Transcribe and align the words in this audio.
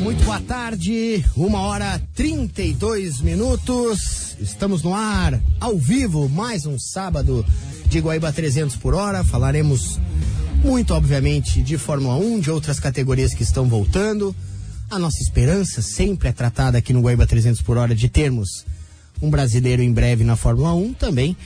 muito 0.00 0.24
boa 0.24 0.40
tarde. 0.40 1.24
Uma 1.36 1.60
hora 1.60 2.00
32 2.14 3.20
minutos. 3.20 4.34
Estamos 4.40 4.82
no 4.82 4.94
ar, 4.94 5.38
ao 5.60 5.76
vivo, 5.76 6.28
mais 6.28 6.64
um 6.64 6.78
sábado 6.78 7.44
de 7.86 8.00
Guaíba 8.00 8.32
300 8.32 8.76
por 8.76 8.94
hora. 8.94 9.22
Falaremos 9.22 10.00
muito, 10.64 10.94
obviamente, 10.94 11.60
de 11.60 11.76
Fórmula 11.76 12.16
1, 12.16 12.40
de 12.40 12.50
outras 12.50 12.80
categorias 12.80 13.34
que 13.34 13.42
estão 13.42 13.68
voltando. 13.68 14.34
A 14.90 14.98
nossa 14.98 15.22
esperança 15.22 15.82
sempre 15.82 16.30
é 16.30 16.32
tratada 16.32 16.78
aqui 16.78 16.94
no 16.94 17.02
Guaíba 17.02 17.26
300 17.26 17.60
por 17.60 17.76
hora 17.76 17.94
de 17.94 18.08
termos 18.08 18.64
um 19.20 19.28
brasileiro 19.28 19.82
em 19.82 19.92
breve 19.92 20.24
na 20.24 20.34
Fórmula 20.34 20.74
1 20.74 20.94
também. 20.94 21.36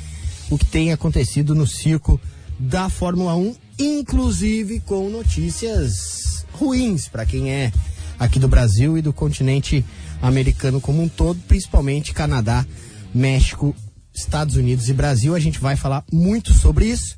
O 0.48 0.56
que 0.56 0.66
tem 0.66 0.92
acontecido 0.92 1.54
no 1.54 1.66
circo 1.66 2.20
da 2.58 2.88
Fórmula 2.88 3.34
1, 3.34 3.56
inclusive 3.80 4.78
com 4.80 5.10
notícias 5.10 6.46
ruins 6.52 7.08
para 7.08 7.26
quem 7.26 7.50
é 7.50 7.72
aqui 8.18 8.38
do 8.38 8.48
Brasil 8.48 8.96
e 8.96 9.02
do 9.02 9.12
continente 9.12 9.84
americano 10.20 10.80
como 10.80 11.02
um 11.02 11.08
todo, 11.08 11.40
principalmente 11.46 12.12
Canadá, 12.12 12.64
México, 13.14 13.74
Estados 14.12 14.56
Unidos 14.56 14.88
e 14.88 14.92
Brasil. 14.92 15.34
A 15.34 15.40
gente 15.40 15.58
vai 15.58 15.76
falar 15.76 16.04
muito 16.12 16.52
sobre 16.52 16.86
isso. 16.86 17.16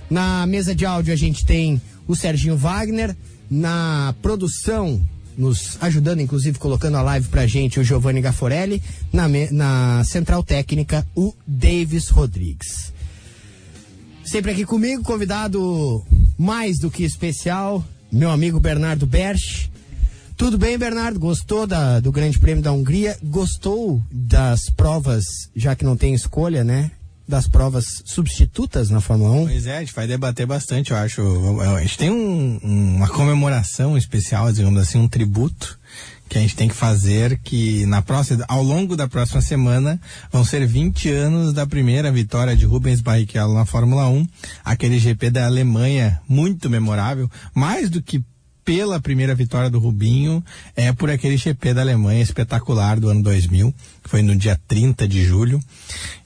Na 0.08 0.46
mesa 0.46 0.74
de 0.74 0.86
áudio 0.86 1.12
a 1.12 1.16
gente 1.16 1.44
tem 1.44 1.82
o 2.06 2.16
Serginho 2.16 2.56
Wagner, 2.56 3.14
na 3.50 4.14
produção 4.22 5.06
nos 5.38 5.78
ajudando, 5.80 6.20
inclusive 6.20 6.58
colocando 6.58 6.96
a 6.96 7.02
live 7.02 7.28
pra 7.28 7.46
gente, 7.46 7.78
o 7.78 7.84
Giovanni 7.84 8.20
Gaforelli, 8.20 8.82
na, 9.12 9.26
na 9.52 10.04
central 10.04 10.42
técnica, 10.42 11.06
o 11.14 11.32
Davis 11.46 12.08
Rodrigues. 12.08 12.92
Sempre 14.24 14.50
aqui 14.50 14.66
comigo, 14.66 15.04
convidado 15.04 16.04
mais 16.36 16.78
do 16.78 16.90
que 16.90 17.04
especial, 17.04 17.84
meu 18.10 18.30
amigo 18.30 18.58
Bernardo 18.58 19.06
Berch. 19.06 19.70
Tudo 20.36 20.58
bem, 20.58 20.76
Bernardo? 20.76 21.18
Gostou 21.18 21.66
da, 21.66 22.00
do 22.00 22.12
Grande 22.12 22.38
Prêmio 22.38 22.62
da 22.62 22.72
Hungria? 22.72 23.16
Gostou 23.22 24.02
das 24.10 24.70
provas, 24.70 25.24
já 25.54 25.74
que 25.74 25.84
não 25.84 25.96
tem 25.96 26.14
escolha, 26.14 26.62
né? 26.64 26.90
Das 27.28 27.46
provas 27.46 28.02
substitutas 28.06 28.88
na 28.88 29.02
Fórmula 29.02 29.32
1? 29.32 29.46
Pois 29.46 29.66
é, 29.66 29.76
a 29.76 29.80
gente 29.80 29.92
vai 29.92 30.06
debater 30.06 30.46
bastante, 30.46 30.92
eu 30.92 30.96
acho. 30.96 31.22
A 31.76 31.80
gente 31.82 31.98
tem 31.98 32.10
um, 32.10 32.58
uma 32.62 33.08
comemoração 33.08 33.98
especial, 33.98 34.50
digamos 34.50 34.80
assim, 34.80 34.98
um 34.98 35.06
tributo 35.06 35.78
que 36.28 36.38
a 36.38 36.40
gente 36.40 36.56
tem 36.56 36.68
que 36.68 36.74
fazer 36.74 37.38
que 37.38 37.86
na 37.86 38.02
próxima, 38.02 38.44
ao 38.48 38.62
longo 38.62 38.96
da 38.96 39.08
próxima 39.08 39.40
semana 39.40 40.00
vão 40.30 40.44
ser 40.44 40.66
20 40.66 41.10
anos 41.10 41.52
da 41.54 41.66
primeira 41.66 42.12
vitória 42.12 42.54
de 42.54 42.66
Rubens 42.66 43.00
Barrichello 43.00 43.54
na 43.54 43.64
Fórmula 43.64 44.08
1, 44.08 44.26
aquele 44.64 44.98
GP 44.98 45.30
da 45.30 45.46
Alemanha 45.46 46.20
muito 46.28 46.68
memorável, 46.68 47.30
mais 47.54 47.88
do 47.88 48.02
que 48.02 48.22
pela 48.68 49.00
primeira 49.00 49.34
vitória 49.34 49.70
do 49.70 49.78
Rubinho, 49.78 50.44
é 50.76 50.92
por 50.92 51.08
aquele 51.08 51.38
GP 51.38 51.72
da 51.72 51.80
Alemanha 51.80 52.20
espetacular 52.20 53.00
do 53.00 53.08
ano 53.08 53.22
2000, 53.22 53.74
que 54.04 54.10
foi 54.10 54.20
no 54.20 54.36
dia 54.36 54.60
30 54.68 55.08
de 55.08 55.24
julho. 55.24 55.58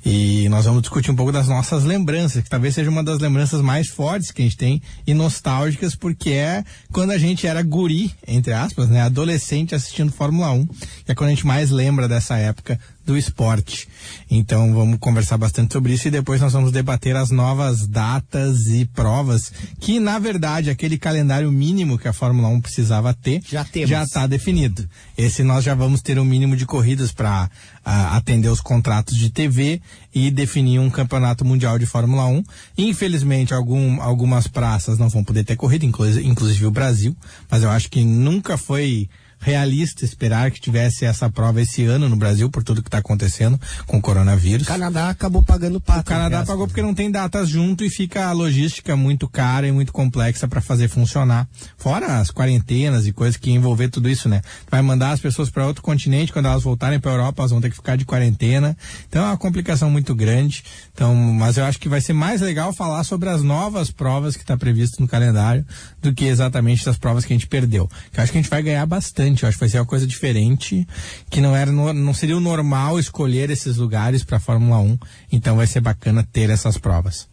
E 0.05 0.49
nós 0.49 0.65
vamos 0.65 0.83
discutir 0.83 1.13
um 1.13 1.15
pouco 1.15 1.31
das 1.31 1.47
nossas 1.47 1.85
lembranças, 1.85 2.43
que 2.43 2.51
talvez 2.51 2.75
seja 2.75 2.91
uma 2.91 3.05
das 3.05 3.21
lembranças 3.21 3.61
mais 3.61 3.87
fortes 3.87 4.33
que 4.33 4.43
a 4.43 4.45
gente 4.45 4.57
tem 4.57 4.83
e 5.07 5.15
nostálgicas, 5.15 5.95
porque 5.95 6.31
é 6.31 6.65
quando 6.91 7.13
a 7.13 7.19
gente 7.19 7.47
era 7.47 7.63
guri, 7.63 8.13
entre 8.27 8.53
aspas, 8.53 8.89
né, 8.89 9.03
adolescente 9.03 9.77
assistindo 9.77 10.11
Fórmula 10.11 10.51
1, 10.51 10.67
que 10.67 11.13
é 11.13 11.15
quando 11.15 11.29
a 11.29 11.35
gente 11.35 11.47
mais 11.47 11.71
lembra 11.71 12.09
dessa 12.09 12.37
época 12.39 12.77
do 13.05 13.17
esporte. 13.17 13.89
Então 14.31 14.73
vamos 14.75 14.99
conversar 14.99 15.37
bastante 15.37 15.73
sobre 15.73 15.95
isso 15.95 16.09
e 16.09 16.11
depois 16.11 16.41
nós 16.41 16.53
vamos 16.53 16.73
debater 16.73 17.17
as 17.17 17.31
novas 17.31 17.87
datas 17.87 18.67
e 18.67 18.85
provas 18.85 19.53
que 19.81 19.99
na 19.99 20.19
verdade 20.19 20.71
aquele 20.71 20.97
calendário 20.99 21.51
mínimo 21.51 21.99
que 21.99 22.09
a 22.09 22.13
Fórmula 22.13 22.49
1 22.49 22.61
precisava 22.61 23.13
ter 23.13 23.43
já 23.87 24.03
está 24.03 24.27
definido. 24.27 24.89
Esse 25.17 25.43
nós 25.43 25.65
já 25.65 25.75
vamos 25.75 26.01
ter 26.01 26.19
um 26.19 26.25
mínimo 26.25 26.57
de 26.57 26.67
corridas 26.67 27.13
para 27.13 27.51
atender 27.85 28.49
os 28.49 28.61
contratos 28.61 29.17
de 29.17 29.31
TV 29.31 29.81
e 30.15 30.31
definir 30.31 30.79
um 30.79 30.91
campeonato 30.91 31.45
mundial 31.45 31.79
de 31.79 31.87
Fórmula 31.87 32.27
1. 32.27 32.45
Infelizmente, 32.79 33.55
algum, 33.55 34.01
algumas 34.01 34.47
praças 34.47 34.99
não 34.99 35.09
vão 35.09 35.25
poder 35.25 35.45
ter 35.45 35.57
corrida, 35.57 35.85
inclusive, 35.85 36.27
inclusive 36.27 36.67
o 36.67 36.71
Brasil, 36.71 37.17
mas 37.51 37.63
eu 37.63 37.71
acho 37.71 37.91
que 37.91 38.05
nunca 38.05 38.57
foi 38.57 39.09
realista 39.43 40.05
esperar 40.05 40.51
que 40.53 40.61
tivesse 40.61 41.05
essa 41.05 41.29
prova 41.29 41.61
esse 41.61 41.85
ano 41.85 42.09
no 42.09 42.17
Brasil 42.17 42.49
por 42.49 42.63
tudo 42.63 42.81
que 42.81 42.89
está 42.89 42.99
acontecendo 42.99 43.61
com 43.87 43.99
o 43.99 44.01
coronavírus. 44.01 44.67
O 44.67 44.71
Canadá 44.71 45.11
acabou 45.11 45.43
pagando 45.43 45.81
pato. 45.81 46.01
O 46.01 46.05
Canadá 46.05 46.45
pagou 46.47 46.67
porque 46.67 46.81
não 46.81 46.95
tem 46.95 47.11
datas 47.11 47.49
junto 47.49 47.85
e 47.85 47.91
fica 47.91 48.27
a 48.27 48.33
logística 48.33 48.97
muito 48.97 49.29
cara 49.29 49.67
e 49.67 49.73
muito 49.73 49.93
complexa 49.93 50.47
para 50.47 50.61
fazer 50.61 50.89
funcionar. 50.89 51.49
Fora 51.77 52.19
as 52.21 52.31
quarentenas 52.31 53.07
e 53.07 53.13
coisas 53.13 53.37
que 53.37 53.51
envolver 53.51 53.89
tudo 53.89 54.09
isso, 54.09 54.29
né? 54.29 54.41
Vai 54.71 54.81
mandar 54.81 55.11
as 55.11 55.21
pessoas 55.21 55.51
para 55.51 55.67
outro 55.67 55.83
continente, 55.83 56.33
quando 56.33 56.47
elas 56.47 56.63
voltarem 56.63 57.01
para 57.01 57.11
Europa, 57.11 57.43
elas 57.43 57.51
vão 57.51 57.61
ter 57.61 57.71
que 57.71 57.77
ficar 57.77 57.97
de 57.97 58.05
quarentena. 58.05 58.77
Então 59.09 59.25
é 59.25 59.27
uma 59.27 59.37
complicação 59.37 59.91
muito 59.91 60.15
grande. 60.15 60.63
Então, 60.95 61.15
mas 61.15 61.57
eu 61.57 61.65
acho 61.65 61.79
que 61.79 61.89
vai 61.89 62.01
ser 62.03 62.13
mais 62.13 62.43
legal 62.43 62.73
falar 62.73 63.03
sobre 63.05 63.29
as 63.31 63.43
novas 63.43 63.91
provas 63.91 64.37
que 64.37 64.43
está 64.43 64.57
previsto 64.59 65.01
no 65.01 65.09
calendário 65.09 65.67
do 66.03 66.13
que 66.13 66.27
exatamente 66.27 66.85
das 66.85 66.99
provas 66.99 67.25
que 67.25 67.33
a 67.33 67.37
gente 67.37 67.47
perdeu. 67.47 67.89
Que 68.13 68.21
eu 68.21 68.23
acho 68.23 68.31
que 68.31 68.39
a 68.39 68.43
gente 68.43 68.51
vai 68.51 68.63
ganhar 68.63 68.85
bastante. 68.85 69.43
Eu 69.43 69.49
acho 69.49 69.57
que 69.57 69.61
vai 69.61 69.71
ser 69.71 69.79
uma 69.79 69.87
coisa 69.87 70.07
diferente, 70.07 70.87
que 71.31 71.41
não 71.41 71.57
era 71.57 71.73
não 71.73 72.13
seria 72.13 72.37
o 72.37 72.41
normal 72.41 72.99
escolher 72.99 73.49
esses 73.49 73.79
lugares 73.79 74.23
para 74.23 74.39
Fórmula 74.39 74.79
1. 74.81 74.99
Então 75.33 75.57
vai 75.57 75.67
ser 75.67 75.81
bacana 75.81 76.27
ter 76.31 76.51
essas 76.51 76.77
provas. 76.77 77.27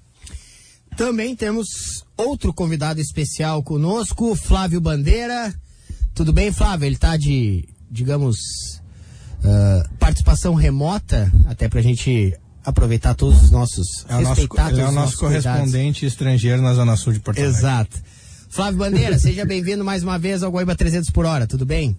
Também 0.95 1.35
temos 1.35 1.67
outro 2.17 2.53
convidado 2.53 2.99
especial 3.01 3.61
conosco, 3.61 4.35
Flávio 4.35 4.79
Bandeira. 4.79 5.53
Tudo 6.13 6.31
bem, 6.33 6.51
Flávio? 6.51 6.85
Ele 6.85 6.95
está 6.95 7.15
de, 7.15 7.67
digamos, 7.89 8.37
uh, 9.39 9.97
participação 9.97 10.53
remota, 10.53 11.31
até 11.47 11.69
para 11.69 11.79
a 11.79 11.83
gente 11.83 12.37
aproveitar 12.69 13.13
todos 13.13 13.43
os 13.43 13.51
nossos. 13.51 14.05
É 14.07 14.15
o 14.15 14.21
nosso, 14.21 14.41
ele 14.41 14.81
é 14.81 14.87
o 14.87 14.91
nosso 14.91 15.17
correspondente 15.17 15.99
cuidados. 15.99 16.03
estrangeiro 16.03 16.61
na 16.61 16.73
Zona 16.73 16.95
Sul 16.95 17.13
de 17.13 17.19
Porto 17.19 17.39
Alegre. 17.39 17.57
Exato. 17.57 17.97
Flávio 18.49 18.79
Bandeira, 18.79 19.19
seja 19.19 19.45
bem-vindo 19.45 19.83
mais 19.83 20.01
uma 20.01 20.17
vez 20.17 20.41
ao 20.41 20.51
Guaíba 20.51 20.75
300 20.75 21.09
por 21.11 21.25
hora, 21.25 21.45
tudo 21.45 21.65
bem? 21.65 21.95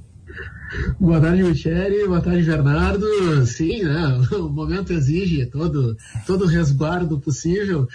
Boa 1.01 1.21
tarde, 1.21 1.43
Michele. 1.43 2.07
Boa 2.07 2.21
tarde, 2.21 2.45
Bernardo. 2.45 3.07
Sim, 3.45 3.83
né? 3.83 4.21
O 4.39 4.49
momento 4.49 4.93
exige 4.93 5.45
todo, 5.47 5.97
todo 6.27 6.47
resguardo 6.47 7.19
possível. 7.19 7.89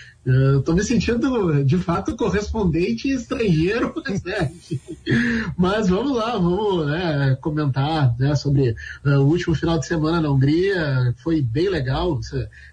Estou 0.58 0.75
me 0.75 0.84
sentindo, 0.84 1.63
de 1.63 1.78
fato, 1.78 2.16
correspondente 2.16 3.09
estrangeiro. 3.09 3.94
Né? 4.25 4.52
Mas 5.58 5.88
vamos 5.88 6.16
lá, 6.16 6.31
vamos 6.31 6.88
né, 6.88 7.38
comentar 7.41 8.16
né, 8.18 8.34
sobre 8.36 8.75
uh, 9.06 9.19
o 9.19 9.28
último 9.28 9.53
final 9.53 9.78
de 9.78 9.86
semana 9.86 10.22
na 10.22 10.31
Hungria. 10.31 11.13
Foi 11.18 11.42
bem 11.42 11.69
legal. 11.69 12.19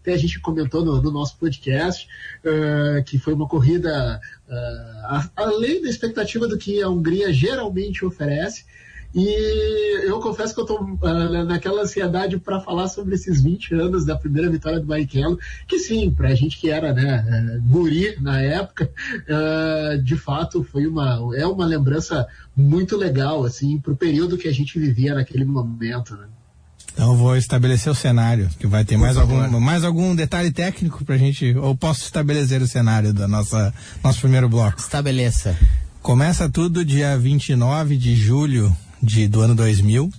Até 0.01 0.15
a 0.15 0.17
gente 0.17 0.41
comentou 0.41 0.85
no, 0.85 1.03
no 1.03 1.11
nosso 1.11 1.37
podcast 1.37 2.09
uh, 2.45 3.03
que 3.05 3.19
foi 3.19 3.35
uma 3.35 3.47
corrida 3.47 4.21
uh, 4.49 5.31
além 5.37 5.83
da 5.83 5.89
expectativa 5.89 6.47
do 6.47 6.57
que 6.57 6.81
a 6.81 6.89
Hungria 6.89 7.33
geralmente 7.33 8.05
oferece. 8.05 8.65
E 9.15 10.07
eu 10.07 10.21
confesso 10.21 10.55
que 10.55 10.61
eu 10.61 10.65
estou 10.65 10.81
uh, 10.81 11.45
naquela 11.45 11.83
ansiedade 11.83 12.39
para 12.39 12.61
falar 12.61 12.89
sobre 12.89 13.15
esses 13.15 13.43
20 13.43 13.75
anos 13.75 14.07
da 14.07 14.17
primeira 14.17 14.51
vitória 14.51 14.81
do 14.81 14.87
Barrichello, 14.87 15.39
que 15.69 15.79
sim, 15.79 16.11
para 16.11 16.29
a 16.29 16.35
gente 16.35 16.59
que 16.59 16.71
era 16.71 16.95
né, 16.95 17.25
uh, 17.59 17.63
guri 17.63 18.17
na 18.21 18.41
época, 18.41 18.91
uh, 19.29 20.01
de 20.03 20.17
fato 20.17 20.65
foi 20.65 20.87
uma, 20.87 21.19
é 21.37 21.47
uma 21.47 21.67
lembrança 21.67 22.27
muito 22.57 22.97
legal 22.97 23.45
assim, 23.45 23.79
para 23.79 23.93
o 23.93 23.97
período 23.97 24.39
que 24.39 24.49
a 24.49 24.53
gente 24.53 24.79
vivia 24.79 25.15
naquele 25.15 25.45
momento. 25.45 26.17
Né? 26.17 26.27
Então 26.95 27.13
eu 27.13 27.17
vou 27.17 27.37
estabelecer 27.37 27.93
o 27.93 27.95
cenário, 27.95 28.49
que 28.59 28.67
vai 28.67 28.85
ter 28.85 28.97
mais 28.97 29.19
algum, 29.19 29.61
mais 29.61 29.85
algum 29.85 30.15
detalhe 30.15 30.51
técnico 30.51 31.05
para 31.05 31.17
a 31.17 31.19
gente, 31.19 31.55
ou 31.57 31.77
posso 31.77 32.03
estabelecer 32.03 32.63
o 32.63 32.67
cenário 32.67 33.13
da 33.13 33.29
nossa 33.29 33.75
nosso 34.03 34.21
primeiro 34.21 34.49
bloco? 34.49 34.79
Estabeleça. 34.79 35.57
Começa 36.01 36.49
tudo 36.49 36.85
dia 36.85 37.17
29 37.17 37.97
de 37.97 38.15
julho 38.15 38.75
de, 39.03 39.27
do 39.29 39.41
ano 39.41 39.55
2000. 39.55 40.11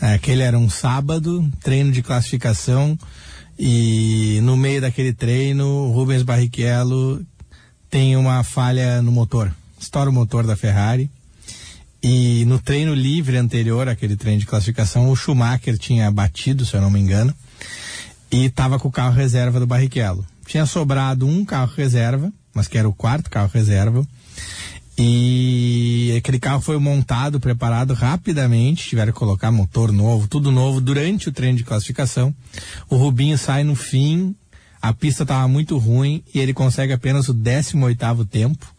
É, 0.00 0.14
aquele 0.14 0.42
era 0.42 0.58
um 0.58 0.68
sábado, 0.68 1.50
treino 1.62 1.90
de 1.90 2.02
classificação 2.02 2.98
e 3.58 4.38
no 4.42 4.56
meio 4.56 4.82
daquele 4.82 5.14
treino, 5.14 5.90
Rubens 5.90 6.22
Barrichello 6.22 7.24
tem 7.88 8.16
uma 8.16 8.42
falha 8.42 9.00
no 9.00 9.10
motor. 9.10 9.54
estoura 9.80 10.10
o 10.10 10.12
motor 10.12 10.46
da 10.46 10.56
Ferrari. 10.56 11.10
E 12.02 12.44
no 12.44 12.58
treino 12.58 12.94
livre 12.94 13.38
anterior, 13.38 13.88
aquele 13.88 14.16
treino 14.16 14.40
de 14.40 14.46
classificação, 14.46 15.10
o 15.10 15.16
Schumacher 15.16 15.78
tinha 15.78 16.10
batido, 16.10 16.66
se 16.66 16.74
eu 16.74 16.80
não 16.80 16.90
me 16.90 17.00
engano, 17.00 17.34
e 18.30 18.44
estava 18.44 18.78
com 18.78 18.88
o 18.88 18.92
carro 18.92 19.14
reserva 19.14 19.58
do 19.58 19.66
Barrichello. 19.66 20.24
Tinha 20.46 20.66
sobrado 20.66 21.26
um 21.26 21.44
carro 21.44 21.72
reserva, 21.74 22.30
mas 22.54 22.68
que 22.68 22.76
era 22.76 22.88
o 22.88 22.92
quarto 22.92 23.30
carro 23.30 23.50
reserva, 23.52 24.06
e 24.98 26.14
aquele 26.16 26.38
carro 26.38 26.60
foi 26.60 26.78
montado, 26.78 27.38
preparado 27.38 27.92
rapidamente, 27.92 28.88
tiveram 28.88 29.12
que 29.12 29.18
colocar 29.18 29.50
motor 29.50 29.92
novo, 29.92 30.26
tudo 30.26 30.50
novo 30.50 30.80
durante 30.80 31.28
o 31.28 31.32
treino 31.32 31.58
de 31.58 31.64
classificação. 31.64 32.34
O 32.88 32.96
Rubinho 32.96 33.36
sai 33.36 33.62
no 33.62 33.74
fim, 33.74 34.34
a 34.80 34.94
pista 34.94 35.24
estava 35.24 35.46
muito 35.48 35.76
ruim 35.76 36.22
e 36.34 36.40
ele 36.40 36.54
consegue 36.54 36.92
apenas 36.92 37.28
o 37.28 37.34
18 37.34 37.84
oitavo 37.84 38.24
tempo 38.24 38.74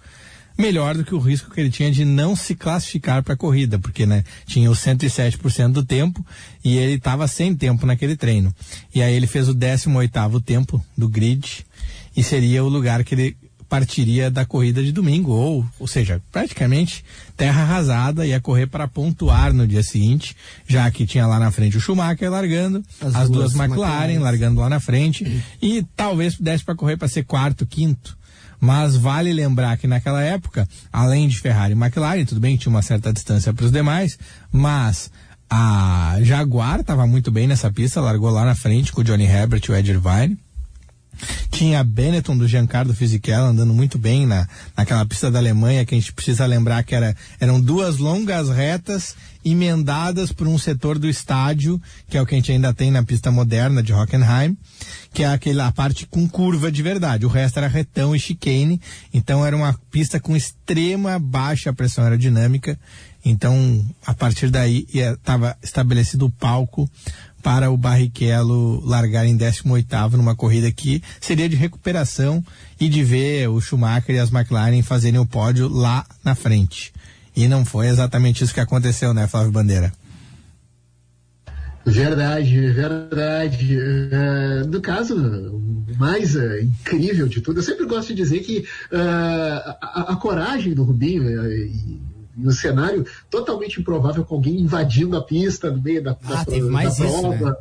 melhor 0.58 0.98
do 0.98 1.04
que 1.04 1.14
o 1.14 1.20
risco 1.20 1.52
que 1.52 1.62
ele 1.62 1.70
tinha 1.70 1.92
de 1.92 2.04
não 2.04 2.36
se 2.36 2.56
classificar 2.56 3.22
para 3.22 3.36
a 3.36 3.38
corrida, 3.38 3.78
porque 3.78 4.06
né, 4.06 4.24
tinha 4.46 4.72
os 4.72 4.80
107% 4.80 5.72
do 5.72 5.86
tempo 5.86 6.26
e 6.64 6.78
ele 6.78 6.94
estava 6.94 7.28
sem 7.28 7.56
tempo 7.56 7.86
naquele 7.86 8.16
treino. 8.16 8.54
E 8.94 9.02
aí 9.02 9.14
ele 9.14 9.28
fez 9.28 9.48
o 9.48 9.54
18º 9.54 10.42
tempo 10.42 10.84
do 10.98 11.08
grid 11.08 11.66
e 12.16 12.24
seria 12.24 12.64
o 12.64 12.70
lugar 12.70 13.04
que 13.04 13.14
ele 13.14 13.38
partiria 13.70 14.32
da 14.32 14.46
corrida 14.46 14.84
de 14.84 14.92
domingo, 14.92 15.32
ou, 15.32 15.66
ou 15.80 15.88
seja, 15.88 16.22
praticamente 16.32 17.04
terra 17.36 17.62
arrasada, 17.62 18.26
ia 18.26 18.40
correr 18.40 18.68
para 18.68 18.88
pontuar 18.88 19.54
no 19.54 19.68
dia 19.68 19.84
seguinte, 19.84 20.36
já 20.68 20.90
que 20.90 21.06
tinha 21.06 21.28
lá 21.28 21.40
na 21.40 21.52
frente 21.52 21.78
o 21.78 21.80
Schumacher 21.80 22.32
largando, 22.32 22.84
as, 23.02 23.16
as 23.16 23.30
duas, 23.30 23.52
duas 23.52 23.56
McLaren, 23.56 24.14
McLaren 24.14 24.20
largando 24.20 24.62
lá 24.62 24.70
na 24.70 24.80
frente, 24.80 25.24
uhum. 25.24 25.42
e 25.62 25.86
talvez 25.96 26.36
pudesse 26.36 26.64
para 26.64 26.76
correr 26.76 26.98
para 26.98 27.08
ser 27.08 27.24
quarto, 27.24 27.66
quinto. 27.66 28.18
Mas 28.60 28.96
vale 28.96 29.32
lembrar 29.32 29.78
que 29.78 29.86
naquela 29.86 30.22
época, 30.22 30.68
além 30.92 31.28
de 31.28 31.40
Ferrari 31.40 31.74
e 31.74 31.78
McLaren, 31.78 32.26
tudo 32.26 32.42
bem 32.42 32.58
tinha 32.58 32.72
uma 32.72 32.82
certa 32.82 33.14
distância 33.14 33.54
para 33.54 33.66
os 33.66 33.72
demais, 33.72 34.18
mas 34.52 35.12
a 35.50 36.18
Jaguar 36.22 36.80
estava 36.80 37.06
muito 37.06 37.32
bem 37.32 37.48
nessa 37.48 37.72
pista, 37.72 38.02
largou 38.02 38.30
lá 38.30 38.44
na 38.44 38.56
frente 38.56 38.92
com 38.92 39.02
o 39.02 39.04
Johnny 39.04 39.26
Herbert 39.26 39.62
e 39.68 39.72
o 39.72 39.76
Ed 39.76 39.92
Irvine. 39.92 40.38
Tinha 41.52 41.80
a 41.80 41.84
Benetton 41.84 42.38
do 42.38 42.48
Giancarlo 42.48 42.94
Fisichella 42.94 43.48
andando 43.48 43.74
muito 43.74 43.98
bem 43.98 44.26
na, 44.26 44.48
naquela 44.76 45.06
pista 45.06 45.32
da 45.32 45.40
Alemanha, 45.40 45.86
que 45.86 45.96
a 45.96 45.98
gente 46.00 46.14
precisa 46.14 46.46
lembrar 46.46 46.84
que 46.84 46.96
era, 46.96 47.16
eram 47.40 47.60
duas 47.60 47.98
longas 47.98 48.50
retas 48.50 49.16
emendadas 49.44 50.32
por 50.32 50.48
um 50.48 50.58
setor 50.58 51.00
do 51.00 51.08
estádio, 51.08 51.82
que 52.10 52.18
é 52.18 52.22
o 52.22 52.26
que 52.26 52.36
a 52.36 52.38
gente 52.38 52.52
ainda 52.52 52.74
tem 52.74 52.92
na 52.92 53.04
pista 53.04 53.32
moderna 53.32 53.82
de 53.82 53.94
Hockenheim, 53.94 54.58
que 55.14 55.24
é 55.24 55.28
aquela 55.28 55.72
parte 55.72 56.06
com 56.06 56.28
curva 56.28 56.72
de 56.72 56.82
verdade. 56.82 57.26
O 57.26 57.30
resto 57.30 57.58
era 57.58 57.68
retão 57.68 58.16
e 58.16 58.20
chicane, 58.20 58.82
então 59.14 59.46
era 59.46 59.56
uma 59.56 59.74
pista 59.90 60.20
com 60.20 60.36
extrema 60.36 61.18
baixa 61.18 61.74
pressão 61.74 62.04
aerodinâmica. 62.04 62.78
Então, 63.24 63.86
a 64.06 64.14
partir 64.14 64.50
daí, 64.50 64.86
estava 64.94 65.58
estabelecido 65.62 66.26
o 66.26 66.30
palco 66.30 66.90
para 67.42 67.72
o 67.72 67.78
Barrichello 67.78 68.84
largar 68.86 69.26
em 69.26 69.38
18 69.38 70.18
numa 70.18 70.36
corrida 70.36 70.72
que 70.72 71.02
seria 71.22 71.48
de 71.48 71.56
recuperação 71.56 72.44
e 72.80 72.90
de 72.90 73.04
ver 73.04 73.50
o 73.50 73.62
Schumacher 73.62 74.16
e 74.16 74.20
as 74.20 74.32
McLaren 74.32 74.82
fazerem 74.82 75.20
o 75.20 75.26
pódio 75.26 75.68
lá 75.68 76.06
na 76.24 76.36
frente. 76.36 76.94
E 77.36 77.48
não 77.48 77.64
foi 77.64 77.88
exatamente 77.88 78.44
isso 78.44 78.54
que 78.54 78.60
aconteceu, 78.60 79.14
né, 79.14 79.28
Flávio 79.28 79.52
Bandeira? 79.52 79.94
Verdade, 81.88 82.70
verdade. 82.72 83.78
Uh, 83.78 84.68
no 84.68 84.82
caso 84.82 85.16
mais 85.98 86.36
uh, 86.36 86.60
incrível 86.60 87.28
de 87.28 87.40
tudo, 87.40 87.60
eu 87.60 87.64
sempre 87.64 87.86
gosto 87.86 88.10
de 88.10 88.16
dizer 88.16 88.42
que 88.42 88.60
uh, 88.92 89.76
a, 89.82 90.06
a, 90.10 90.16
coragem 90.18 90.74
do 90.74 90.84
Rubinho 90.84 91.24
e 91.50 92.02
no 92.38 92.52
cenário 92.52 93.06
totalmente 93.30 93.82
improvável 93.82 94.24
com 94.24 94.36
alguém 94.36 94.60
invadindo 94.60 95.18
a 95.18 95.24
pista 95.24 95.72
no 95.72 95.82
meio 95.82 96.04
da, 96.04 96.12
ah, 96.12 96.46
teve 96.46 96.70
mais 96.70 96.98
da 96.98 97.06
prova. 97.06 97.36
Isso, 97.36 97.46
né? 97.46 97.56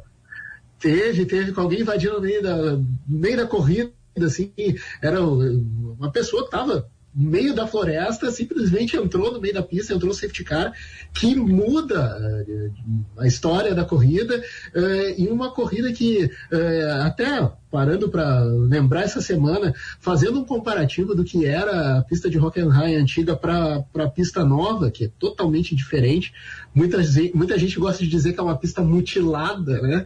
Teve, 0.78 1.24
teve 1.24 1.52
com 1.52 1.62
alguém 1.62 1.80
invadindo 1.80 2.14
no 2.14 2.20
meio 2.20 2.42
da, 2.42 2.56
no 2.72 2.84
meio 3.08 3.36
da 3.36 3.46
corrida, 3.46 3.90
assim, 4.18 4.52
era 5.00 5.24
uma 5.24 6.10
pessoa 6.12 6.42
que 6.42 6.48
estava 6.48 6.88
meio 7.16 7.54
da 7.54 7.66
floresta, 7.66 8.30
simplesmente 8.30 8.94
entrou 8.94 9.32
no 9.32 9.40
meio 9.40 9.54
da 9.54 9.62
pista, 9.62 9.94
entrou 9.94 10.10
o 10.10 10.14
safety 10.14 10.44
car, 10.44 10.72
que 11.14 11.34
muda 11.34 12.14
uh, 12.20 13.04
a 13.18 13.26
história 13.26 13.74
da 13.74 13.86
corrida, 13.86 14.36
uh, 14.36 15.14
e 15.20 15.26
uma 15.28 15.50
corrida 15.50 15.90
que, 15.94 16.26
uh, 16.26 17.02
até 17.02 17.50
parando 17.70 18.10
para 18.10 18.44
lembrar 18.44 19.02
essa 19.02 19.22
semana, 19.22 19.74
fazendo 19.98 20.40
um 20.40 20.44
comparativo 20.44 21.14
do 21.14 21.24
que 21.24 21.46
era 21.46 21.98
a 21.98 22.02
pista 22.02 22.28
de 22.28 22.38
Hockenheim 22.38 22.96
antiga 22.96 23.34
para 23.34 23.84
a 23.94 24.08
pista 24.08 24.44
nova, 24.44 24.90
que 24.90 25.06
é 25.06 25.10
totalmente 25.18 25.74
diferente. 25.74 26.32
Muita, 26.74 26.98
muita 27.34 27.58
gente 27.58 27.78
gosta 27.78 28.04
de 28.04 28.10
dizer 28.10 28.34
que 28.34 28.40
é 28.40 28.42
uma 28.42 28.56
pista 28.56 28.82
mutilada, 28.82 29.80
né? 29.80 30.04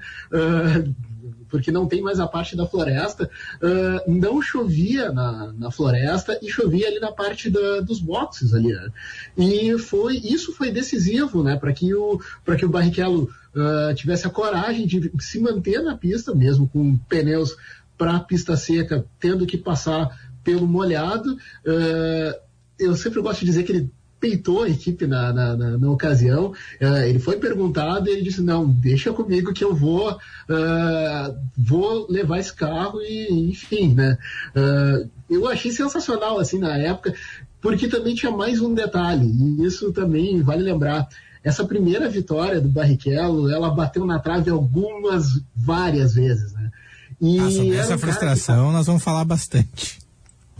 Porque 1.50 1.70
não 1.70 1.87
tem 1.87 2.00
mais 2.00 2.20
a 2.20 2.26
parte 2.26 2.56
da 2.56 2.67
floresta, 2.67 3.29
uh, 3.56 4.11
não 4.11 4.41
chovia 4.41 5.12
na, 5.12 5.52
na 5.52 5.70
floresta 5.70 6.38
e 6.41 6.50
chovia 6.50 6.88
ali 6.88 7.00
na 7.00 7.12
parte 7.12 7.50
da, 7.50 7.81
dos 7.81 8.00
boxes 8.00 8.55
ali. 8.55 8.73
Né? 8.73 8.88
E 9.37 9.79
foi 9.79 10.17
isso 10.17 10.52
foi 10.52 10.70
decisivo, 10.70 11.43
né, 11.43 11.56
para 11.56 11.73
que 11.73 11.93
o 11.94 12.20
para 12.44 12.56
que 12.56 12.64
o 12.64 12.69
Barrichello 12.69 13.31
uh, 13.55 13.94
tivesse 13.94 14.26
a 14.26 14.31
coragem 14.31 14.87
de 14.87 15.11
se 15.19 15.41
manter 15.41 15.82
na 15.82 15.97
pista, 15.97 16.35
mesmo 16.35 16.69
com 16.69 16.97
pneus 17.08 17.56
para 17.99 18.17
a 18.17 18.20
pista 18.20 18.56
seca, 18.56 19.05
tendo 19.19 19.46
que 19.46 19.58
passar 19.58 20.08
pelo 20.43 20.67
molhado. 20.67 21.35
Uh, 21.67 22.50
eu 22.79 22.96
sempre 22.96 23.20
gosto 23.20 23.41
de 23.41 23.46
dizer 23.46 23.64
que 23.64 23.73
ele 23.73 23.91
peitou 24.20 24.64
a 24.64 24.69
equipe 24.69 25.06
na, 25.06 25.32
na, 25.32 25.56
na, 25.56 25.78
na 25.78 25.90
ocasião. 25.90 26.52
Uh, 26.81 27.02
ele 27.06 27.19
foi 27.19 27.38
perguntado 27.38 28.08
e 28.08 28.12
ele 28.12 28.22
disse: 28.22 28.43
Não, 28.43 28.69
deixa 28.69 29.12
comigo 29.12 29.52
que 29.52 29.64
eu 29.64 29.75
vou, 29.75 30.12
uh, 30.12 31.37
vou 31.56 32.06
levar 32.11 32.38
esse 32.38 32.52
carro 32.52 33.00
e, 33.00 33.49
enfim, 33.50 33.94
né? 33.94 34.19
Uh, 34.55 35.08
eu 35.28 35.49
achei 35.49 35.72
sensacional 35.72 36.38
assim 36.38 36.58
na 36.58 36.76
época, 36.76 37.14
porque 37.61 37.88
também 37.88 38.14
tinha 38.14 38.31
mais 38.31 38.61
um 38.61 38.75
detalhe, 38.75 39.26
e 39.26 39.64
isso 39.64 39.93
também 39.93 40.43
vale 40.43 40.62
lembrar. 40.62 41.08
Essa 41.43 41.64
primeira 41.64 42.06
vitória 42.06 42.61
do 42.61 42.69
Barrichello, 42.69 43.50
ela 43.50 43.70
bateu 43.70 44.05
na 44.05 44.19
trave 44.19 44.50
algumas, 44.50 45.40
várias 45.56 46.12
vezes, 46.14 46.52
né? 46.52 46.70
E 47.19 47.38
ah, 47.38 47.50
sobre 47.50 47.76
essa 47.76 47.99
frustração 47.99 48.69
que... 48.69 48.72
nós 48.75 48.87
vamos 48.87 49.02
falar 49.02 49.25
bastante. 49.25 49.99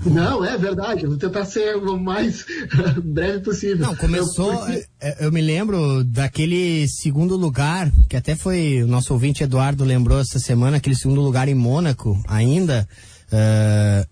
Não, 0.05 0.45
é 0.45 0.57
verdade. 0.57 1.05
Eu 1.05 1.11
vou 1.11 1.19
tentar 1.19 1.45
ser 1.45 1.77
o 1.77 1.99
mais 1.99 2.45
breve 3.05 3.41
possível. 3.41 3.87
Não, 3.87 3.97
começou. 3.97 4.53
Eu, 4.53 4.59
porque... 4.59 4.87
É, 5.01 5.27
eu, 5.27 5.33
me 5.33 5.41
lembro 5.41 6.03
daquele 6.05 6.87
segundo 6.89 7.37
lugar, 7.37 7.91
que 8.09 8.17
até 8.17 8.35
foi 8.35 8.83
o 8.83 8.87
nosso 8.87 9.13
ouvinte 9.13 9.43
Eduardo 9.43 9.85
lembrou 9.85 10.21
essa 10.21 10.39
semana, 10.39 10.79
aquele 10.79 10.97
segundo 10.97 11.21
lugar 11.21 11.49
em 11.49 11.55
Mônaco 11.55 12.21
ainda. 12.27 12.89
Uh, 13.33 14.09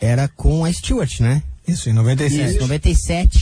era 0.00 0.28
com 0.28 0.64
a 0.64 0.72
Stewart, 0.72 1.20
né? 1.20 1.42
Isso, 1.66 1.90
em 1.90 1.92
97. 1.92 2.50
Isso, 2.50 2.60
97 2.60 3.37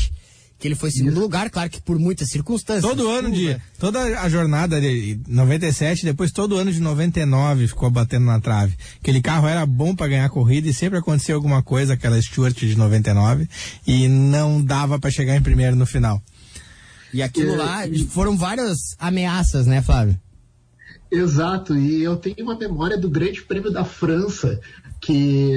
que 0.58 0.66
ele 0.66 0.74
foi 0.74 0.90
segundo 0.90 1.12
Isso. 1.12 1.20
lugar, 1.20 1.50
claro 1.50 1.68
que 1.68 1.80
por 1.80 1.98
muitas 1.98 2.28
circunstâncias. 2.28 2.82
Todo 2.82 3.10
ano 3.10 3.30
de. 3.30 3.56
Toda 3.78 4.20
a 4.20 4.28
jornada 4.28 4.80
de 4.80 5.20
97, 5.28 6.04
depois 6.04 6.32
todo 6.32 6.56
ano 6.56 6.72
de 6.72 6.80
99 6.80 7.68
ficou 7.68 7.90
batendo 7.90 8.24
na 8.24 8.40
trave. 8.40 8.74
Aquele 9.00 9.20
carro 9.20 9.46
era 9.46 9.66
bom 9.66 9.94
para 9.94 10.08
ganhar 10.08 10.28
corrida 10.30 10.68
e 10.68 10.74
sempre 10.74 10.98
acontecia 10.98 11.34
alguma 11.34 11.62
coisa, 11.62 11.92
aquela 11.92 12.20
Stuart 12.20 12.56
de 12.56 12.76
99, 12.76 13.48
e 13.86 14.08
não 14.08 14.62
dava 14.62 14.98
para 14.98 15.10
chegar 15.10 15.36
em 15.36 15.42
primeiro 15.42 15.76
no 15.76 15.84
final. 15.84 16.22
E 17.12 17.22
aquilo 17.22 17.54
é, 17.54 17.56
lá 17.56 17.82
foram 18.08 18.36
várias 18.36 18.96
ameaças, 18.98 19.66
né, 19.66 19.82
Flávio? 19.82 20.18
Exato, 21.10 21.76
e 21.76 22.02
eu 22.02 22.16
tenho 22.16 22.36
uma 22.40 22.58
memória 22.58 22.98
do 22.98 23.08
Grande 23.08 23.40
Prêmio 23.42 23.70
da 23.70 23.84
França, 23.84 24.60
que 25.06 25.52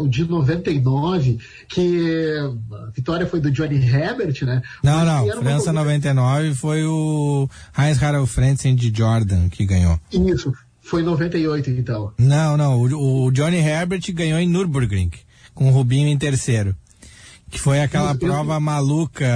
o 0.00 0.08
de 0.08 0.24
99, 0.24 1.38
que 1.68 2.34
a 2.72 2.90
vitória 2.90 3.24
foi 3.28 3.40
do 3.40 3.48
Johnny 3.48 3.76
Herbert, 3.76 4.44
né? 4.44 4.60
Não, 4.82 5.04
não, 5.04 5.24
França 5.40 5.66
corrida... 5.66 5.72
99 5.72 6.54
foi 6.54 6.84
o 6.84 7.48
Heinz 7.78 8.02
Harald 8.02 8.28
Frentzen 8.28 8.74
de 8.74 8.92
Jordan 8.92 9.48
que 9.48 9.64
ganhou. 9.64 10.00
Isso, 10.12 10.52
foi 10.80 11.04
98 11.04 11.70
então. 11.70 12.12
Não, 12.18 12.56
não, 12.56 12.82
o, 12.82 13.26
o 13.26 13.30
Johnny 13.30 13.58
Herbert 13.58 14.02
ganhou 14.12 14.40
em 14.40 14.48
Nürburgring, 14.48 15.12
com 15.54 15.68
o 15.68 15.70
Rubinho 15.70 16.08
em 16.08 16.18
terceiro. 16.18 16.74
Que 17.48 17.60
foi 17.60 17.80
aquela 17.82 18.12
eu, 18.12 18.18
prova 18.18 18.54
eu... 18.54 18.60
maluca 18.60 19.28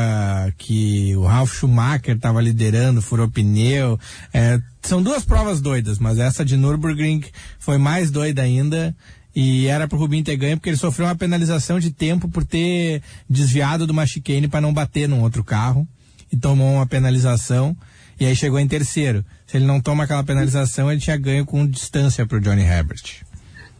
que 0.59 1.15
o 1.15 1.23
Ralf 1.25 1.55
Schumacher 1.55 2.17
estava 2.17 2.41
liderando, 2.41 3.01
furou 3.01 3.31
pneu. 3.31 3.97
É, 4.35 4.59
são 4.83 5.01
duas 5.01 5.25
provas 5.25 5.61
doidas, 5.61 6.01
mas 6.01 6.19
essa 6.19 6.45
de 6.45 6.57
Nürburgring 6.57 7.23
foi 7.61 7.79
mais 7.79 8.11
doida 8.11 8.43
ainda. 8.43 8.97
E 9.37 9.67
era 9.67 9.87
pro 9.87 9.99
Rubinho 9.99 10.25
ter 10.25 10.35
ganho 10.35 10.57
porque 10.57 10.71
ele 10.71 10.79
sofreu 10.79 11.07
uma 11.07 11.15
penalização 11.15 11.79
de 11.79 11.91
tempo 11.91 12.27
por 12.27 12.43
ter 12.43 13.03
desviado 13.29 13.87
do 13.87 13.93
uma 13.93 14.49
para 14.49 14.63
não 14.63 14.73
bater 14.73 15.07
num 15.07 15.21
outro 15.21 15.45
carro. 15.45 15.87
E 16.33 16.37
tomou 16.39 16.77
uma 16.77 16.87
penalização. 16.87 17.77
E 18.19 18.25
aí 18.25 18.35
chegou 18.35 18.59
em 18.59 18.67
terceiro. 18.67 19.23
Se 19.47 19.59
ele 19.59 19.67
não 19.67 19.79
toma 19.79 20.05
aquela 20.05 20.25
penalização, 20.25 20.91
ele 20.91 21.03
tinha 21.03 21.19
ganho 21.19 21.45
com 21.45 21.67
distância 21.67 22.25
pro 22.25 22.41
Johnny 22.41 22.63
Herbert. 22.63 23.26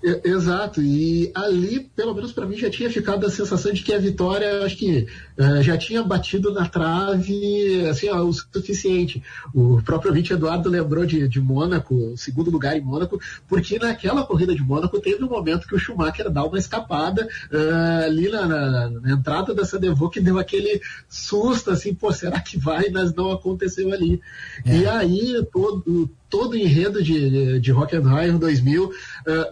Exato, 0.03 0.83
e 0.83 1.33
ali, 1.35 1.81
pelo 1.97 2.15
menos 2.15 2.31
para 2.31 2.47
mim, 2.47 2.57
já 2.57 2.71
tinha 2.71 2.91
ficado 2.91 3.27
a 3.27 3.31
sensação 3.31 3.73
de 3.73 3.83
que 3.83 3.93
a 3.95 3.99
vitória, 3.99 4.63
acho 4.63 4.77
que 4.77 5.07
uh, 5.39 5.63
já 5.63 5.77
tinha 5.77 6.03
batido 6.03 6.53
na 6.53 6.69
trave, 6.69 7.87
assim, 7.89 8.09
ó, 8.11 8.23
o 8.23 8.33
suficiente. 8.33 9.23
O 9.55 9.83
próprio 9.83 10.13
Vinte 10.13 10.33
Eduardo 10.33 10.69
lembrou 10.69 11.07
de, 11.07 11.27
de 11.27 11.41
Mônaco, 11.41 12.15
segundo 12.17 12.51
lugar 12.51 12.77
em 12.77 12.81
Mônaco, 12.83 13.19
porque 13.49 13.79
naquela 13.79 14.25
corrida 14.25 14.55
de 14.55 14.63
Mônaco 14.63 15.01
teve 15.01 15.25
um 15.25 15.29
momento 15.29 15.67
que 15.67 15.75
o 15.75 15.79
Schumacher 15.79 16.31
dá 16.31 16.45
uma 16.45 16.59
escapada 16.59 17.27
uh, 17.51 18.05
ali 18.05 18.29
na, 18.29 18.47
na, 18.47 18.91
na, 18.91 19.11
entrada 19.13 19.55
da 19.55 19.65
Sandevaux 19.65 20.13
que 20.13 20.21
deu 20.21 20.39
aquele 20.39 20.81
susto, 21.09 21.71
assim, 21.71 21.95
pô, 21.95 22.13
será 22.13 22.39
que 22.41 22.59
vai? 22.59 22.91
Mas 22.91 23.15
não 23.15 23.33
aconteceu 23.33 23.93
ali. 23.93 24.21
É. 24.65 24.77
E 24.77 24.87
aí, 24.87 25.47
todo 25.51 26.11
todo 26.29 26.53
o 26.53 26.57
enredo 26.57 27.03
de, 27.03 27.61
de 27.61 27.73
Hockenheim 27.73 28.37
2000. 28.39 28.85
Uh, 28.85 28.93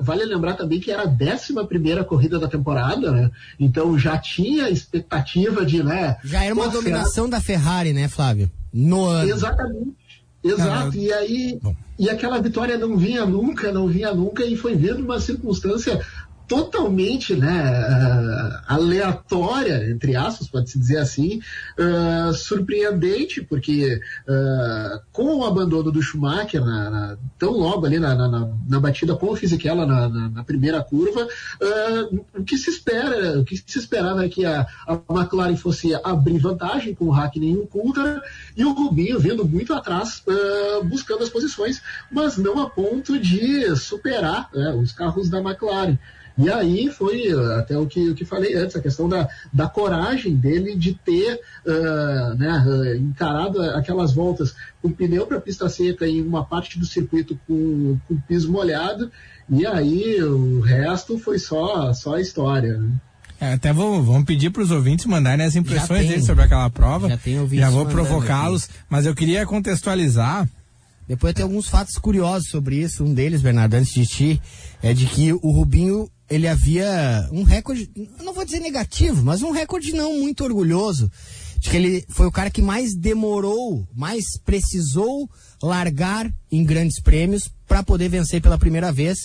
vale 0.00 0.24
lembrar 0.24 0.54
também 0.54 0.80
que 0.80 0.90
era 0.90 1.02
a 1.02 1.06
11 1.06 1.66
primeira 1.68 2.04
corrida 2.04 2.38
da 2.38 2.48
temporada, 2.48 3.10
né? 3.10 3.30
Então 3.58 3.98
já 3.98 4.18
tinha 4.18 4.68
expectativa 4.68 5.64
de, 5.64 5.82
né? 5.82 6.16
Já 6.24 6.44
era 6.44 6.54
uma 6.54 6.68
dominação 6.68 7.28
da 7.28 7.40
Ferrari, 7.40 7.92
né, 7.92 8.08
Flávio? 8.08 8.50
No 8.72 9.04
ano. 9.06 9.30
Exatamente. 9.30 10.04
Exato. 10.44 10.94
e 10.94 11.10
aí, 11.10 11.58
Bom. 11.62 11.74
e 11.98 12.10
aquela 12.10 12.38
vitória 12.38 12.76
não 12.76 12.98
vinha 12.98 13.24
nunca, 13.24 13.72
não 13.72 13.88
vinha 13.88 14.12
nunca, 14.12 14.44
e 14.44 14.54
foi 14.56 14.76
vendo 14.76 15.02
uma 15.02 15.18
circunstância 15.18 15.98
totalmente 16.46 17.34
né, 17.34 17.48
uh, 17.48 18.72
aleatória, 18.72 19.90
entre 19.90 20.14
aspas, 20.14 20.48
pode-se 20.48 20.78
dizer 20.78 20.98
assim, 20.98 21.40
uh, 21.78 22.32
surpreendente, 22.34 23.42
porque 23.42 24.00
uh, 24.28 25.00
com 25.12 25.38
o 25.38 25.44
abandono 25.44 25.90
do 25.90 26.02
Schumacher, 26.02 26.64
na, 26.64 26.90
na, 26.90 27.16
tão 27.38 27.52
logo 27.52 27.86
ali 27.86 27.98
na, 27.98 28.14
na, 28.14 28.80
batida 28.80 29.16
com 29.16 29.30
o 29.30 29.36
Fisichella 29.36 29.86
na, 29.86 30.44
primeira 30.44 30.82
curva, 30.82 31.26
o 32.34 32.44
que 32.44 32.58
se 32.58 32.68
espera, 32.68 33.38
o 33.38 33.44
que 33.44 33.56
se 33.56 33.78
esperava 33.78 34.24
é 34.24 34.28
que 34.28 34.44
a, 34.44 34.66
a 34.86 35.00
McLaren 35.10 35.56
fosse 35.56 35.94
abrir 36.04 36.38
vantagem 36.38 36.94
com 36.94 37.06
o 37.06 37.10
Hackney 37.10 37.52
e 37.52 37.56
o 37.56 37.66
Coulter, 37.66 38.20
e 38.54 38.64
o 38.64 38.72
Rubinho 38.72 39.18
vindo 39.18 39.44
muito 39.46 39.72
atrás, 39.72 40.22
buscando 40.84 41.22
as 41.22 41.30
posições, 41.30 41.80
mas 42.12 42.36
não 42.36 42.60
a 42.60 42.68
ponto 42.68 43.18
de 43.18 43.74
superar 43.76 44.50
né, 44.52 44.72
os 44.72 44.92
carros 44.92 45.30
da 45.30 45.38
McLaren. 45.38 45.98
E 46.36 46.50
aí 46.50 46.90
foi 46.90 47.32
uh, 47.32 47.52
até 47.58 47.78
o 47.78 47.86
que, 47.86 48.10
o 48.10 48.14
que 48.14 48.24
falei 48.24 48.54
antes, 48.54 48.74
a 48.74 48.80
questão 48.80 49.08
da, 49.08 49.28
da 49.52 49.68
coragem 49.68 50.34
dele 50.34 50.74
de 50.74 50.94
ter 50.94 51.40
uh, 51.64 52.34
né, 52.36 52.64
uh, 52.66 52.96
encarado 52.96 53.62
aquelas 53.62 54.12
voltas 54.12 54.54
com 54.82 54.90
pneu 54.90 55.26
para 55.26 55.40
pista 55.40 55.68
seca 55.68 56.06
em 56.06 56.20
uma 56.20 56.44
parte 56.44 56.78
do 56.78 56.86
circuito 56.86 57.38
com, 57.46 57.96
com 58.08 58.16
piso 58.22 58.50
molhado, 58.50 59.10
e 59.48 59.64
aí 59.64 60.20
o 60.22 60.60
resto 60.60 61.18
foi 61.18 61.38
só, 61.38 61.92
só 61.92 62.18
história. 62.18 62.78
Né? 62.78 62.90
É, 63.40 63.52
até 63.52 63.72
vou, 63.72 64.02
vamos 64.02 64.24
pedir 64.24 64.50
para 64.50 64.62
os 64.62 64.72
ouvintes 64.72 65.06
mandarem 65.06 65.46
as 65.46 65.54
impressões 65.54 66.08
deles 66.08 66.26
sobre 66.26 66.44
aquela 66.44 66.68
prova. 66.68 67.08
Já, 67.08 67.18
Já 67.52 67.70
vou 67.70 67.86
provocá-los, 67.86 68.68
mas 68.88 69.06
eu 69.06 69.14
queria 69.14 69.46
contextualizar 69.46 70.48
depois 71.06 71.34
tem 71.34 71.42
alguns 71.42 71.68
fatos 71.68 71.96
curiosos 71.96 72.48
sobre 72.48 72.76
isso. 72.76 73.04
Um 73.04 73.12
deles, 73.12 73.42
Bernardo, 73.42 73.74
antes 73.74 73.92
de 73.92 74.06
ti, 74.06 74.42
é 74.82 74.94
de 74.94 75.06
que 75.06 75.32
o 75.32 75.50
Rubinho 75.50 76.08
ele 76.28 76.48
havia 76.48 77.28
um 77.32 77.42
recorde, 77.42 77.90
não 78.22 78.32
vou 78.32 78.44
dizer 78.44 78.60
negativo, 78.60 79.22
mas 79.22 79.42
um 79.42 79.50
recorde 79.50 79.92
não 79.92 80.18
muito 80.20 80.42
orgulhoso, 80.44 81.10
de 81.58 81.70
que 81.70 81.76
ele 81.76 82.04
foi 82.08 82.26
o 82.26 82.32
cara 82.32 82.50
que 82.50 82.62
mais 82.62 82.94
demorou, 82.94 83.86
mais 83.94 84.24
precisou 84.44 85.28
largar 85.62 86.30
em 86.50 86.64
grandes 86.64 87.00
prêmios 87.00 87.50
para 87.66 87.82
poder 87.82 88.08
vencer 88.08 88.40
pela 88.40 88.58
primeira 88.58 88.92
vez. 88.92 89.18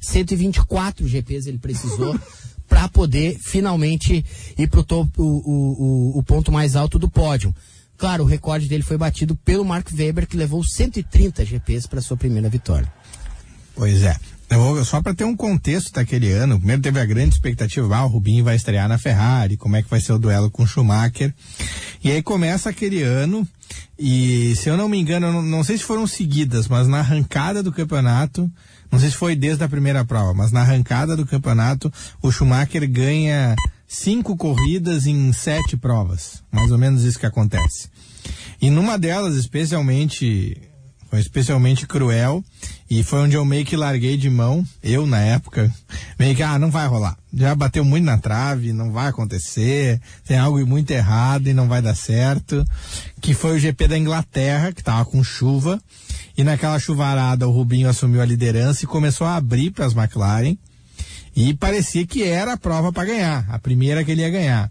124 0.00 1.06
GPs 1.06 1.46
ele 1.46 1.58
precisou 1.58 2.18
para 2.68 2.88
poder 2.88 3.36
finalmente 3.40 4.24
ir 4.56 4.68
para 4.68 4.80
o, 4.80 5.10
o, 5.18 6.18
o 6.18 6.22
ponto 6.22 6.52
mais 6.52 6.76
alto 6.76 6.98
do 6.98 7.10
pódio. 7.10 7.54
Claro, 7.96 8.24
o 8.24 8.26
recorde 8.26 8.66
dele 8.66 8.82
foi 8.82 8.96
batido 8.96 9.36
pelo 9.36 9.64
Mark 9.64 9.88
Webber, 9.92 10.26
que 10.26 10.36
levou 10.36 10.64
130 10.64 11.44
GPs 11.44 11.86
para 11.86 12.00
sua 12.00 12.16
primeira 12.16 12.48
vitória. 12.48 12.90
Pois 13.74 14.02
é. 14.02 14.16
Vou, 14.52 14.84
só 14.84 15.00
para 15.00 15.14
ter 15.14 15.24
um 15.24 15.36
contexto 15.36 15.92
daquele 15.92 16.32
ano, 16.32 16.58
primeiro 16.58 16.82
teve 16.82 16.98
a 16.98 17.04
grande 17.04 17.34
expectativa, 17.34 17.96
ah, 17.96 18.04
o 18.04 18.08
Rubinho 18.08 18.44
vai 18.44 18.56
estrear 18.56 18.88
na 18.88 18.98
Ferrari, 18.98 19.56
como 19.56 19.76
é 19.76 19.82
que 19.82 19.88
vai 19.88 20.00
ser 20.00 20.12
o 20.12 20.18
duelo 20.18 20.50
com 20.50 20.64
o 20.64 20.66
Schumacher. 20.66 21.32
E 22.02 22.10
aí 22.10 22.20
começa 22.20 22.68
aquele 22.68 23.00
ano, 23.02 23.46
e 23.96 24.54
se 24.56 24.68
eu 24.68 24.76
não 24.76 24.88
me 24.88 24.98
engano, 24.98 25.32
não, 25.32 25.42
não 25.42 25.62
sei 25.62 25.78
se 25.78 25.84
foram 25.84 26.04
seguidas, 26.06 26.66
mas 26.66 26.88
na 26.88 26.98
arrancada 26.98 27.62
do 27.62 27.70
campeonato, 27.70 28.50
não 28.90 28.98
sei 28.98 29.10
se 29.10 29.16
foi 29.16 29.36
desde 29.36 29.62
a 29.62 29.68
primeira 29.68 30.04
prova, 30.04 30.34
mas 30.34 30.50
na 30.50 30.62
arrancada 30.62 31.16
do 31.16 31.24
campeonato, 31.24 31.92
o 32.20 32.32
Schumacher 32.32 32.90
ganha 32.90 33.54
cinco 33.86 34.36
corridas 34.36 35.06
em 35.06 35.32
sete 35.32 35.76
provas. 35.76 36.42
Mais 36.50 36.72
ou 36.72 36.78
menos 36.78 37.04
isso 37.04 37.18
que 37.18 37.26
acontece. 37.26 37.88
E 38.60 38.68
numa 38.68 38.98
delas, 38.98 39.36
especialmente 39.36 40.69
foi 41.10 41.18
especialmente 41.18 41.88
cruel 41.88 42.42
e 42.88 43.02
foi 43.02 43.20
onde 43.20 43.36
eu 43.36 43.44
meio 43.44 43.64
que 43.64 43.76
larguei 43.76 44.16
de 44.16 44.30
mão, 44.30 44.64
eu 44.82 45.06
na 45.06 45.18
época, 45.18 45.72
meio 46.18 46.36
que, 46.36 46.42
ah, 46.42 46.58
não 46.58 46.70
vai 46.70 46.86
rolar. 46.86 47.16
Já 47.34 47.54
bateu 47.54 47.84
muito 47.84 48.04
na 48.04 48.16
trave, 48.16 48.72
não 48.72 48.92
vai 48.92 49.08
acontecer, 49.08 50.00
tem 50.24 50.38
algo 50.38 50.64
muito 50.64 50.90
errado 50.92 51.48
e 51.48 51.52
não 51.52 51.68
vai 51.68 51.82
dar 51.82 51.96
certo. 51.96 52.64
Que 53.20 53.34
foi 53.34 53.56
o 53.56 53.58
GP 53.58 53.88
da 53.88 53.98
Inglaterra, 53.98 54.72
que 54.72 54.82
tava 54.82 55.04
com 55.04 55.22
chuva, 55.22 55.82
e 56.38 56.44
naquela 56.44 56.78
chuvarada 56.78 57.48
o 57.48 57.52
Rubinho 57.52 57.88
assumiu 57.88 58.22
a 58.22 58.24
liderança 58.26 58.84
e 58.84 58.88
começou 58.88 59.26
a 59.26 59.36
abrir 59.36 59.72
para 59.72 59.86
as 59.86 59.94
McLaren. 59.94 60.56
E 61.34 61.54
parecia 61.54 62.06
que 62.06 62.22
era 62.22 62.54
a 62.54 62.56
prova 62.56 62.92
para 62.92 63.04
ganhar, 63.04 63.46
a 63.48 63.58
primeira 63.58 64.04
que 64.04 64.12
ele 64.12 64.22
ia 64.22 64.30
ganhar. 64.30 64.70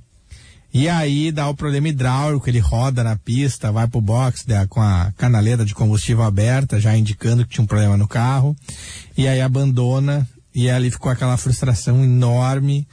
E 0.72 0.88
aí 0.88 1.32
dá 1.32 1.50
o 1.50 1.56
problema 1.56 1.88
hidráulico, 1.88 2.48
ele 2.48 2.60
roda 2.60 3.04
na 3.04 3.16
pista, 3.16 3.72
vai 3.72 3.88
pro 3.88 4.00
box 4.00 4.46
né, 4.48 4.68
com 4.68 4.80
a 4.80 5.12
canaleta 5.18 5.66
de 5.66 5.74
combustível 5.74 6.24
aberta, 6.24 6.80
já 6.80 6.96
indicando 6.96 7.44
que 7.44 7.54
tinha 7.54 7.64
um 7.64 7.68
problema 7.68 7.98
no 7.98 8.08
carro. 8.08 8.56
E 9.18 9.28
aí 9.28 9.42
abandona, 9.42 10.28
e 10.54 10.70
ali 10.70 10.92
ficou 10.92 11.12
aquela 11.12 11.38
frustração 11.38 12.04
enorme. 12.04 12.88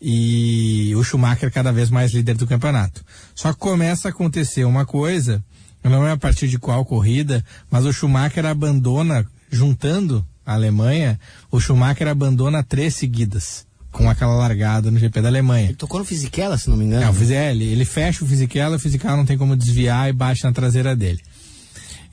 E 0.00 0.94
o 0.96 1.04
Schumacher 1.04 1.52
cada 1.52 1.70
vez 1.70 1.90
mais 1.90 2.10
líder 2.12 2.34
do 2.34 2.46
campeonato. 2.46 3.04
Só 3.34 3.52
que 3.52 3.58
começa 3.58 4.08
a 4.08 4.10
acontecer 4.10 4.64
uma 4.64 4.86
coisa, 4.86 5.44
não 5.84 6.06
é 6.06 6.12
a 6.12 6.16
partir 6.16 6.48
de 6.48 6.58
qual 6.58 6.86
corrida, 6.86 7.44
mas 7.70 7.84
o 7.84 7.92
Schumacher 7.92 8.46
abandona, 8.46 9.26
juntando 9.50 10.26
a 10.46 10.54
Alemanha, 10.54 11.20
o 11.50 11.60
Schumacher 11.60 12.08
abandona 12.08 12.62
três 12.62 12.94
seguidas 12.94 13.66
com 14.00 14.08
aquela 14.08 14.34
largada 14.34 14.90
no 14.90 14.98
GP 14.98 15.20
da 15.20 15.28
Alemanha. 15.28 15.66
Ele 15.66 15.74
tocou 15.74 16.00
no 16.00 16.06
Fisichella, 16.06 16.56
se 16.56 16.70
não 16.70 16.76
me 16.76 16.84
engano. 16.84 17.04
É, 17.04 17.50
ele, 17.50 17.64
ele 17.64 17.84
fecha 17.84 18.24
o 18.24 18.26
Fisichella, 18.26 18.76
o 18.76 18.78
Fisichella 18.78 19.16
não 19.16 19.26
tem 19.26 19.36
como 19.36 19.54
desviar 19.54 20.08
e 20.08 20.12
bate 20.12 20.42
na 20.42 20.52
traseira 20.52 20.96
dele. 20.96 21.20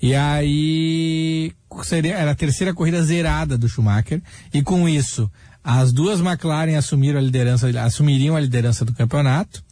E 0.02 0.14
aí 0.14 1.54
seria, 1.84 2.16
era 2.16 2.32
a 2.32 2.36
terceira 2.36 2.74
corrida 2.74 3.02
zerada 3.02 3.58
do 3.58 3.70
Schumacher 3.70 4.22
e 4.54 4.62
com 4.62 4.88
isso 4.88 5.32
as 5.64 5.92
duas 5.92 6.20
McLaren 6.20 6.78
assumiram 6.78 7.20
a 7.20 7.22
liderança, 7.22 7.68
assumiriam 7.82 8.36
a 8.36 8.40
liderança 8.40 8.86
do 8.86 8.94
campeonato 8.94 9.64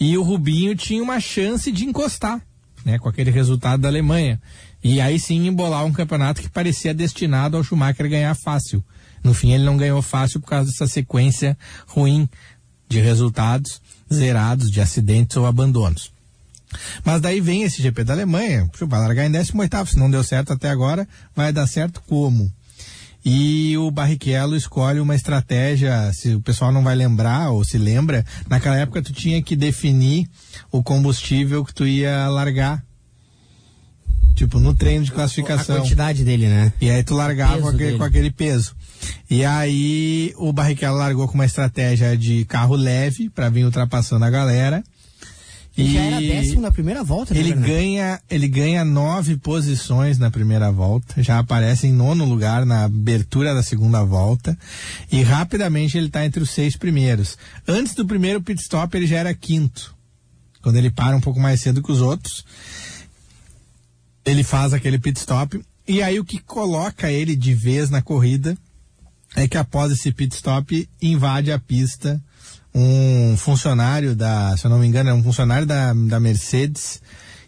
e 0.00 0.16
o 0.18 0.22
Rubinho 0.22 0.74
tinha 0.74 1.02
uma 1.02 1.20
chance 1.20 1.70
de 1.70 1.84
encostar, 1.84 2.40
né, 2.84 2.98
com 2.98 3.08
aquele 3.08 3.30
resultado 3.30 3.80
da 3.80 3.88
Alemanha. 3.88 4.40
E 4.82 5.00
aí 5.00 5.20
sim 5.20 5.46
embolar 5.46 5.84
um 5.84 5.92
campeonato 5.92 6.42
que 6.42 6.48
parecia 6.48 6.92
destinado 6.92 7.56
ao 7.56 7.62
Schumacher 7.62 8.08
ganhar 8.08 8.34
fácil. 8.34 8.84
No 9.24 9.32
fim, 9.32 9.52
ele 9.52 9.64
não 9.64 9.78
ganhou 9.78 10.02
fácil 10.02 10.38
por 10.38 10.48
causa 10.48 10.70
dessa 10.70 10.86
sequência 10.86 11.56
ruim 11.86 12.28
de 12.88 13.00
resultados 13.00 13.80
zerados, 14.12 14.70
de 14.70 14.80
acidentes 14.80 15.36
ou 15.36 15.46
abandonos. 15.46 16.12
Mas 17.04 17.20
daí 17.20 17.40
vem 17.40 17.62
esse 17.62 17.80
GP 17.80 18.04
da 18.04 18.12
Alemanha, 18.12 18.68
vai 18.82 19.00
largar 19.00 19.26
em 19.26 19.30
18 19.30 19.86
se 19.86 19.98
não 19.98 20.10
deu 20.10 20.22
certo 20.22 20.52
até 20.52 20.68
agora, 20.68 21.08
vai 21.34 21.52
dar 21.52 21.66
certo 21.66 22.02
como? 22.06 22.52
E 23.24 23.74
o 23.78 23.90
Barrichello 23.90 24.54
escolhe 24.54 25.00
uma 25.00 25.14
estratégia, 25.14 26.12
se 26.12 26.34
o 26.34 26.40
pessoal 26.40 26.70
não 26.70 26.84
vai 26.84 26.94
lembrar 26.94 27.50
ou 27.50 27.64
se 27.64 27.78
lembra, 27.78 28.24
naquela 28.48 28.76
época 28.76 29.02
tu 29.02 29.14
tinha 29.14 29.42
que 29.42 29.56
definir 29.56 30.28
o 30.70 30.82
combustível 30.82 31.64
que 31.64 31.72
tu 31.72 31.86
ia 31.86 32.28
largar 32.28 32.84
Tipo, 34.34 34.58
no 34.58 34.74
treino 34.74 35.04
de 35.04 35.12
classificação. 35.12 35.76
A 35.76 35.78
quantidade 35.80 36.24
dele, 36.24 36.48
né? 36.48 36.72
E 36.80 36.90
aí 36.90 37.04
tu 37.04 37.14
largava 37.14 37.60
com 37.60 37.68
aquele, 37.68 37.96
com 37.96 38.02
aquele, 38.02 38.30
peso. 38.30 38.74
E 39.30 39.44
aí 39.44 40.32
o 40.36 40.52
Barrichello 40.52 40.96
largou 40.96 41.26
com 41.28 41.34
uma 41.34 41.46
estratégia 41.46 42.16
de 42.16 42.44
carro 42.44 42.74
leve 42.74 43.30
para 43.30 43.48
vir 43.48 43.64
ultrapassando 43.64 44.24
a 44.24 44.30
galera. 44.30 44.82
E 45.76 45.92
já 45.92 46.02
era 46.02 46.20
décimo 46.20 46.60
na 46.60 46.70
primeira 46.70 47.02
volta, 47.02 47.34
né, 47.34 47.40
ele 47.40 47.52
ganha 47.52 48.20
Ele 48.30 48.46
ganha 48.46 48.84
nove 48.84 49.36
posições 49.36 50.18
na 50.18 50.30
primeira 50.30 50.70
volta, 50.70 51.20
já 51.20 51.40
aparece 51.40 51.88
em 51.88 51.92
nono 51.92 52.24
lugar 52.24 52.64
na 52.64 52.84
abertura 52.84 53.52
da 53.52 53.62
segunda 53.62 54.04
volta, 54.04 54.56
e 55.10 55.20
rapidamente 55.24 55.98
ele 55.98 56.06
está 56.06 56.24
entre 56.24 56.40
os 56.40 56.50
seis 56.50 56.76
primeiros. 56.76 57.36
Antes 57.66 57.92
do 57.96 58.06
primeiro 58.06 58.40
pit 58.40 58.62
stop, 58.62 58.96
ele 58.96 59.08
já 59.08 59.16
era 59.16 59.34
quinto, 59.34 59.92
quando 60.62 60.76
ele 60.76 60.92
para 60.92 61.16
um 61.16 61.20
pouco 61.20 61.40
mais 61.40 61.60
cedo 61.60 61.82
que 61.82 61.90
os 61.90 62.00
outros 62.00 62.44
ele 64.24 64.42
faz 64.42 64.72
aquele 64.72 64.98
pit 64.98 65.18
stop 65.18 65.60
e 65.86 66.02
aí 66.02 66.18
o 66.18 66.24
que 66.24 66.38
coloca 66.38 67.10
ele 67.10 67.36
de 67.36 67.52
vez 67.52 67.90
na 67.90 68.00
corrida 68.00 68.56
é 69.34 69.48
que 69.48 69.56
após 69.56 69.92
esse 69.92 70.12
pit 70.12 70.34
stop 70.34 70.88
invade 71.00 71.50
a 71.50 71.58
pista 71.58 72.20
um 72.74 73.36
funcionário 73.36 74.16
da, 74.16 74.56
se 74.56 74.66
eu 74.66 74.70
não 74.70 74.78
me 74.78 74.86
engano, 74.86 75.10
é 75.10 75.14
um 75.14 75.22
funcionário 75.22 75.66
da, 75.66 75.92
da 75.92 76.18
Mercedes 76.18 77.00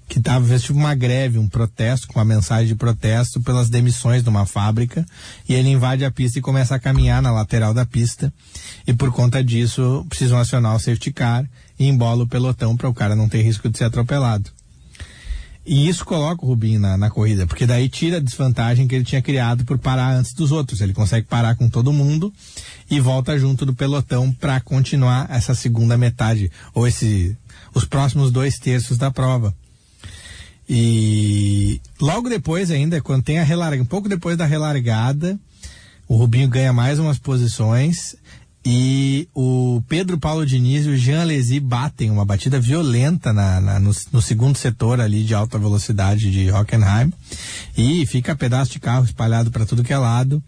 que 0.09 0.19
estava 0.19 0.47
fez 0.47 0.63
tipo 0.63 0.79
uma 0.79 0.95
greve, 0.95 1.39
um 1.39 1.49
protesto, 1.49 2.07
com 2.07 2.19
uma 2.19 2.25
mensagem 2.25 2.69
de 2.69 2.75
protesto 2.75 3.41
pelas 3.41 3.69
demissões 3.69 4.23
de 4.23 4.29
uma 4.29 4.47
fábrica, 4.47 5.05
e 5.49 5.55
ele 5.55 5.69
invade 5.69 6.05
a 6.05 6.11
pista 6.11 6.39
e 6.39 6.43
começa 6.43 6.75
a 6.75 6.79
caminhar 6.79 7.21
na 7.21 7.33
lateral 7.33 7.75
da 7.75 7.85
pista, 7.85 8.33
e 8.87 8.95
por 8.95 9.11
conta 9.11 9.43
disso 9.43 10.07
precisam 10.09 10.39
acionar 10.39 10.77
o 10.77 10.79
safety 10.79 11.13
car 11.13 11.45
e 11.79 11.89
embola 11.89 12.23
o 12.23 12.29
pelotão 12.29 12.77
para 12.77 12.89
o 12.89 12.95
cara 12.95 13.17
não 13.17 13.29
ter 13.29 13.43
risco 13.43 13.69
de 13.69 13.79
ser 13.79 13.85
atropelado. 13.85 14.51
E 15.67 15.89
isso 15.89 16.05
coloca 16.05 16.45
o 16.45 16.49
Rubinho 16.49 16.79
na, 16.79 16.97
na, 16.97 17.11
corrida, 17.11 17.45
porque 17.45 17.67
daí 17.67 17.89
tira 17.89 18.19
a 18.19 18.21
desvantagem 18.21 18.87
que 18.87 18.95
ele 18.95 19.05
tinha 19.05 19.21
criado 19.21 19.65
por 19.65 19.77
parar 19.77 20.15
antes 20.15 20.33
dos 20.33 20.53
outros. 20.53 20.81
Ele 20.81 20.93
consegue 20.93 21.27
parar 21.27 21.57
com 21.57 21.69
todo 21.69 21.93
mundo 21.93 22.33
e 22.89 23.01
volta 23.01 23.37
junto 23.37 23.67
do 23.67 23.75
pelotão 23.75 24.33
para 24.33 24.61
continuar 24.61 25.27
essa 25.29 25.57
segunda 25.57 25.97
metade, 25.97 26.53
ou 26.73 26.87
esse, 26.87 27.37
os 27.75 27.85
próximos 27.85 28.31
dois 28.31 28.59
terços 28.59 28.97
da 28.97 29.11
prova. 29.11 29.53
E 30.69 31.81
logo 32.01 32.29
depois 32.29 32.71
ainda, 32.71 33.01
quando 33.01 33.25
tem 33.25 33.41
a 33.41 33.45
relarga, 33.45 33.83
um 33.83 33.87
pouco 33.87 34.09
depois 34.09 34.37
da 34.37 34.47
relargada, 34.47 35.37
o 36.07 36.15
Rubinho 36.15 36.49
ganha 36.49 36.73
mais 36.73 37.01
umas 37.01 37.19
posições 37.19 38.15
e 38.69 39.29
o 39.33 39.81
Pedro 39.87 40.19
Paulo 40.19 40.45
Diniz 40.45 40.87
e 40.87 40.89
o 40.89 40.97
Jean 40.97 41.21
Alesi 41.21 41.61
batem 41.61 42.11
uma 42.11 42.25
batida 42.25 42.59
violenta 42.59 43.33
na, 43.33 43.61
na 43.61 43.79
no, 43.79 43.93
no, 44.11 44.21
segundo 44.21 44.59
setor 44.59 45.01
ali 45.01 45.23
de 45.23 45.33
alta 45.35 45.57
velocidade 45.57 46.33
de 46.33 46.51
Hockenheim. 46.51 47.13
E 47.79 48.05
fica 48.07 48.35
pedaço 48.35 48.73
de 48.73 48.81
carro 48.81 49.05
espalhado 49.05 49.53
para 49.53 49.65
tudo 49.65 49.85
que 49.85 49.93
é 49.93 49.97
lado. 49.97 50.43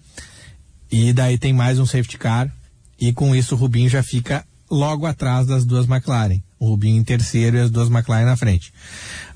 E 0.90 1.12
daí 1.12 1.38
tem 1.38 1.52
mais 1.52 1.78
um 1.78 1.86
safety 1.86 2.18
car. 2.18 2.52
E 3.00 3.12
com 3.12 3.36
isso 3.36 3.54
o 3.54 3.58
Rubinho 3.58 3.88
já 3.88 4.02
fica 4.02 4.44
logo 4.68 5.06
atrás 5.06 5.46
das 5.46 5.64
duas 5.64 5.88
McLaren. 5.88 6.42
O 6.58 6.70
Rubinho 6.70 6.98
em 6.98 7.04
terceiro 7.04 7.56
e 7.56 7.60
as 7.60 7.70
duas 7.70 7.88
McLaren 7.88 8.24
na 8.24 8.36
frente. 8.36 8.72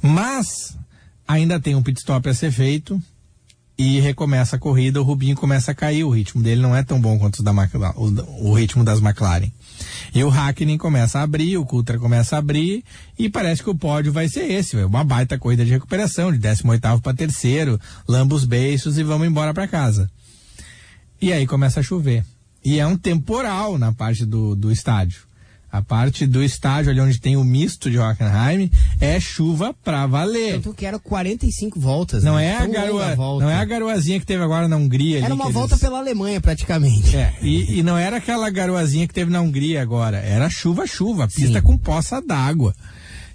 Mas 0.03 0.77
ainda 1.29 1.61
tem 1.61 1.77
um 1.77 1.85
pit 1.85 2.01
stop 2.01 2.29
a 2.29 2.35
ser 2.35 2.51
feito 2.51 3.01
e 3.77 4.01
recomeça 4.01 4.57
a 4.57 4.59
corrida, 4.59 5.01
o 5.01 5.05
Rubinho 5.05 5.35
começa 5.35 5.71
a 5.71 5.75
cair, 5.75 6.05
o 6.05 6.11
ritmo 6.11 6.43
dele 6.43 6.61
não 6.61 6.77
é 6.77 6.83
tão 6.83 7.01
bom 7.01 7.19
quanto 7.19 7.41
o, 7.41 7.43
da 7.43 7.53
o, 7.97 8.51
o 8.51 8.55
ritmo 8.55 8.85
das 8.85 9.01
McLaren. 9.01 9.51
E 10.15 10.23
o 10.23 10.29
Hackney 10.29 10.79
começa 10.79 11.19
a 11.19 11.23
abrir, 11.23 11.57
o 11.57 11.65
Coulter 11.65 11.99
começa 11.99 12.37
a 12.37 12.39
abrir 12.39 12.85
e 13.19 13.29
parece 13.29 13.63
que 13.63 13.71
o 13.71 13.75
pódio 13.75 14.13
vai 14.13 14.29
ser 14.29 14.51
esse, 14.51 14.77
uma 14.77 15.03
baita 15.03 15.39
corrida 15.39 15.65
de 15.65 15.71
recuperação, 15.71 16.31
de 16.33 16.39
18º 16.39 17.01
para 17.01 17.15
terceiro, 17.15 17.81
lamba 18.07 18.35
os 18.35 18.45
beiços 18.45 18.99
e 18.99 19.03
vamos 19.03 19.27
embora 19.27 19.55
para 19.55 19.67
casa. 19.67 20.11
E 21.21 21.33
aí 21.33 21.47
começa 21.47 21.81
a 21.81 21.83
chover. 21.83 22.25
E 22.65 22.79
é 22.79 22.87
um 22.87 22.97
temporal 22.97 23.79
na 23.79 23.93
parte 23.93 24.25
do, 24.25 24.55
do 24.55 24.71
estádio. 24.71 25.23
A 25.73 25.81
parte 25.81 26.27
do 26.27 26.43
estádio 26.43 26.91
ali 26.91 27.01
onde 27.01 27.19
tem 27.19 27.35
o 27.35 27.43
misto 27.43 27.91
de 27.91 27.99
Hockenheim 27.99 28.71
é 29.01 29.19
chuva 29.19 29.75
pra 29.83 30.07
valer. 30.07 30.57
Tanto 30.57 30.75
que 30.75 30.85
era 30.85 30.99
45 30.99 31.81
voltas. 31.81 32.23
Não 32.23 32.35
né? 32.35 32.49
é 32.49 32.57
a 32.59 32.67
garoa, 32.67 33.17
não 33.17 33.49
é 33.49 33.55
a 33.55 33.65
garoazinha 33.65 34.21
que 34.21 34.27
teve 34.27 34.43
agora 34.43 34.69
na 34.69 34.77
Hungria. 34.77 35.25
Era 35.25 35.35
uma 35.35 35.49
volta 35.49 35.73
eles... 35.73 35.81
pela 35.81 35.99
Alemanha 35.99 36.43
praticamente. 36.43 37.17
É, 37.17 37.33
e, 37.41 37.79
e, 37.79 37.83
não 37.83 37.97
era 37.97 38.19
aquela 38.19 38.51
garoazinha 38.51 39.09
que 39.09 39.15
teve 39.15 39.31
na 39.31 39.41
Hungria 39.41 39.81
agora. 39.81 40.19
Era 40.19 40.51
chuva, 40.51 40.87
chuva, 40.87 41.27
pista 41.27 41.59
Sim. 41.59 41.63
com 41.63 41.79
poça 41.79 42.21
d'água. 42.21 42.75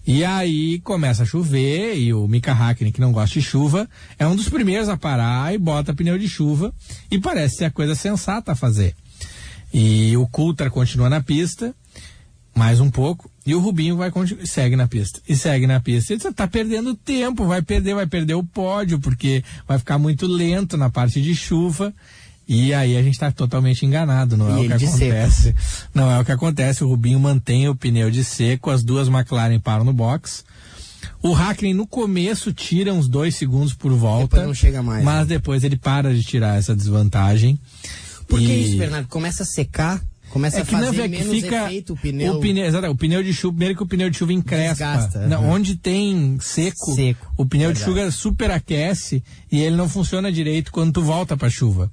E 0.05 0.23
aí 0.23 0.79
começa 0.81 1.23
a 1.23 1.25
chover 1.25 1.97
e 1.97 2.13
o 2.13 2.27
Mika 2.27 2.53
Hakkinen, 2.53 2.93
que 2.93 3.01
não 3.01 3.11
gosta 3.11 3.33
de 3.33 3.41
chuva, 3.41 3.89
é 4.19 4.27
um 4.27 4.35
dos 4.35 4.47
primeiros 4.47 4.89
a 4.89 4.95
parar 4.95 5.53
e 5.55 5.57
bota 5.57 5.93
pneu 5.93 6.19
de 6.19 6.29
chuva 6.29 6.71
e 7.09 7.19
parece 7.19 7.57
ser 7.57 7.65
a 7.65 7.71
coisa 7.71 7.95
sensata 7.95 8.51
a 8.51 8.55
fazer. 8.55 8.95
E 9.73 10.15
o 10.15 10.27
Coulter 10.27 10.69
continua 10.71 11.09
na 11.09 11.19
pista 11.19 11.75
mais 12.57 12.79
um 12.79 12.89
pouco, 12.89 13.29
e 13.45 13.53
o 13.53 13.59
Rubinho 13.59 13.95
vai 13.95 14.11
segue 14.43 14.75
na 14.75 14.87
pista. 14.87 15.21
E 15.29 15.35
segue 15.35 15.67
na 15.67 15.79
pista. 15.79 16.11
Ele 16.11 16.27
está 16.27 16.47
perdendo 16.47 16.95
tempo, 16.95 17.45
vai 17.45 17.61
perder, 17.61 17.93
vai 17.93 18.07
perder 18.07 18.33
o 18.33 18.43
pódio, 18.43 18.99
porque 18.99 19.43
vai 19.67 19.77
ficar 19.77 19.97
muito 19.99 20.25
lento 20.25 20.75
na 20.75 20.89
parte 20.89 21.21
de 21.21 21.35
chuva. 21.35 21.93
E 22.47 22.73
aí 22.73 22.97
a 22.97 23.03
gente 23.03 23.13
está 23.13 23.31
totalmente 23.31 23.85
enganado, 23.85 24.35
não 24.35 24.49
é 24.57 24.63
e 24.63 24.65
o 24.65 24.77
que 24.77 24.85
acontece. 24.85 25.41
Seco. 25.43 25.59
Não 25.93 26.09
é 26.09 26.19
o 26.19 26.25
que 26.25 26.31
acontece. 26.31 26.83
O 26.83 26.87
Rubinho 26.87 27.19
mantém 27.19 27.69
o 27.69 27.75
pneu 27.75 28.09
de 28.09 28.23
seco, 28.23 28.71
as 28.71 28.83
duas 28.83 29.07
McLaren 29.07 29.59
param 29.59 29.85
no 29.85 29.93
box. 29.93 30.43
O 31.21 31.33
Hackney 31.33 31.73
no 31.73 31.85
começo 31.85 32.51
tira 32.51 32.93
uns 32.93 33.07
dois 33.07 33.35
segundos 33.35 33.73
por 33.73 33.93
volta. 33.93 34.37
Depois 34.37 34.47
não 34.47 34.53
chega 34.53 34.81
mais. 34.81 35.03
Mas 35.03 35.27
né? 35.27 35.35
depois 35.35 35.63
ele 35.63 35.77
para 35.77 36.13
de 36.13 36.23
tirar 36.23 36.57
essa 36.57 36.75
desvantagem. 36.75 37.59
Por 38.27 38.39
que 38.39 38.45
isso, 38.45 38.77
Bernardo? 38.77 39.07
Começa 39.07 39.43
a 39.43 39.45
secar 39.45 40.01
Começa 40.37 40.59
é 40.59 40.63
que 40.63 40.75
a 40.75 40.79
fazer 40.79 41.01
é 41.01 41.09
que 41.09 41.17
menos 41.17 41.33
fica 41.33 41.65
efeito 41.65 41.93
o 41.93 41.97
pneu. 41.97 42.35
O 42.35 42.39
pneu, 42.39 42.63
exato, 42.63 42.87
o 42.91 42.95
pneu 42.95 43.23
de 43.23 43.33
chuva, 43.33 43.53
primeiro 43.53 43.75
que 43.75 43.81
o 43.81 43.87
pneu 43.87 44.07
de 44.07 44.17
chuva 44.17 44.33
encrespa. 44.33 44.85
Desgasta, 44.85 45.27
não, 45.27 45.41
uhum. 45.41 45.49
Onde 45.49 45.75
tem 45.75 46.37
seco, 46.39 46.93
seco 46.93 47.33
o 47.35 47.43
pneu 47.43 47.69
verdade. 47.69 47.79
de 47.79 47.85
chuva 47.85 48.11
superaquece 48.11 49.23
e 49.51 49.59
ele 49.59 49.75
não 49.75 49.89
funciona 49.89 50.31
direito 50.31 50.71
quando 50.71 50.93
tu 50.93 51.01
volta 51.01 51.35
para 51.35 51.49
chuva. 51.49 51.91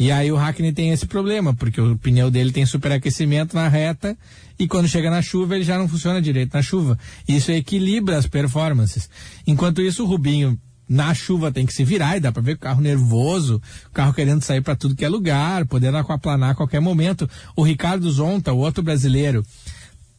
E 0.00 0.10
aí 0.10 0.32
o 0.32 0.36
Hackney 0.36 0.72
tem 0.72 0.90
esse 0.90 1.06
problema, 1.06 1.54
porque 1.54 1.80
o 1.80 1.96
pneu 1.96 2.28
dele 2.28 2.50
tem 2.50 2.66
superaquecimento 2.66 3.54
na 3.54 3.68
reta 3.68 4.18
e 4.58 4.66
quando 4.66 4.88
chega 4.88 5.08
na 5.08 5.22
chuva 5.22 5.54
ele 5.54 5.62
já 5.62 5.78
não 5.78 5.86
funciona 5.86 6.20
direito 6.20 6.52
na 6.54 6.62
chuva. 6.62 6.98
Isso 7.28 7.52
equilibra 7.52 8.18
as 8.18 8.26
performances. 8.26 9.08
Enquanto 9.46 9.80
isso 9.80 10.02
o 10.02 10.06
Rubinho 10.06 10.58
na 10.90 11.14
chuva 11.14 11.52
tem 11.52 11.64
que 11.64 11.72
se 11.72 11.84
virar 11.84 12.16
e 12.16 12.20
dá 12.20 12.32
para 12.32 12.42
ver 12.42 12.54
o 12.54 12.58
carro 12.58 12.80
nervoso, 12.80 13.62
o 13.86 13.90
carro 13.90 14.12
querendo 14.12 14.42
sair 14.42 14.60
para 14.60 14.74
tudo 14.74 14.96
que 14.96 15.04
é 15.04 15.08
lugar, 15.08 15.64
podendo 15.64 15.96
aquaplanar 15.96 16.50
a 16.50 16.54
qualquer 16.56 16.80
momento. 16.80 17.30
O 17.54 17.62
Ricardo 17.62 18.10
Zonta, 18.10 18.52
o 18.52 18.58
outro 18.58 18.82
brasileiro, 18.82 19.46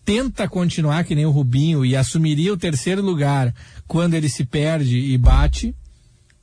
tenta 0.05 0.47
continuar 0.47 1.03
que 1.03 1.13
nem 1.13 1.25
o 1.25 1.29
Rubinho 1.29 1.85
e 1.85 1.93
assumiria 1.93 2.53
o 2.53 2.57
terceiro 2.57 3.01
lugar 3.01 3.53
quando 3.85 4.13
ele 4.13 4.29
se 4.29 4.45
perde 4.45 4.97
e 4.97 5.17
bate 5.17 5.75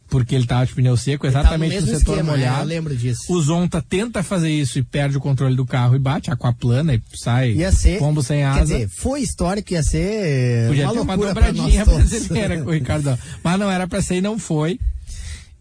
porque 0.08 0.34
ele 0.34 0.44
estava 0.44 0.64
de 0.64 0.72
pneu 0.72 0.96
seco, 0.96 1.26
exatamente 1.26 1.74
no, 1.76 1.80
no 1.82 1.86
setor 1.86 2.12
esquema, 2.12 2.32
molhado. 2.32 2.60
É, 2.60 2.62
eu 2.62 2.66
lembro 2.66 2.96
disso. 2.96 3.32
O 3.32 3.40
Zonta 3.40 3.82
tenta 3.82 4.22
fazer 4.22 4.50
isso 4.50 4.78
e 4.78 4.82
perde 4.82 5.16
o 5.16 5.20
controle 5.20 5.54
do 5.54 5.66
carro 5.66 5.94
e 5.94 5.98
bate, 5.98 6.30
aquaplana 6.30 6.94
e 6.94 7.02
sai 7.14 7.52
ia 7.52 7.70
ser, 7.70 7.98
pombo 7.98 8.22
sem 8.22 8.42
asa. 8.42 8.58
Quer 8.58 8.64
dizer, 8.64 8.88
foi 8.88 9.20
histórico, 9.20 9.72
ia 9.72 9.82
ser 9.82 10.68
Podia 10.68 10.84
uma 10.86 10.94
ter 10.94 11.00
uma 11.00 11.16
dobradinha 11.16 11.84
brasileira 11.84 12.62
com 12.62 12.70
o 12.70 12.72
Ricardo. 12.72 13.18
Mas 13.42 13.58
não 13.58 13.70
era 13.70 13.86
para 13.86 14.00
ser 14.00 14.16
e 14.16 14.20
não 14.20 14.38
foi. 14.38 14.80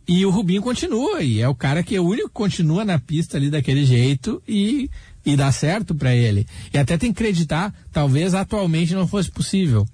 E 0.08 0.26
o 0.26 0.30
Rubinho 0.30 0.62
continua, 0.62 1.22
e 1.22 1.42
é 1.42 1.50
o 1.50 1.56
cara 1.56 1.84
que 1.84 1.94
é 1.94 2.00
o 2.00 2.06
único 2.06 2.30
que 2.30 2.34
continua 2.34 2.86
na 2.86 2.98
pista 2.98 3.36
ali 3.36 3.50
daquele 3.50 3.86
jeito 3.86 4.42
e, 4.48 4.90
e 5.26 5.36
dá 5.36 5.52
certo 5.52 5.94
para 5.94 6.16
ele. 6.16 6.48
E 6.74 6.78
até 6.78 6.98
tem 6.98 7.12
que 7.12 7.22
acreditar, 7.22 7.74
talvez 7.92 8.34
atualmente 8.34 8.94
não 8.94 9.06
fosse 9.06 9.30
possível 9.30 9.86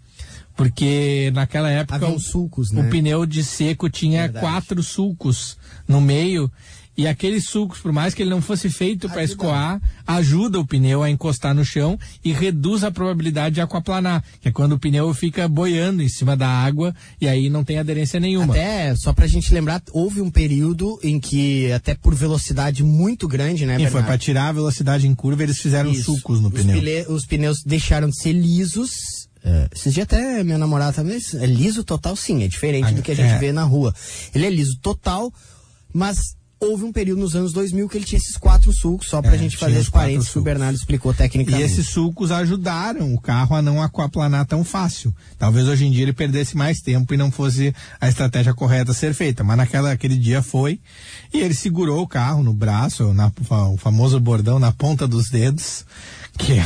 porque 0.55 1.31
naquela 1.33 1.69
época 1.69 2.07
o, 2.07 2.19
sulcos, 2.19 2.71
né? 2.71 2.81
o 2.81 2.89
pneu 2.89 3.25
de 3.25 3.43
seco 3.43 3.89
tinha 3.89 4.23
Verdade. 4.23 4.45
quatro 4.45 4.83
sulcos 4.83 5.57
no 5.87 5.99
meio 5.99 6.51
e 6.95 7.07
aqueles 7.07 7.45
sulcos, 7.45 7.79
por 7.79 7.91
mais 7.91 8.13
que 8.13 8.21
ele 8.21 8.29
não 8.29 8.41
fosse 8.41 8.69
feito 8.69 9.09
para 9.09 9.23
escoar, 9.23 9.81
ajuda 10.05 10.59
o 10.59 10.65
pneu 10.65 11.01
a 11.01 11.09
encostar 11.09 11.55
no 11.55 11.65
chão 11.65 11.97
e 12.23 12.31
reduz 12.31 12.83
a 12.83 12.91
probabilidade 12.91 13.55
de 13.55 13.61
aquaplanar, 13.61 14.23
que 14.39 14.49
é 14.49 14.51
quando 14.51 14.73
o 14.73 14.79
pneu 14.79 15.11
fica 15.13 15.47
boiando 15.47 16.03
em 16.03 16.09
cima 16.09 16.37
da 16.37 16.47
água 16.47 16.93
e 17.19 17.27
aí 17.27 17.49
não 17.49 17.63
tem 17.63 17.79
aderência 17.79 18.19
nenhuma. 18.19 18.53
Até, 18.53 18.95
só 18.95 19.11
pra 19.11 19.25
gente 19.25 19.51
lembrar, 19.51 19.81
houve 19.91 20.21
um 20.21 20.29
período 20.29 20.99
em 21.01 21.19
que, 21.19 21.71
até 21.71 21.95
por 21.95 22.13
velocidade 22.13 22.83
muito 22.83 23.27
grande, 23.27 23.65
né, 23.65 23.81
E 23.81 23.89
foi 23.89 24.03
para 24.03 24.17
tirar 24.17 24.49
a 24.49 24.51
velocidade 24.51 25.07
em 25.07 25.15
curva, 25.15 25.41
eles 25.41 25.59
fizeram 25.59 25.91
Isso. 25.91 26.03
sulcos 26.03 26.39
no 26.39 26.49
os 26.49 26.53
pneu. 26.53 26.79
Pile, 26.79 27.05
os 27.09 27.25
pneus 27.25 27.63
deixaram 27.65 28.07
de 28.09 28.21
ser 28.21 28.33
lisos 28.33 29.22
Uh, 29.43 29.67
esses 29.75 29.93
dias 29.93 30.05
até 30.05 30.41
minha 30.43 30.57
namorada 30.57 30.93
também 30.93 31.19
é 31.33 31.45
liso 31.45 31.83
total, 31.83 32.15
sim, 32.15 32.43
é 32.43 32.47
diferente 32.47 32.93
do 32.93 33.01
que 33.01 33.11
a 33.11 33.15
gente 33.15 33.33
é. 33.33 33.37
vê 33.37 33.51
na 33.51 33.63
rua. 33.63 33.93
Ele 34.33 34.45
é 34.45 34.49
liso 34.49 34.77
total, 34.81 35.33
mas 35.93 36.35
houve 36.63 36.85
um 36.85 36.91
período 36.91 37.19
nos 37.19 37.35
anos 37.35 37.51
2000 37.51 37.89
que 37.89 37.97
ele 37.97 38.05
tinha 38.05 38.17
esses 38.17 38.37
quatro 38.37 38.71
sulcos, 38.71 39.09
só 39.09 39.21
pra 39.21 39.35
é, 39.35 39.37
gente 39.37 39.57
fazer 39.57 39.79
os 39.79 39.89
parênteses 39.89 40.31
que 40.31 40.39
o 40.39 40.41
Bernardo 40.41 40.75
explicou 40.75 41.13
tecnicamente. 41.13 41.61
E 41.61 41.65
esses 41.65 41.87
sulcos 41.87 42.31
ajudaram 42.31 43.13
o 43.13 43.19
carro 43.19 43.55
a 43.55 43.61
não 43.61 43.81
aquaplanar 43.81 44.45
tão 44.45 44.63
fácil. 44.63 45.13
Talvez 45.37 45.67
hoje 45.67 45.85
em 45.85 45.91
dia 45.91 46.03
ele 46.03 46.13
perdesse 46.13 46.55
mais 46.55 46.79
tempo 46.79 47.13
e 47.13 47.17
não 47.17 47.31
fosse 47.31 47.73
a 47.99 48.07
estratégia 48.07 48.53
correta 48.53 48.91
a 48.91 48.95
ser 48.95 49.13
feita, 49.13 49.43
mas 49.43 49.57
naquela 49.57 49.91
aquele 49.91 50.17
dia 50.17 50.41
foi. 50.41 50.79
E 51.33 51.41
ele 51.41 51.53
segurou 51.53 52.01
o 52.01 52.07
carro 52.07 52.43
no 52.43 52.53
braço, 52.53 53.13
na, 53.13 53.31
o 53.71 53.77
famoso 53.77 54.19
bordão 54.19 54.57
na 54.57 54.71
ponta 54.71 55.07
dos 55.07 55.29
dedos 55.29 55.85
que 56.37 56.53
é, 56.53 56.65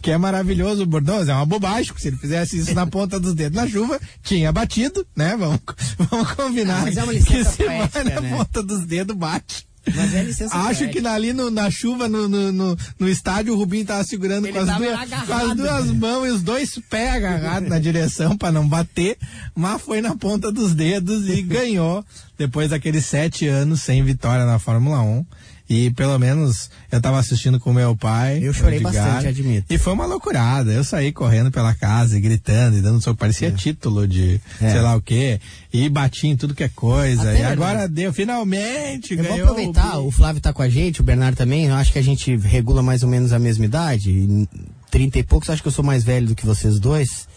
que 0.00 0.10
é 0.10 0.18
maravilhoso 0.18 0.82
o 0.82 0.86
bordão, 0.86 1.20
é 1.20 1.34
uma 1.34 1.46
bobagem, 1.46 1.92
se 1.96 2.08
ele 2.08 2.16
fizesse 2.16 2.58
isso 2.58 2.74
na 2.74 2.86
ponta 2.86 3.18
dos 3.18 3.34
dedos 3.34 3.56
na 3.56 3.68
chuva, 3.68 4.00
tinha 4.22 4.52
batido, 4.52 5.06
né? 5.16 5.36
Vamos, 5.36 5.60
vamos 5.98 6.32
combinar. 6.32 6.80
Ah, 6.80 6.82
mas 6.84 6.96
é 6.96 7.04
uma 7.04 7.12
que 7.12 7.44
se 7.44 7.64
vai 7.64 8.04
na 8.04 8.20
né? 8.20 8.30
ponta 8.30 8.62
dos 8.62 8.86
dedos, 8.86 9.16
bate. 9.16 9.70
Mas 9.94 10.14
é 10.14 10.22
licença 10.22 10.54
Acho 10.54 10.88
que 10.88 11.04
ali 11.06 11.32
no, 11.32 11.50
na 11.50 11.70
chuva, 11.70 12.06
no, 12.06 12.28
no, 12.28 12.52
no, 12.52 12.76
no, 12.98 13.08
estádio, 13.08 13.54
o 13.54 13.56
Rubinho 13.56 13.84
tava 13.84 14.04
segurando 14.04 14.46
com 14.48 14.58
as, 14.58 14.66
duas, 14.76 15.26
com 15.26 15.32
as, 15.32 15.56
duas, 15.56 15.90
mãos 15.92 16.26
e 16.26 16.30
os 16.30 16.42
dois 16.42 16.78
pés 16.88 17.14
agarrados 17.14 17.68
na 17.68 17.78
direção 17.78 18.36
para 18.36 18.52
não 18.52 18.68
bater, 18.68 19.16
mas 19.54 19.80
foi 19.80 20.02
na 20.02 20.14
ponta 20.14 20.52
dos 20.52 20.74
dedos 20.74 21.28
e 21.28 21.40
ganhou 21.42 22.04
depois 22.36 22.70
daqueles 22.70 23.06
sete 23.06 23.46
anos 23.46 23.82
sem 23.82 24.02
vitória 24.04 24.44
na 24.44 24.58
Fórmula 24.58 25.00
1 25.00 25.24
E 25.70 25.88
pelo 25.92 26.18
menos 26.18 26.68
eu 26.90 27.00
tava 27.00 27.20
assistindo 27.20 27.60
com 27.60 27.72
meu 27.72 27.96
pai. 27.96 28.40
Eu 28.42 28.52
chorei 28.52 28.80
bastante, 28.80 29.28
admito. 29.28 29.72
E 29.72 29.78
foi 29.78 29.92
uma 29.92 30.04
loucurada. 30.04 30.72
Eu 30.72 30.82
saí 30.82 31.12
correndo 31.12 31.48
pela 31.52 31.72
casa 31.72 32.18
e 32.18 32.20
gritando 32.20 32.76
e 32.76 32.80
dando 32.82 33.00
soco. 33.00 33.16
Parecia 33.16 33.46
é. 33.46 33.50
título 33.52 34.08
de 34.08 34.40
é. 34.60 34.72
sei 34.72 34.80
lá 34.80 34.96
o 34.96 35.00
quê. 35.00 35.40
E 35.72 35.88
bati 35.88 36.26
em 36.26 36.36
tudo 36.36 36.56
que 36.56 36.64
é 36.64 36.68
coisa. 36.68 37.22
Até 37.22 37.42
e 37.42 37.44
agora 37.44 37.88
deu, 37.88 38.12
finalmente. 38.12 39.14
Eu 39.14 39.22
vou 39.22 39.34
aproveitar, 39.34 39.98
o, 39.98 40.08
o 40.08 40.10
Flávio 40.10 40.42
tá 40.42 40.52
com 40.52 40.60
a 40.60 40.68
gente, 40.68 41.02
o 41.02 41.04
Bernardo 41.04 41.36
também. 41.36 41.66
Eu 41.66 41.76
acho 41.76 41.92
que 41.92 42.00
a 42.00 42.02
gente 42.02 42.36
regula 42.36 42.82
mais 42.82 43.04
ou 43.04 43.08
menos 43.08 43.32
a 43.32 43.38
mesma 43.38 43.64
idade. 43.64 44.48
Trinta 44.90 45.20
e 45.20 45.22
poucos, 45.22 45.50
acho 45.50 45.62
que 45.62 45.68
eu 45.68 45.72
sou 45.72 45.84
mais 45.84 46.02
velho 46.02 46.26
do 46.26 46.34
que 46.34 46.44
vocês 46.44 46.80
dois. 46.80 47.28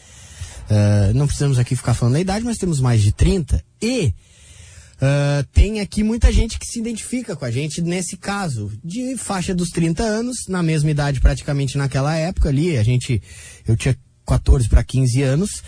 Uh, 0.72 1.14
não 1.14 1.28
precisamos 1.28 1.60
aqui 1.60 1.76
ficar 1.76 1.94
falando 1.94 2.16
da 2.16 2.20
idade, 2.20 2.44
mas 2.44 2.58
temos 2.58 2.80
mais 2.80 3.00
de 3.04 3.12
30. 3.12 3.64
E 3.80 4.12
Uh, 5.04 5.44
tem 5.52 5.82
aqui 5.82 6.02
muita 6.02 6.32
gente 6.32 6.58
que 6.58 6.66
se 6.66 6.80
identifica 6.80 7.36
com 7.36 7.44
a 7.44 7.52
gente 7.52 7.82
nesse 7.82 8.16
caso, 8.16 8.72
de 8.82 9.18
faixa 9.18 9.54
dos 9.54 9.68
30 9.68 10.02
anos, 10.02 10.48
na 10.48 10.64
mesma 10.64 10.90
idade 10.90 11.20
praticamente 11.20 11.78
naquela 11.78 12.16
época 12.16 12.48
ali, 12.48 12.78
a 12.78 12.84
gente, 12.84 13.22
eu 13.68 13.76
tinha 13.76 13.98
14 14.26 14.70
para 14.70 14.82
15 14.82 15.22
anos, 15.22 15.62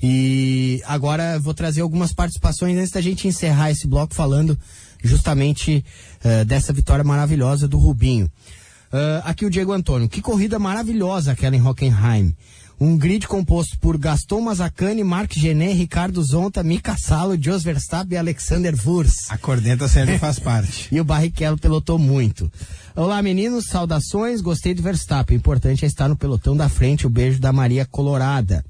e 0.00 0.80
agora 0.86 1.36
vou 1.40 1.52
trazer 1.52 1.80
algumas 1.80 2.12
participações 2.12 2.78
antes 2.78 2.92
da 2.92 3.00
gente 3.00 3.26
encerrar 3.26 3.72
esse 3.72 3.88
bloco 3.88 4.14
falando 4.14 4.56
justamente 5.02 5.84
uh, 6.24 6.44
dessa 6.44 6.72
vitória 6.72 7.02
maravilhosa 7.02 7.66
do 7.66 7.78
Rubinho. 7.78 8.26
Uh, 8.26 9.20
aqui 9.24 9.44
o 9.44 9.50
Diego 9.50 9.72
Antônio, 9.72 10.08
que 10.08 10.22
corrida 10.22 10.60
maravilhosa 10.60 11.32
aquela 11.32 11.56
em 11.56 11.60
Hockenheim. 11.60 12.36
Um 12.78 12.98
grid 12.98 13.26
composto 13.26 13.78
por 13.78 13.96
Gaston 13.96 14.42
Mazacane, 14.42 15.02
Marc 15.02 15.32
Genet, 15.32 15.72
Ricardo 15.72 16.22
Zonta, 16.22 16.62
Mika 16.62 16.94
Salo, 16.98 17.34
Jos 17.40 17.62
Verstappen 17.62 18.14
e 18.14 18.18
Alexander 18.18 18.74
Wurz. 18.84 19.30
A 19.30 19.38
corneta 19.38 19.88
sempre 19.88 20.18
faz 20.18 20.38
parte. 20.38 20.88
e 20.94 21.00
o 21.00 21.04
Barrichello 21.04 21.56
pelotou 21.56 21.98
muito. 21.98 22.52
Olá 22.94 23.22
meninos, 23.22 23.68
saudações, 23.68 24.42
gostei 24.42 24.74
do 24.74 24.82
Verstappen. 24.82 25.38
Importante 25.38 25.86
é 25.86 25.88
estar 25.88 26.06
no 26.06 26.16
pelotão 26.16 26.54
da 26.54 26.68
frente. 26.68 27.06
O 27.06 27.10
beijo 27.10 27.40
da 27.40 27.50
Maria 27.50 27.86
Colorada. 27.86 28.62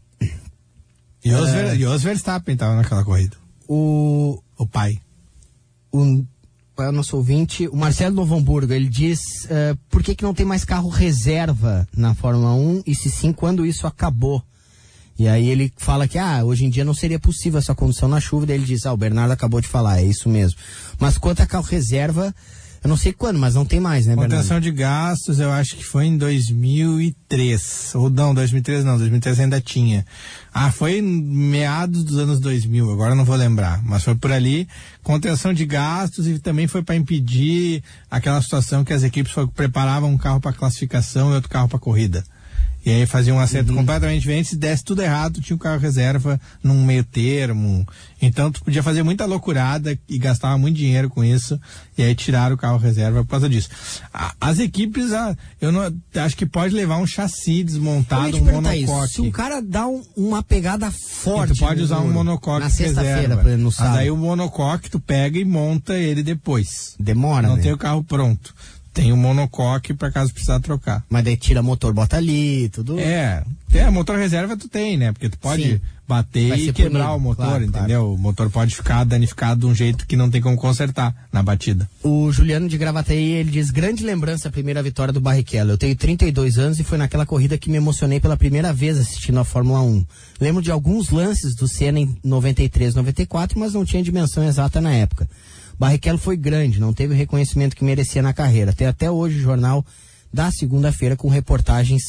E 1.25 1.33
os, 1.33 1.49
é... 1.49 1.75
Ver, 1.75 1.99
Verstappen 1.99 2.55
estava 2.55 2.77
naquela 2.77 3.05
corrida. 3.05 3.37
O... 3.67 4.41
O 4.57 4.67
pai. 4.67 5.01
O 5.91 6.25
é 6.79 6.89
o 6.89 6.93
nosso 6.93 7.17
ouvinte, 7.17 7.69
o 7.69 7.77
Marcelo 7.77 8.15
Novo 8.15 8.37
Hamburgo, 8.37 8.73
ele 8.73 8.89
diz 8.89 9.21
uh, 9.45 9.77
por 9.89 10.03
que, 10.03 10.15
que 10.15 10.23
não 10.23 10.35
tem 10.35 10.45
mais 10.45 10.65
carro 10.65 10.89
reserva 10.89 11.89
na 11.97 12.15
Fórmula 12.15 12.53
1 12.55 12.83
e 12.87 12.95
se 12.95 13.11
sim, 13.11 13.33
quando 13.33 13.65
isso 13.65 13.87
acabou? 13.87 14.43
E 15.19 15.27
aí 15.27 15.49
ele 15.49 15.73
fala 15.77 16.07
que, 16.07 16.19
ah, 16.19 16.45
hoje 16.45 16.67
em 16.67 16.71
dia 16.71 16.85
não 16.85 16.93
seria 16.93 17.19
possível 17.19 17.59
essa 17.59 17.75
condução 17.75 18.09
na 18.09 18.21
chuva, 18.21 18.45
daí 18.45 18.57
ele 18.57 18.67
diz, 18.67 18.85
ah, 18.85 18.93
o 18.93 18.97
Bernardo 18.97 19.33
acabou 19.33 19.61
de 19.61 19.69
falar, 19.69 20.01
é 20.01 20.05
isso 20.05 20.29
mesmo. 20.29 20.59
Mas 20.99 21.17
quanto 21.17 21.41
a 21.41 21.47
carro 21.47 21.65
reserva, 21.65 22.35
eu 22.87 22.89
não 22.89 22.97
sei 22.97 23.13
quando, 23.13 23.37
mas 23.37 23.57
não 23.57 23.65
tem 23.65 23.81
mais, 23.81 24.07
né, 24.07 24.15
Bernardo? 24.15 24.31
Contenção 24.31 24.61
de 24.61 24.71
gastos, 24.71 25.41
eu 25.41 25.51
acho 25.51 25.75
que 25.77 25.85
foi 25.85 26.07
em 26.07 26.17
2003. 26.17 27.93
Ou 27.97 28.09
não, 28.09 28.33
2003 28.33 28.85
não, 28.85 28.97
2003 28.97 29.41
ainda 29.41 29.61
tinha. 29.61 30.07
Ah, 30.55 30.71
foi 30.71 31.03
meados 31.03 32.05
dos 32.05 32.17
anos 32.17 32.39
2000, 32.39 32.89
agora 32.93 33.17
não 33.17 33.25
vou 33.25 33.35
lembrar. 33.35 33.83
Mas 33.83 34.05
foi 34.05 34.15
por 34.15 34.31
ali. 34.31 34.69
Contenção 35.03 35.53
de 35.53 35.67
gastos 35.67 36.29
e 36.29 36.39
também 36.39 36.69
foi 36.69 36.81
para 36.81 36.95
impedir 36.95 37.83
aquela 38.09 38.41
situação 38.41 38.85
que 38.85 38.93
as 38.93 39.03
equipes 39.03 39.33
preparavam 39.55 40.11
um 40.11 40.19
carro 40.19 40.41
para 40.41 40.53
classificação 40.53 41.33
e 41.33 41.35
outro 41.35 41.51
carro 41.51 41.69
para 41.69 41.81
corrida. 41.81 42.25
E 42.87 42.93
aí 42.93 43.05
fazia 43.05 43.35
um 43.35 43.41
acerto 43.41 43.73
uhum. 43.73 43.79
completamente 43.79 44.21
diferente, 44.21 44.51
se 44.51 44.57
desse 44.57 44.85
tudo 44.85 45.03
errado, 45.03 45.41
tinha 45.41 45.57
um 45.57 45.59
carro 45.59 45.81
reserva 45.81 46.41
num 46.63 46.85
meio 46.85 47.03
termo. 47.03 47.85
Então 48.23 48.53
tu 48.53 48.63
podia 48.63 48.81
fazer 48.81 49.03
muita 49.03 49.27
loucurada 49.27 49.99
e 50.09 50.19
gastava 50.19 50.57
muito 50.57 50.77
dinheiro 50.77 51.11
com 51.11 51.25
isso. 51.25 51.61
E 51.99 52.03
aí 52.05 52.15
tiraram 52.15 52.55
o 52.55 52.59
carro 52.59 52.79
reserva 52.79 53.25
por 53.25 53.31
causa 53.31 53.49
disso. 53.49 53.71
as 54.41 54.61
equipes, 54.61 55.11
eu 55.61 55.73
não 55.73 55.93
acho 56.15 56.37
que 56.37 56.47
pode 56.47 56.77
levar 56.77 56.99
um 56.99 57.07
chassi 57.09 57.65
desmontado, 57.65 58.37
um 58.37 58.45
monocoque. 58.45 59.15
Se 59.15 59.21
o 59.21 59.33
cara 59.33 59.61
dá 59.61 59.89
um, 59.89 60.05
uma 60.17 60.41
pegada 60.45 60.89
forte. 60.93 61.55
E 61.55 61.57
tu 61.57 61.59
pode 61.59 61.83
usar 61.83 61.99
um 61.99 62.13
monocoque 62.13 62.61
na 62.61 62.71
sexta-feira, 62.71 63.37
por 63.37 63.47
exemplo, 63.49 63.65
no 63.65 63.73
sábado. 63.73 63.95
Mas 63.95 64.03
aí 64.03 64.11
o 64.13 64.17
monocoque 64.17 64.89
tu 64.89 65.01
pega 65.01 65.37
e 65.41 65.45
monta 65.45 65.99
ele 65.99 66.23
depois. 66.23 66.95
Demora, 67.01 67.49
Não 67.49 67.57
né? 67.57 67.63
tem 67.63 67.73
o 67.73 67.79
carro 67.79 68.05
pronto. 68.05 68.55
Tem 68.97 69.13
um 69.13 69.17
monocoque 69.17 69.93
para 69.93 70.11
caso 70.11 70.33
precisar 70.33 70.59
trocar. 70.59 71.05
Mas 71.11 71.23
daí 71.23 71.37
tira 71.37 71.63
motor, 71.63 71.93
bota 71.93 72.17
ali, 72.17 72.71
tudo. 72.71 72.99
É, 72.99 73.45
tem 73.71 73.83
a 73.83 73.91
motor 73.91 74.17
reserva 74.17 74.57
tu 74.57 74.71
tem, 74.71 74.97
né? 74.97 75.13
Porque 75.13 75.29
tu 75.29 75.37
pode 75.37 75.63
Sim. 75.63 75.81
bater 76.09 76.59
e 76.59 76.73
quebrar 76.73 77.09
punido, 77.09 77.17
o 77.17 77.21
motor, 77.21 77.45
claro, 77.45 77.65
entendeu? 77.65 78.01
Claro. 78.01 78.15
O 78.15 78.19
motor 78.19 78.49
pode 78.49 78.75
ficar 78.75 79.05
danificado 79.05 79.61
de 79.61 79.67
um 79.67 79.75
jeito 79.75 80.07
que 80.07 80.17
não 80.17 80.31
tem 80.31 80.41
como 80.41 80.57
consertar 80.57 81.15
na 81.31 81.43
batida. 81.43 81.87
O 82.03 82.33
Juliano 82.33 82.71
de 82.71 82.79
Gravataí, 82.79 83.33
ele 83.33 83.51
diz, 83.51 83.71
grande 83.71 84.03
lembrança 84.03 84.49
a 84.49 84.51
primeira 84.51 84.83
vitória 84.83 85.13
do 85.13 85.21
Barrichello. 85.21 85.73
Eu 85.73 85.79
tenho 85.79 85.95
32 85.95 86.57
anos 86.57 86.81
e 86.81 86.85
foi 86.85 86.97
naquela 86.97 87.27
corrida 87.27 87.59
que 87.59 87.69
me 87.69 87.77
emocionei 87.77 88.19
pela 88.19 88.39
primeira 88.39 88.73
vez 88.73 88.97
assistindo 88.97 89.41
a 89.41 89.45
Fórmula 89.45 89.83
1. 89.83 90.07
Lembro 90.41 90.63
de 90.63 90.71
alguns 90.71 91.11
lances 91.11 91.55
do 91.55 91.69
Senna 91.69 92.01
em 92.01 92.17
93, 92.25 92.95
94, 92.95 93.61
mas 93.61 93.75
não 93.75 93.85
tinha 93.85 94.03
dimensão 94.03 94.43
exata 94.43 94.81
na 94.81 94.95
época. 94.95 95.29
Barrichello 95.79 96.19
foi 96.19 96.37
grande, 96.37 96.81
não 96.81 96.93
teve 96.93 97.15
o 97.15 97.17
reconhecimento 97.17 97.77
que 97.77 97.85
merecia 97.85 98.23
na 98.23 98.33
carreira. 98.33 98.73
Tem 98.73 98.87
até 98.87 99.11
hoje 99.11 99.39
o 99.39 99.43
jornal 99.43 99.85
da 100.33 100.51
segunda-feira 100.51 101.17
com 101.17 101.29
reportagens 101.29 102.03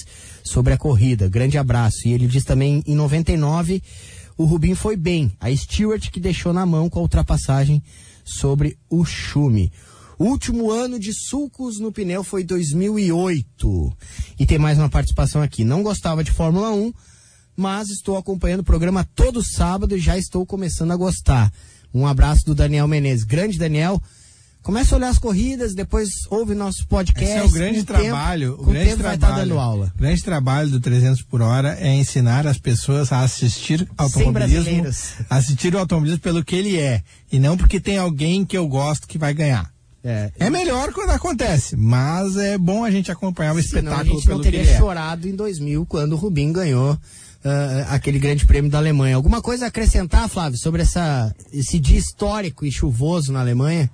sobre 0.43 0.73
a 0.73 0.77
corrida. 0.77 1.29
Grande 1.29 1.57
abraço. 1.57 2.07
E 2.07 2.13
ele 2.13 2.27
diz 2.27 2.43
também 2.43 2.83
em 2.85 2.95
99 2.95 3.81
o 4.37 4.45
Rubinho 4.45 4.75
foi 4.75 4.95
bem. 4.95 5.31
A 5.39 5.53
Stewart 5.55 6.11
que 6.11 6.19
deixou 6.19 6.53
na 6.53 6.65
mão 6.65 6.89
com 6.89 6.99
a 6.99 7.01
ultrapassagem 7.01 7.81
sobre 8.23 8.77
o 8.89 9.03
Schumi. 9.03 9.71
Último 10.19 10.71
ano 10.71 10.99
de 10.99 11.13
sulcos 11.13 11.79
no 11.79 11.91
pneu 11.91 12.23
foi 12.23 12.43
2008. 12.43 13.93
E 14.39 14.45
tem 14.45 14.57
mais 14.57 14.77
uma 14.77 14.89
participação 14.89 15.41
aqui. 15.41 15.63
Não 15.63 15.83
gostava 15.83 16.23
de 16.23 16.31
Fórmula 16.31 16.71
1, 16.71 16.93
mas 17.55 17.89
estou 17.89 18.17
acompanhando 18.17 18.61
o 18.61 18.65
programa 18.65 19.07
todo 19.15 19.43
sábado 19.43 19.95
e 19.95 19.99
já 19.99 20.17
estou 20.17 20.45
começando 20.45 20.91
a 20.91 20.95
gostar. 20.95 21.51
Um 21.93 22.05
abraço 22.05 22.45
do 22.45 22.55
Daniel 22.55 22.87
Menezes. 22.87 23.23
Grande 23.23 23.57
Daniel. 23.57 24.01
Começa 24.61 24.95
a 24.95 24.97
olhar 24.97 25.07
as 25.07 25.17
corridas, 25.17 25.73
depois 25.73 26.09
ouve 26.29 26.53
nosso 26.53 26.85
podcast. 26.87 27.23
Esse 27.23 27.37
é 27.37 27.43
o 27.43 27.49
grande 27.49 27.83
trabalho. 27.85 28.51
Tempo, 28.57 28.63
o 28.63 28.65
grande 28.65 28.89
tempo 28.89 28.97
trabalho, 28.97 29.19
vai 29.21 29.29
estar 29.29 29.41
dando 29.41 29.59
aula. 29.59 29.93
O 29.95 29.97
grande 29.97 30.23
trabalho 30.23 30.69
do 30.69 30.79
300 30.81 31.21
por 31.21 31.41
hora 31.41 31.77
é 31.79 31.95
ensinar 31.95 32.45
as 32.45 32.57
pessoas 32.57 33.13
a 33.13 33.21
assistir 33.21 33.87
automobilismo, 33.97 34.83
assistir 35.29 35.73
o 35.73 35.79
automobilismo 35.79 36.19
pelo 36.19 36.43
que 36.43 36.53
ele 36.53 36.77
é 36.77 37.01
e 37.31 37.39
não 37.39 37.55
porque 37.55 37.79
tem 37.79 37.97
alguém 37.97 38.43
que 38.43 38.57
eu 38.57 38.67
gosto 38.67 39.07
que 39.07 39.17
vai 39.17 39.33
ganhar. 39.33 39.71
É, 40.03 40.31
é 40.39 40.49
melhor 40.49 40.93
quando 40.93 41.09
acontece, 41.09 41.75
mas 41.75 42.37
é 42.37 42.57
bom 42.57 42.85
a 42.85 42.91
gente 42.91 43.11
acompanhar 43.11 43.55
o 43.55 43.61
Senão 43.61 43.91
espetáculo 43.91 44.11
a 44.11 44.19
gente 44.19 44.29
não 44.29 44.41
teria 44.41 44.61
é. 44.61 44.77
chorado 44.77 45.27
em 45.27 45.35
2000 45.35 45.85
quando 45.85 46.13
o 46.13 46.15
Rubinho 46.15 46.53
ganhou 46.53 46.93
uh, 46.93 47.85
aquele 47.89 48.19
grande 48.19 48.45
prêmio 48.45 48.69
da 48.69 48.77
Alemanha. 48.77 49.15
Alguma 49.15 49.41
coisa 49.41 49.65
a 49.65 49.67
acrescentar, 49.67 50.29
Flávio, 50.29 50.57
sobre 50.57 50.81
essa, 50.81 51.33
esse 51.51 51.79
dia 51.79 51.97
histórico 51.97 52.65
e 52.65 52.71
chuvoso 52.71 53.31
na 53.33 53.39
Alemanha? 53.39 53.89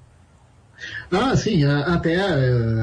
Ah, 1.09 1.35
sim, 1.37 1.63
até 1.63 2.17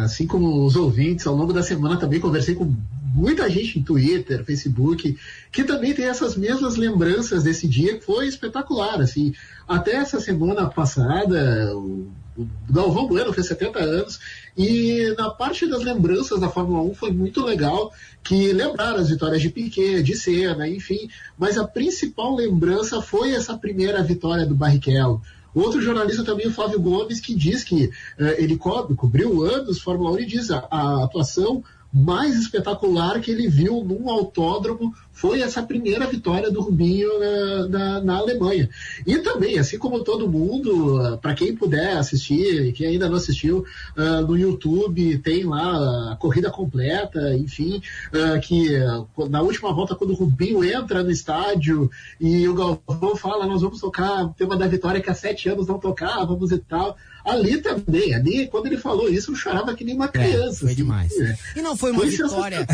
assim 0.02 0.26
como 0.26 0.64
os 0.64 0.74
ouvintes, 0.74 1.26
ao 1.26 1.35
longo 1.35 1.52
da 1.52 1.62
semana 1.62 1.98
também 1.98 2.18
conversei 2.18 2.54
com 2.54 2.74
muita 3.14 3.50
gente 3.50 3.78
em 3.78 3.83
Twitter, 3.83 4.44
Facebook, 4.44 5.18
que 5.52 5.64
também 5.64 5.92
tem 5.92 6.06
essas 6.06 6.37
mesmas 6.37 6.76
lembranças 6.76 7.42
desse 7.42 7.68
dia 7.68 7.98
que 7.98 8.04
foi 8.04 8.26
espetacular, 8.26 9.00
assim. 9.00 9.35
Até 9.68 9.96
essa 9.96 10.18
semana 10.20 10.66
passada, 10.66 11.76
o 11.76 12.09
o 12.40 12.72
Galvão 12.72 13.07
Bueno 13.07 13.33
fez 13.33 13.46
70 13.46 13.79
anos 13.79 14.20
e 14.57 15.14
na 15.16 15.31
parte 15.31 15.66
das 15.66 15.83
lembranças 15.83 16.40
da 16.40 16.48
Fórmula 16.48 16.83
1 16.83 16.94
foi 16.94 17.12
muito 17.12 17.44
legal 17.44 17.92
que 18.22 18.53
lembraram 18.53 18.98
as 18.98 19.09
vitórias 19.09 19.40
de 19.40 19.50
Piquet, 19.50 20.03
de 20.03 20.16
Senna, 20.16 20.68
enfim, 20.68 21.09
mas 21.38 21.59
a 21.59 21.66
principal 21.66 22.35
lembrança 22.35 23.00
foi 23.00 23.35
essa 23.35 23.57
primeira 23.57 24.03
vitória 24.03 24.46
do 24.46 24.55
Barrichello. 24.55 25.20
Outro 25.55 25.83
jornalista 25.83 26.22
também, 26.22 26.46
o 26.46 26.53
Flávio 26.53 26.81
Gomes, 26.81 27.20
que 27.20 27.35
diz 27.35 27.64
que 27.64 27.87
uh, 27.87 28.24
ele 28.38 28.57
co 28.57 28.94
cobriu 28.94 29.42
anos 29.42 29.81
Fórmula 29.81 30.12
1 30.12 30.20
e 30.20 30.26
diz 30.26 30.50
a, 30.50 30.66
a 30.70 31.05
atuação 31.05 31.62
mais 31.92 32.38
espetacular 32.38 33.20
que 33.20 33.33
ele 33.33 33.48
viu 33.48 33.83
num 33.83 34.09
autódromo 34.09 34.94
foi 35.20 35.42
essa 35.42 35.62
primeira 35.62 36.06
vitória 36.06 36.50
do 36.50 36.62
Rubinho 36.62 37.11
na, 37.18 37.68
na, 37.68 38.00
na 38.00 38.16
Alemanha. 38.16 38.70
E 39.06 39.18
também, 39.18 39.59
assim 39.59 39.76
como 39.76 40.02
todo 40.02 40.26
mundo, 40.26 41.18
para 41.20 41.35
quem 41.35 41.54
puder 41.54 41.98
assistir, 41.98 42.72
quem 42.72 42.87
ainda 42.87 43.06
não 43.06 43.16
assistiu, 43.16 43.62
uh, 43.98 44.26
no 44.26 44.35
YouTube 44.35 45.18
tem 45.18 45.44
lá 45.44 46.12
a 46.12 46.16
corrida 46.16 46.50
completa, 46.50 47.37
enfim, 47.37 47.83
uh, 48.14 48.40
que 48.40 48.74
uh, 48.74 49.28
na 49.28 49.42
última 49.42 49.74
volta, 49.74 49.94
quando 49.94 50.12
o 50.12 50.16
Rubinho 50.16 50.64
entra 50.64 51.02
no 51.02 51.11
estádio 51.11 51.90
e 52.18 52.48
o 52.48 52.54
Galvão 52.54 53.14
fala, 53.14 53.46
nós 53.46 53.61
vamos 53.61 53.78
tocar 53.78 54.24
o 54.24 54.30
tema 54.30 54.56
da 54.56 54.66
vitória 54.66 55.02
que 55.02 55.11
há 55.11 55.14
sete 55.14 55.50
anos 55.50 55.66
não 55.66 55.78
tocávamos 55.78 56.50
e 56.50 56.59
tal. 56.59 56.96
Ali 57.24 57.59
também, 57.59 58.14
ali, 58.14 58.46
quando 58.46 58.66
ele 58.66 58.78
falou 58.78 59.09
isso, 59.09 59.33
eu 59.33 59.37
chorava 59.37 59.74
que 59.74 59.85
nem 59.85 59.94
uma 59.94 60.06
é, 60.06 60.09
criança. 60.09 60.56
É, 60.56 60.59
foi 60.61 60.68
assim. 60.68 60.76
demais. 60.76 61.12
É. 61.18 61.37
E 61.56 61.62
não 61.62 61.76
foi 61.76 61.92
uma 61.92 62.06
vitória. 62.06 62.66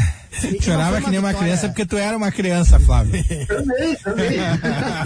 Chorava 0.61 1.00
que 1.00 1.11
nem 1.11 1.18
uma 1.18 1.35
criança 1.35 1.68
porque 1.68 1.85
tu 1.85 1.96
era 1.96 2.16
uma 2.16 2.30
criança, 2.37 2.79
Flávio. 2.79 3.12
Também, 3.49 3.96
também. 3.96 4.38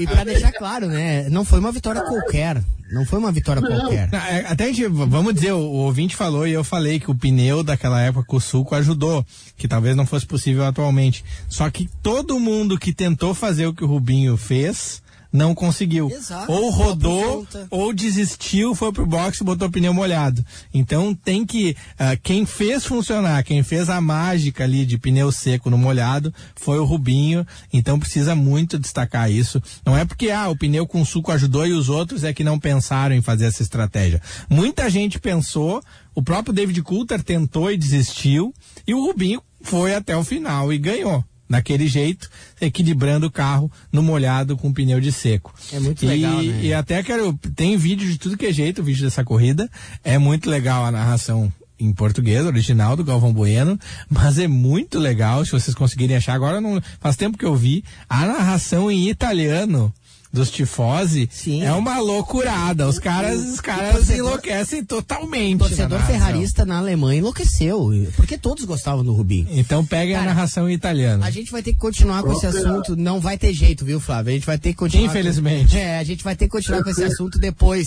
E 0.01 0.07
pra 0.07 0.25
deixar 0.25 0.53
claro, 0.53 0.89
né? 0.89 1.29
Não 1.31 1.45
foi 1.45 1.61
uma 1.61 1.71
vitória 1.71 2.03
qualquer. 2.03 2.63
Não 2.91 3.07
foi 3.07 3.21
uma 3.21 3.31
vitória 3.31 3.63
qualquer. 3.63 4.09
É, 4.13 4.47
Até 4.49 4.65
a 4.65 4.67
gente, 4.67 4.89
vamos 4.89 5.35
dizer, 5.35 5.53
o, 5.53 5.59
o 5.59 5.77
ouvinte 5.85 6.17
falou 6.17 6.47
e 6.47 6.53
eu 6.53 6.65
falei 6.65 6.99
que 6.99 7.11
o 7.11 7.15
pneu 7.15 7.63
daquela 7.63 8.01
época 8.01 8.27
com 8.27 8.37
o 8.37 8.41
suco 8.41 8.75
ajudou, 8.75 9.25
que 9.57 9.69
talvez 9.69 9.95
não 9.95 10.05
fosse 10.05 10.27
possível 10.27 10.65
atualmente. 10.65 11.25
Só 11.49 11.71
que 11.71 11.89
todo 12.03 12.41
mundo 12.41 12.79
que 12.79 12.93
tentou 12.93 13.33
fazer 13.33 13.67
o 13.67 13.75
que 13.75 13.85
o 13.85 13.87
Rubinho 13.87 14.37
fez, 14.37 15.01
não 15.33 15.55
conseguiu. 15.55 16.11
Exato. 16.11 16.51
Ou 16.51 16.71
rodou, 16.71 17.47
ou 17.71 17.93
desistiu, 17.93 18.75
foi 18.75 18.93
pro 18.93 19.07
boxe 19.07 19.43
e 19.43 19.47
botou 19.47 19.69
o 19.69 19.71
pneu 19.71 19.95
molhado. 19.95 20.45
Então 20.73 21.15
tem 21.15 21.47
que. 21.47 21.77
ah, 21.99 22.17
quem 22.17 22.45
fez 22.45 22.85
funcionar, 22.85 23.43
quem 23.45 23.63
fez 23.63 23.89
a 23.89 24.01
mágica 24.01 24.65
ali 24.65 24.85
de 24.85 24.99
pneu 24.99 25.31
seco 25.31 25.71
no 25.71 25.79
molhado 25.79 26.33
foi 26.57 26.79
o 26.79 26.85
Rubinho. 26.85 27.47
Então 27.73 27.99
precisa 27.99 28.35
muito 28.35 28.79
destacar 28.79 29.31
isso. 29.31 29.63
Não 29.85 29.97
é 29.97 30.05
porque 30.05 30.31
ah, 30.31 30.49
o 30.49 30.57
pneu 30.57 30.87
com 30.87 31.05
suco 31.05 31.33
ajudou 31.33 31.67
e 31.67 31.73
os 31.73 31.89
outros 31.89 32.25
é 32.25 32.33
que 32.33 32.45
não 32.45 32.59
pensaram 32.59 33.15
em 33.15 33.23
fazer 33.23 33.47
essa 33.47 33.63
estratégia. 33.63 34.21
Muita 34.49 34.91
gente 34.91 35.19
pensou, 35.19 35.83
o 36.15 36.23
próprio 36.23 36.53
David 36.53 36.83
Coulter 36.83 37.23
tentou 37.23 37.71
e 37.71 37.77
desistiu, 37.77 38.53
e 38.87 38.95
o 38.95 39.05
Rubinho 39.05 39.43
foi 39.63 39.95
até 39.95 40.17
o 40.17 40.25
final 40.25 40.73
e 40.73 40.79
ganhou. 40.79 41.25
Daquele 41.51 41.89
jeito, 41.89 42.31
equilibrando 42.61 43.27
o 43.27 43.31
carro 43.31 43.71
no 43.91 44.03
molhado 44.05 44.57
com 44.57 44.73
pneu 44.73 45.01
de 45.01 45.11
seco. 45.11 45.53
É 45.73 45.81
muito 45.81 46.05
E- 46.05 46.09
legal, 46.09 46.41
né? 46.41 46.61
E 46.63 46.73
até 46.73 47.03
quero. 47.03 47.33
Tem 47.57 47.77
vídeo 47.77 48.09
de 48.09 48.17
tudo 48.19 48.37
que 48.37 48.47
é 48.47 48.53
jeito, 48.53 48.81
o 48.81 48.85
vídeo 48.85 49.03
dessa 49.03 49.25
corrida. 49.25 49.69
É 50.05 50.17
muito 50.17 50.49
legal 50.49 50.85
a 50.87 50.93
narração 50.93 51.53
em 51.79 51.93
português, 51.93 52.45
original 52.47 52.95
do 52.95 53.03
Galvão 53.03 53.33
Bueno, 53.33 53.77
mas 54.09 54.39
é 54.39 54.47
muito 54.47 54.99
legal, 54.99 55.45
se 55.45 55.51
vocês 55.51 55.75
conseguirem 55.75 56.15
achar. 56.17 56.35
Agora 56.35 56.61
não 56.61 56.81
faz 57.01 57.17
tempo 57.17 57.37
que 57.37 57.45
eu 57.45 57.57
vi 57.57 57.83
a 58.09 58.27
narração 58.27 58.89
em 58.91 59.09
italiano 59.09 59.93
dos 60.33 60.51
tifosi 60.51 61.29
Sim. 61.33 61.63
é 61.65 61.73
uma 61.73 61.99
loucurada. 61.99 62.87
Os 62.89 62.99
caras, 62.99 63.41
os 63.41 63.61
caras 63.61 63.93
torcedor- 63.97 64.17
enlouquecem 64.29 64.85
totalmente. 64.85 65.57
O 65.57 65.67
torcedor 65.67 65.99
na 65.99 66.07
ferrarista 66.07 66.65
na 66.65 66.79
Alemanha 66.79 67.19
enlouqueceu, 67.19 67.91
porque 68.15 68.39
todos 68.39 68.65
gostavam 68.65 69.05
do 69.05 69.13
Rubinho. 69.13 69.49
Então 69.51 69.85
peguem 69.85 70.15
a 70.15 70.23
narração 70.23 70.71
em 70.71 70.73
italiano. 70.75 71.25
A 71.25 71.31
gente 71.31 71.51
vai 71.51 71.63
ter 71.63 71.73
que 71.73 71.79
continuar 71.79 72.23
com 72.23 72.33
esse 72.33 72.47
assunto, 72.47 72.95
não 72.97 73.21
vai 73.21 73.37
ter 73.37 73.53
jeito, 73.53 73.85
viu, 73.85 73.99
Flávio? 73.99 74.31
A 74.31 74.35
gente 74.35 74.47
vai 74.47 74.59
ter 74.59 74.71
que 74.71 74.77
continuar. 74.77 75.05
com- 75.07 75.11
Infelizmente. 75.11 75.77
É, 75.77 75.99
a 75.99 76.05
gente 76.05 76.23
vai 76.23 76.37
ter 76.37 76.45
que 76.45 76.51
continuar 76.53 76.83
com 76.85 76.91
esse 76.91 77.03
assunto 77.03 77.39
depois 77.39 77.87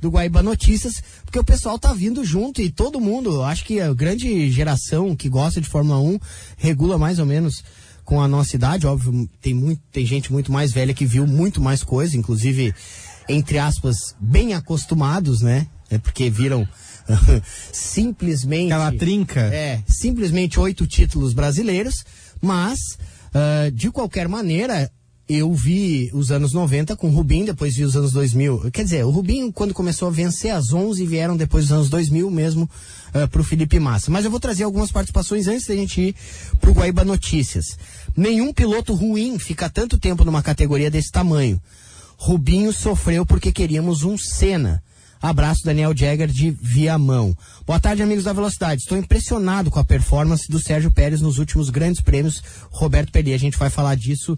do 0.00 0.08
Guaíba 0.10 0.42
Notícias, 0.42 1.02
porque 1.24 1.38
o 1.38 1.44
pessoal 1.44 1.78
tá 1.78 1.92
vindo 1.92 2.24
junto 2.24 2.60
e 2.62 2.70
todo 2.70 3.00
mundo, 3.00 3.42
acho 3.42 3.64
que 3.64 3.80
a 3.80 3.92
grande 3.92 4.50
geração 4.50 5.14
que 5.14 5.28
gosta 5.28 5.60
de 5.60 5.68
Fórmula 5.68 6.00
1 6.00 6.18
regula 6.56 6.96
mais 6.98 7.18
ou 7.18 7.26
menos 7.26 7.62
com 8.12 8.20
a 8.20 8.28
nossa 8.28 8.54
idade, 8.54 8.86
óbvio, 8.86 9.26
tem 9.40 9.54
muito, 9.54 9.80
tem 9.90 10.04
gente 10.04 10.30
muito 10.30 10.52
mais 10.52 10.70
velha 10.70 10.92
que 10.92 11.06
viu 11.06 11.26
muito 11.26 11.62
mais 11.62 11.82
coisa, 11.82 12.14
inclusive 12.14 12.74
entre 13.26 13.58
aspas, 13.58 14.14
bem 14.20 14.52
acostumados, 14.52 15.40
né? 15.40 15.66
É 15.88 15.96
porque 15.96 16.28
viram 16.28 16.68
simplesmente 17.72 18.70
Aquela 18.70 18.92
trinca. 18.92 19.40
é, 19.40 19.82
simplesmente 19.88 20.60
oito 20.60 20.86
títulos 20.86 21.32
brasileiros, 21.32 22.04
mas, 22.38 22.98
ah, 23.32 23.70
de 23.72 23.90
qualquer 23.90 24.28
maneira, 24.28 24.90
eu 25.28 25.52
vi 25.54 26.10
os 26.12 26.30
anos 26.30 26.52
90 26.52 26.96
com 26.96 27.08
o 27.08 27.10
Rubinho, 27.10 27.46
depois 27.46 27.74
vi 27.74 27.84
os 27.84 27.96
anos 27.96 28.12
2000. 28.12 28.70
Quer 28.70 28.84
dizer, 28.84 29.04
o 29.04 29.10
Rubinho, 29.10 29.52
quando 29.52 29.72
começou 29.72 30.08
a 30.08 30.10
vencer 30.10 30.50
as 30.50 30.72
11, 30.72 31.06
vieram 31.06 31.36
depois 31.36 31.64
dos 31.64 31.72
anos 31.72 31.88
2000 31.88 32.30
mesmo 32.30 32.68
uh, 33.14 33.28
para 33.28 33.40
o 33.40 33.44
Felipe 33.44 33.78
Massa. 33.78 34.10
Mas 34.10 34.24
eu 34.24 34.30
vou 34.30 34.40
trazer 34.40 34.64
algumas 34.64 34.90
participações 34.90 35.46
antes 35.46 35.66
da 35.66 35.74
gente 35.74 36.00
ir 36.00 36.14
para 36.60 36.70
o 36.70 36.74
Guaíba 36.74 37.04
Notícias. 37.04 37.78
Nenhum 38.16 38.52
piloto 38.52 38.94
ruim 38.94 39.38
fica 39.38 39.70
tanto 39.70 39.98
tempo 39.98 40.24
numa 40.24 40.42
categoria 40.42 40.90
desse 40.90 41.10
tamanho. 41.10 41.60
Rubinho 42.16 42.72
sofreu 42.72 43.24
porque 43.26 43.50
queríamos 43.50 44.02
um 44.02 44.16
Senna. 44.16 44.82
Abraço, 45.20 45.64
Daniel 45.64 45.96
Jagger 45.96 46.28
de 46.28 46.50
Viamão. 46.50 47.36
Boa 47.64 47.78
tarde, 47.78 48.02
amigos 48.02 48.24
da 48.24 48.32
Velocidade. 48.32 48.82
Estou 48.82 48.98
impressionado 48.98 49.70
com 49.70 49.78
a 49.78 49.84
performance 49.84 50.50
do 50.50 50.58
Sérgio 50.58 50.90
Pérez 50.90 51.20
nos 51.20 51.38
últimos 51.38 51.70
grandes 51.70 52.00
prêmios 52.00 52.42
Roberto 52.70 53.12
Peli. 53.12 53.32
A 53.32 53.38
gente 53.38 53.56
vai 53.56 53.70
falar 53.70 53.94
disso 53.94 54.36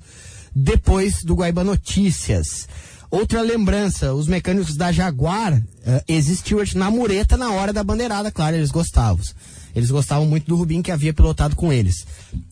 depois 0.55 1.25
do 1.25 1.35
Guaíba 1.35 1.65
Notícias. 1.65 2.69
Outra 3.11 3.41
lembrança, 3.41 4.13
os 4.13 4.27
mecânicos 4.27 4.77
da 4.77 4.93
Jaguar, 4.93 5.55
uh, 5.55 6.79
na 6.79 6.91
mureta 6.91 7.37
na 7.37 7.51
hora 7.53 7.73
da 7.73 7.83
bandeirada, 7.83 8.31
claro, 8.31 8.57
eles 8.57 8.71
gostavam. 8.71 9.25
Eles 9.75 9.91
gostavam 9.91 10.27
muito 10.27 10.47
do 10.47 10.57
Rubinho 10.57 10.83
que 10.83 10.93
havia 10.93 11.13
pilotado 11.13 11.57
com 11.57 11.73
eles. 11.73 12.07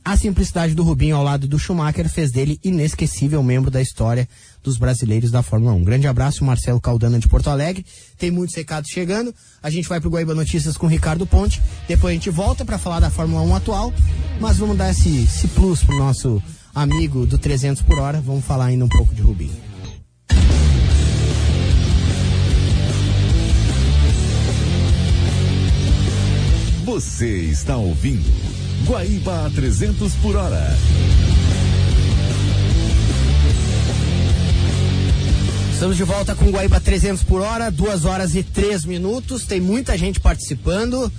A 0.04 0.16
simplicidade 0.16 0.74
do 0.74 0.82
Rubinho 0.82 1.16
ao 1.16 1.22
lado 1.22 1.46
do 1.46 1.58
Schumacher 1.58 2.08
fez 2.08 2.32
dele 2.32 2.58
inesquecível 2.64 3.42
membro 3.42 3.70
da 3.70 3.80
história 3.80 4.28
dos 4.62 4.76
brasileiros 4.76 5.30
da 5.30 5.42
Fórmula 5.42 5.72
1. 5.72 5.84
Grande 5.84 6.06
abraço, 6.06 6.44
Marcelo 6.44 6.80
Caldana 6.80 7.18
de 7.18 7.28
Porto 7.28 7.50
Alegre. 7.50 7.84
Tem 8.18 8.30
muitos 8.30 8.56
recados 8.56 8.90
chegando. 8.90 9.34
A 9.62 9.70
gente 9.70 9.88
vai 9.88 10.00
pro 10.00 10.10
Guaíba 10.10 10.34
Notícias 10.34 10.76
com 10.76 10.86
o 10.86 10.90
Ricardo 10.90 11.26
Ponte. 11.26 11.60
Depois 11.88 12.10
a 12.12 12.14
gente 12.14 12.30
volta 12.30 12.64
para 12.64 12.78
falar 12.78 13.00
da 13.00 13.10
Fórmula 13.10 13.42
1 13.42 13.56
atual. 13.56 13.92
Mas 14.40 14.58
vamos 14.58 14.76
dar 14.76 14.90
esse, 14.90 15.24
esse 15.24 15.48
plus 15.48 15.82
pro 15.82 15.96
nosso 15.96 16.42
amigo 16.74 17.26
do 17.26 17.38
300 17.38 17.82
por 17.82 17.98
hora. 17.98 18.20
Vamos 18.20 18.44
falar 18.44 18.66
ainda 18.66 18.84
um 18.84 18.88
pouco 18.88 19.14
de 19.14 19.22
Rubinho. 19.22 19.71
Você 26.84 27.28
está 27.42 27.76
ouvindo 27.76 28.24
Guaíba 28.86 29.50
300 29.54 30.12
por 30.14 30.34
hora. 30.36 30.76
Estamos 35.72 35.96
de 35.96 36.04
volta 36.04 36.34
com 36.34 36.50
Guaíba 36.50 36.80
300 36.80 37.22
por 37.24 37.40
hora, 37.40 37.70
2 37.70 38.04
horas 38.04 38.34
e 38.34 38.42
3 38.42 38.84
minutos. 38.84 39.44
Tem 39.44 39.60
muita 39.60 39.96
gente 39.96 40.20
participando. 40.20 41.10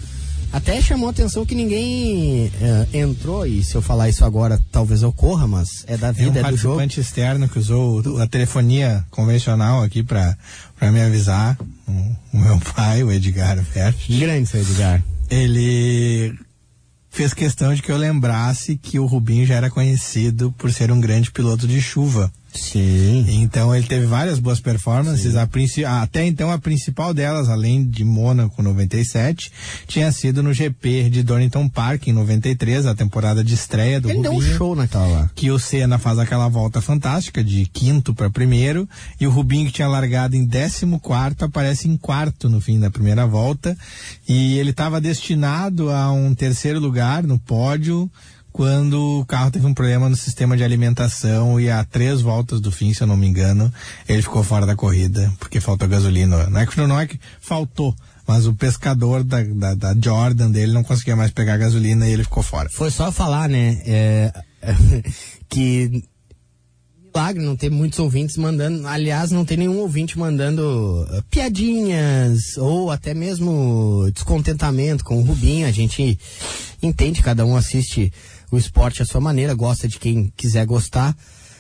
Até 0.52 0.80
chamou 0.82 1.08
a 1.08 1.12
atenção 1.12 1.46
que 1.46 1.56
ninguém 1.56 2.52
eh, 2.62 2.88
entrou, 3.00 3.44
e 3.44 3.64
se 3.64 3.74
eu 3.74 3.82
falar 3.82 4.08
isso 4.10 4.24
agora 4.24 4.62
talvez 4.72 5.02
ocorra, 5.02 5.48
mas 5.48 5.84
é 5.88 5.98
da 5.98 6.14
Tem 6.14 6.28
um 6.28 6.32
vida, 6.32 6.48
é 6.48 6.52
do 6.52 6.56
jogo. 6.58 6.76
participante 6.78 7.00
externo 7.00 7.50
que 7.50 7.58
usou 7.58 8.02
o- 8.08 8.22
a 8.22 8.28
telefonia 8.28 9.04
convencional 9.10 9.82
aqui 9.82 10.04
para 10.04 10.38
me 10.92 11.02
avisar, 11.02 11.58
o, 11.88 11.92
o 12.34 12.38
meu 12.38 12.60
pai, 12.76 13.02
o 13.04 13.12
Edgar 13.12 13.58
Vert, 13.74 13.96
Grande, 14.08 14.48
seu 14.48 14.62
Edgar. 14.62 15.02
Ele 15.34 16.38
fez 17.10 17.34
questão 17.34 17.74
de 17.74 17.82
que 17.82 17.92
eu 17.92 17.98
lembrasse 17.98 18.78
que 18.78 19.00
o 19.00 19.06
Rubinho 19.06 19.46
já 19.46 19.56
era 19.56 19.70
conhecido 19.70 20.52
por 20.58 20.72
ser 20.72 20.92
um 20.92 21.00
grande 21.00 21.32
piloto 21.32 21.68
de 21.68 21.82
chuva. 21.82 22.32
Sim. 22.54 23.26
Então 23.42 23.76
ele 23.76 23.88
teve 23.88 24.06
várias 24.06 24.40
boas 24.40 24.60
performances. 24.60 25.36
Até 25.36 26.26
então 26.26 26.52
a 26.52 26.60
principal 26.60 27.14
delas, 27.14 27.50
além 27.50 27.84
de 27.84 28.04
Mônaco 28.04 28.62
97, 28.62 29.52
tinha 29.88 30.12
sido 30.12 30.44
no 30.44 30.54
GP 30.54 31.10
de 31.10 31.24
Donington 31.24 31.68
Park 31.68 32.08
em 32.08 32.14
93, 32.14 32.86
a 32.86 32.96
temporada 32.96 33.44
de 33.44 33.54
estreia 33.54 34.00
do 34.00 34.10
Ele 34.10 34.22
deu 34.22 34.34
Rubinho 34.34 34.54
um 34.54 34.58
show 34.58 34.76
naquela 34.76 35.08
lá. 35.08 35.32
que 35.36 35.52
o 35.52 35.60
Senna 35.60 35.98
faz 35.98 36.20
aquela 36.20 36.48
volta 36.48 36.82
fantástica 36.82 37.44
de 37.44 37.66
quinto 37.66 38.14
para 38.14 38.30
primeiro 38.30 38.88
e 39.20 39.26
o 39.26 39.32
Rubinho 39.32 39.68
que 39.68 39.74
tinha 39.74 39.88
largado 39.88 40.36
em 40.36 40.46
décimo 40.46 41.00
quarto 41.00 41.46
aparece 41.46 41.88
em 41.88 41.98
quarto 41.98 42.50
no 42.50 42.62
fim 42.62 42.80
da 42.80 42.90
primeira 42.90 43.26
volta 43.26 43.76
e 44.28 44.58
ele 44.58 44.70
estava 44.70 45.02
destinado 45.02 45.90
a 45.90 46.12
um 46.12 46.34
terceiro 46.36 46.80
lugar 46.80 47.24
no 47.24 47.40
pódio 47.40 48.10
quando 48.54 49.20
o 49.20 49.26
carro 49.26 49.50
teve 49.50 49.66
um 49.66 49.74
problema 49.74 50.08
no 50.08 50.16
sistema 50.16 50.56
de 50.56 50.64
alimentação 50.64 51.60
e 51.60 51.72
a 51.72 51.84
três 51.84 52.22
voltas 52.22 52.62
do 52.62 52.72
fim, 52.72 52.94
se 52.94 53.02
eu 53.02 53.08
não 53.08 53.18
me 53.18 53.28
engano, 53.28 53.74
ele 54.08 54.22
ficou 54.22 54.44
fora 54.44 54.64
da 54.64 54.76
corrida 54.76 55.34
porque 55.40 55.60
faltou 55.60 55.88
gasolina. 55.88 56.48
Não 56.48 56.60
é 56.60 56.66
que, 56.68 56.80
não 56.80 57.00
é 57.00 57.08
que 57.08 57.20
faltou, 57.42 57.96
mas 58.28 58.46
o 58.46 58.54
pescador 58.54 59.24
da, 59.24 59.42
da, 59.44 59.74
da 59.74 59.96
Jordan 60.00 60.52
dele 60.52 60.72
não 60.72 60.84
conseguia 60.84 61.16
mais 61.16 61.32
pegar 61.32 61.58
gasolina 61.58 62.08
e 62.08 62.14
ele 62.14 62.24
ficou 62.24 62.44
fora. 62.44 62.70
Foi 62.70 62.92
só 62.92 63.12
falar, 63.12 63.50
né? 63.50 63.82
é, 63.86 64.34
que 65.50 66.04
milagre 67.14 67.44
não 67.44 67.56
ter 67.56 67.70
muitos 67.70 68.00
ouvintes 68.00 68.38
mandando. 68.38 68.88
Aliás, 68.88 69.30
não 69.30 69.46
tem 69.46 69.58
nenhum 69.58 69.78
ouvinte 69.80 70.18
mandando 70.18 71.08
eh, 71.12 71.22
piadinhas 71.30 72.58
ou 72.58 72.90
até 72.90 73.14
mesmo 73.14 74.10
descontentamento 74.12 75.04
com 75.04 75.20
o 75.20 75.24
Rubinho. 75.24 75.68
A 75.68 75.72
gente 75.72 76.18
entende, 76.82 77.22
cada 77.22 77.46
um 77.46 77.56
assiste 77.56 78.12
o 78.54 78.58
esporte 78.58 79.02
à 79.02 79.06
sua 79.06 79.20
maneira, 79.22 79.54
gosta 79.54 79.88
de 79.88 79.98
quem 80.00 80.32
quiser 80.36 80.66
gostar, 80.66 81.16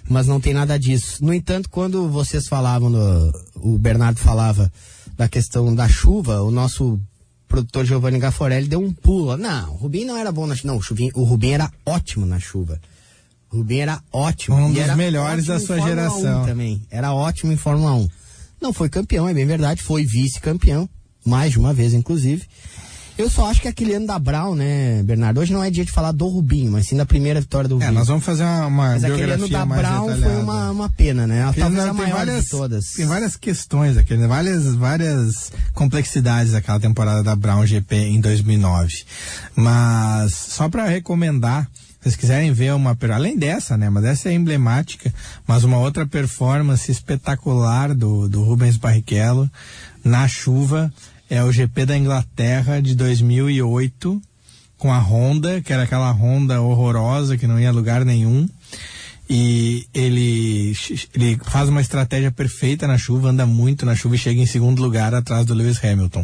mas 0.07 0.27
não 0.27 0.39
tem 0.39 0.53
nada 0.53 0.77
disso. 0.77 1.23
No 1.23 1.33
entanto, 1.33 1.69
quando 1.69 2.07
vocês 2.09 2.47
falavam, 2.47 2.89
no- 2.89 3.33
o 3.55 3.77
Bernardo 3.77 4.19
falava 4.19 4.71
da 5.17 5.27
questão 5.27 5.73
da 5.73 5.87
chuva, 5.87 6.41
o 6.41 6.51
nosso 6.51 6.99
produtor 7.47 7.85
Giovanni 7.85 8.19
Gaforelli 8.19 8.67
deu 8.67 8.79
um 8.79 8.91
pulo. 8.91 9.37
Não, 9.37 9.73
o 9.73 9.75
Rubinho 9.77 10.07
não 10.07 10.17
era 10.17 10.31
bom 10.31 10.45
na 10.47 10.55
chuva. 10.55 10.67
Não, 10.73 10.77
o, 10.77 10.81
Chuvinho- 10.81 11.11
o 11.15 11.23
Rubinho 11.23 11.53
era 11.53 11.71
ótimo 11.85 12.25
na 12.25 12.39
chuva. 12.39 12.79
O 13.51 13.57
Rubinho 13.57 13.81
era 13.83 14.01
ótimo. 14.11 14.55
Um 14.57 14.73
dos 14.73 14.95
melhores 14.95 15.45
da 15.45 15.59
sua 15.59 15.77
Fórmula 15.77 15.89
geração. 15.89 16.43
1 16.43 16.45
também. 16.45 16.81
Era 16.89 17.13
ótimo 17.13 17.51
em 17.51 17.57
Fórmula 17.57 17.93
1. 17.93 18.09
Não 18.59 18.73
foi 18.73 18.89
campeão, 18.89 19.29
é 19.29 19.33
bem 19.33 19.45
verdade. 19.45 19.81
Foi 19.83 20.03
vice-campeão. 20.05 20.89
Mais 21.25 21.51
de 21.51 21.59
uma 21.59 21.73
vez, 21.73 21.93
inclusive. 21.93 22.43
Eu 23.15 23.29
só 23.29 23.47
acho 23.47 23.61
que 23.61 23.67
aquele 23.67 23.93
ano 23.93 24.07
da 24.07 24.17
Brown, 24.17 24.55
né, 24.55 25.03
Bernardo? 25.03 25.39
Hoje 25.39 25.53
não 25.53 25.63
é 25.63 25.69
dia 25.69 25.85
de 25.85 25.91
falar 25.91 26.11
do 26.11 26.27
Rubinho, 26.27 26.71
mas 26.71 26.87
sim 26.87 26.95
da 26.97 27.05
primeira 27.05 27.39
vitória 27.39 27.69
do 27.69 27.75
É, 27.75 27.85
Rubinho. 27.85 27.93
nós 27.93 28.07
vamos 28.07 28.25
fazer 28.25 28.43
uma, 28.43 28.65
uma 28.65 28.69
mas 28.69 29.03
aquele 29.03 29.17
biografia 29.27 29.45
ano 29.45 29.49
da 29.49 29.65
Brown 29.65 30.05
foi 30.07 30.15
detalhada. 30.15 30.41
uma, 30.41 30.71
uma 30.71 30.89
pena, 30.89 31.27
né? 31.27 31.45
Porque 31.45 31.59
Talvez 31.61 31.85
a 31.85 31.93
maior 31.93 32.15
várias, 32.17 32.43
de 32.45 32.49
todas. 32.49 32.85
Tem 32.93 33.05
várias 33.05 33.35
questões 33.35 33.97
aqui, 33.97 34.17
né? 34.17 34.25
várias, 34.25 34.73
várias 34.73 35.51
complexidades 35.75 36.53
daquela 36.53 36.79
temporada 36.79 37.21
da 37.21 37.35
Brown 37.35 37.65
GP 37.67 37.95
em 37.95 38.19
2009. 38.19 39.03
Mas 39.55 40.33
só 40.33 40.67
para 40.67 40.87
recomendar, 40.87 41.65
se 41.65 42.03
vocês 42.09 42.15
quiserem 42.15 42.51
ver 42.51 42.73
uma, 42.73 42.97
além 43.13 43.37
dessa, 43.37 43.77
né? 43.77 43.91
Mas 43.91 44.05
essa 44.05 44.29
é 44.29 44.33
emblemática, 44.33 45.13
mas 45.45 45.63
uma 45.63 45.77
outra 45.77 46.07
performance 46.07 46.91
espetacular 46.91 47.93
do, 47.93 48.27
do 48.27 48.43
Rubens 48.43 48.75
Barrichello 48.75 49.47
na 50.03 50.27
chuva 50.27 50.91
é 51.33 51.43
o 51.43 51.51
GP 51.51 51.87
da 51.87 51.97
Inglaterra 51.97 52.79
de 52.79 52.93
2008 52.93 54.21
com 54.77 54.93
a 54.93 54.99
Honda, 54.99 55.61
que 55.61 55.73
era 55.73 55.81
aquela 55.81 56.11
Honda 56.11 56.61
horrorosa 56.61 57.35
que 57.35 57.47
não 57.47 57.59
ia 57.59 57.69
a 57.69 57.71
lugar 57.71 58.05
nenhum. 58.05 58.47
E 59.27 59.87
ele, 59.95 60.73
ele 61.15 61.39
faz 61.43 61.69
uma 61.69 61.81
estratégia 61.81 62.29
perfeita 62.29 62.85
na 62.85 62.99
chuva, 62.99 63.29
anda 63.29 63.47
muito 63.47 63.83
na 63.83 63.95
chuva 63.95 64.13
e 64.13 64.19
chega 64.19 64.39
em 64.39 64.45
segundo 64.45 64.79
lugar 64.79 65.15
atrás 65.15 65.43
do 65.43 65.55
Lewis 65.55 65.83
Hamilton. 65.83 66.23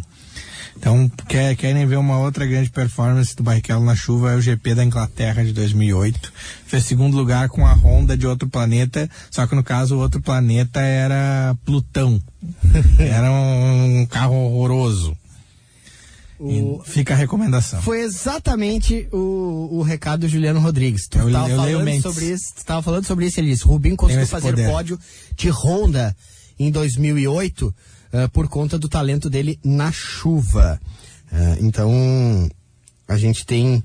Então, 0.79 1.11
quer, 1.27 1.55
querem 1.57 1.85
ver 1.85 1.97
uma 1.97 2.19
outra 2.19 2.45
grande 2.45 2.69
performance 2.69 3.35
do 3.35 3.43
Barrichello 3.43 3.83
na 3.83 3.95
chuva, 3.97 4.31
é 4.31 4.35
o 4.37 4.41
GP 4.41 4.75
da 4.75 4.85
Inglaterra 4.85 5.43
de 5.43 5.51
2008. 5.51 6.31
Fez 6.65 6.85
segundo 6.85 7.17
lugar 7.17 7.49
com 7.49 7.67
a 7.67 7.73
Honda 7.73 8.15
de 8.15 8.25
outro 8.25 8.47
planeta, 8.47 9.09
só 9.29 9.45
que 9.45 9.55
no 9.55 9.63
caso 9.63 9.97
o 9.97 9.99
outro 9.99 10.21
planeta 10.21 10.79
era 10.79 11.53
Plutão. 11.65 12.21
era 12.97 13.29
um 13.29 14.05
carro 14.09 14.35
horroroso. 14.35 15.17
O- 16.39 16.81
Fica 16.85 17.13
a 17.13 17.17
recomendação. 17.17 17.81
Foi 17.81 17.99
exatamente 17.99 19.05
o, 19.11 19.67
o 19.73 19.81
recado 19.81 20.21
do 20.21 20.29
Juliano 20.29 20.61
Rodrigues. 20.61 21.09
Tu 21.09 21.17
Eu- 21.17 21.27
estava 21.27 21.49
eu 21.49 21.61
leio 21.61 21.79
falando 21.79 22.01
sobre 22.01 22.25
isso, 22.31 22.53
tu 22.55 22.63
tava 22.65 22.81
falando 22.81 23.05
sobre 23.05 23.25
isso, 23.25 23.37
ele 23.37 23.51
disse, 23.51 23.65
Rubinho 23.65 23.97
conseguiu 23.97 24.25
fazer 24.25 24.51
poder. 24.51 24.69
pódio 24.69 24.97
de 25.35 25.49
Honda 25.49 26.15
em 26.57 26.71
2008 26.71 27.75
eh, 28.13 28.27
por 28.27 28.47
conta 28.47 28.77
do 28.77 28.87
talento 28.89 29.29
dele 29.29 29.59
na 29.63 29.91
chuva. 29.91 30.79
Eh, 31.31 31.57
então, 31.61 32.49
a 33.07 33.17
gente 33.17 33.45
tem... 33.45 33.83